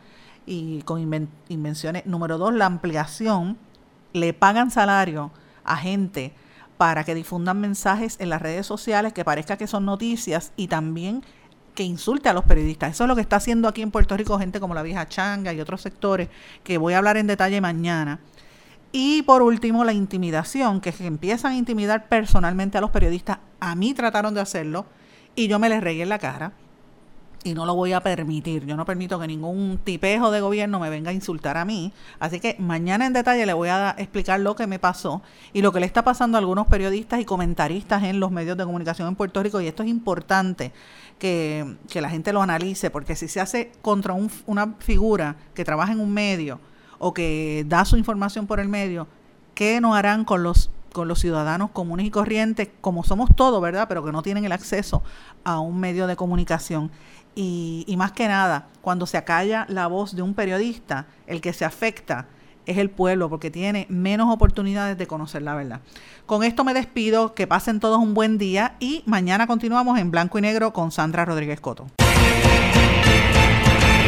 y 0.45 0.81
con 0.81 0.99
invenciones. 1.47 2.05
Número 2.05 2.37
dos, 2.37 2.53
la 2.53 2.65
ampliación, 2.65 3.57
le 4.11 4.33
pagan 4.33 4.71
salario 4.71 5.31
a 5.63 5.77
gente 5.77 6.33
para 6.77 7.05
que 7.05 7.15
difundan 7.15 7.61
mensajes 7.61 8.17
en 8.19 8.29
las 8.29 8.41
redes 8.41 8.65
sociales 8.65 9.13
que 9.13 9.23
parezca 9.23 9.55
que 9.55 9.67
son 9.67 9.85
noticias 9.85 10.51
y 10.57 10.67
también 10.67 11.23
que 11.73 11.83
insulte 11.83 12.29
a 12.29 12.33
los 12.33 12.43
periodistas. 12.43 12.91
Eso 12.91 13.03
es 13.03 13.07
lo 13.07 13.15
que 13.15 13.21
está 13.21 13.37
haciendo 13.37 13.67
aquí 13.67 13.81
en 13.81 13.91
Puerto 13.91 14.15
Rico 14.15 14.37
gente 14.39 14.59
como 14.59 14.73
la 14.73 14.83
vieja 14.83 15.07
Changa 15.07 15.53
y 15.53 15.59
otros 15.59 15.81
sectores 15.81 16.29
que 16.63 16.77
voy 16.77 16.93
a 16.93 16.99
hablar 16.99 17.17
en 17.17 17.27
detalle 17.27 17.61
mañana. 17.61 18.19
Y 18.91 19.23
por 19.23 19.41
último, 19.41 19.83
la 19.83 19.93
intimidación, 19.93 20.79
que 20.79 20.93
empiezan 20.99 21.53
a 21.53 21.57
intimidar 21.57 22.07
personalmente 22.07 22.77
a 22.77 22.81
los 22.81 22.91
periodistas. 22.91 23.39
A 23.59 23.73
mí 23.75 23.93
trataron 23.93 24.33
de 24.33 24.41
hacerlo 24.41 24.85
y 25.35 25.47
yo 25.47 25.57
me 25.57 25.69
les 25.69 25.81
regué 25.81 26.03
en 26.03 26.09
la 26.09 26.19
cara 26.19 26.53
y 27.43 27.53
no 27.53 27.65
lo 27.65 27.75
voy 27.75 27.93
a 27.93 28.01
permitir. 28.01 28.65
Yo 28.65 28.75
no 28.75 28.85
permito 28.85 29.19
que 29.19 29.27
ningún 29.27 29.79
tipejo 29.83 30.31
de 30.31 30.41
gobierno 30.41 30.79
me 30.79 30.89
venga 30.89 31.11
a 31.11 31.13
insultar 31.13 31.57
a 31.57 31.65
mí. 31.65 31.93
Así 32.19 32.39
que 32.39 32.55
mañana 32.59 33.05
en 33.05 33.13
detalle 33.13 33.45
le 33.45 33.53
voy 33.53 33.69
a 33.69 33.95
explicar 33.97 34.39
lo 34.39 34.55
que 34.55 34.67
me 34.67 34.79
pasó 34.79 35.21
y 35.51 35.61
lo 35.61 35.71
que 35.71 35.79
le 35.79 35.85
está 35.85 36.03
pasando 36.03 36.37
a 36.37 36.39
algunos 36.39 36.67
periodistas 36.67 37.19
y 37.19 37.25
comentaristas 37.25 38.03
en 38.03 38.19
los 38.19 38.31
medios 38.31 38.57
de 38.57 38.65
comunicación 38.65 39.07
en 39.07 39.15
Puerto 39.15 39.43
Rico. 39.43 39.61
Y 39.61 39.67
esto 39.67 39.83
es 39.83 39.89
importante 39.89 40.71
que, 41.19 41.75
la 41.93 42.09
gente 42.09 42.33
lo 42.33 42.41
analice, 42.41 42.89
porque 42.89 43.15
si 43.15 43.27
se 43.27 43.39
hace 43.39 43.71
contra 43.81 44.15
una 44.45 44.75
figura 44.79 45.35
que 45.53 45.63
trabaja 45.63 45.91
en 45.91 45.99
un 45.99 46.13
medio 46.13 46.59
o 46.99 47.13
que 47.13 47.65
da 47.67 47.85
su 47.85 47.97
información 47.97 48.47
por 48.47 48.59
el 48.59 48.67
medio, 48.67 49.07
¿qué 49.55 49.79
no 49.81 49.95
harán 49.95 50.25
con 50.25 50.43
los 50.43 50.69
con 50.93 51.07
los 51.07 51.19
ciudadanos 51.19 51.71
comunes 51.71 52.05
y 52.05 52.11
corrientes, 52.11 52.69
como 52.79 53.03
somos 53.03 53.35
todos, 53.35 53.61
¿verdad? 53.61 53.87
Pero 53.89 54.05
que 54.05 54.13
no 54.13 54.21
tienen 54.21 54.45
el 54.45 54.51
acceso 54.53 55.03
a 55.43 55.59
un 55.59 55.79
medio 55.79 56.07
de 56.07 56.15
comunicación. 56.15 56.91
Y, 57.35 57.83
y, 57.87 57.97
más 57.97 58.11
que 58.11 58.27
nada, 58.27 58.67
cuando 58.81 59.05
se 59.05 59.17
acalla 59.17 59.65
la 59.69 59.87
voz 59.87 60.15
de 60.15 60.21
un 60.21 60.33
periodista, 60.33 61.07
el 61.25 61.41
que 61.41 61.53
se 61.53 61.65
afecta 61.65 62.27
es 62.65 62.77
el 62.77 62.89
pueblo, 62.89 63.29
porque 63.29 63.51
tiene 63.51 63.85
menos 63.89 64.31
oportunidades 64.31 64.97
de 64.97 65.07
conocer 65.07 65.41
la 65.41 65.55
verdad. 65.55 65.81
Con 66.25 66.43
esto 66.43 66.63
me 66.63 66.73
despido, 66.73 67.33
que 67.33 67.47
pasen 67.47 67.79
todos 67.79 67.99
un 67.99 68.13
buen 68.13 68.37
día 68.37 68.75
y 68.79 69.03
mañana 69.05 69.47
continuamos 69.47 69.99
en 69.99 70.11
blanco 70.11 70.37
y 70.37 70.41
negro 70.41 70.73
con 70.73 70.91
Sandra 70.91 71.25
Rodríguez 71.25 71.59
Coto. 71.59 71.87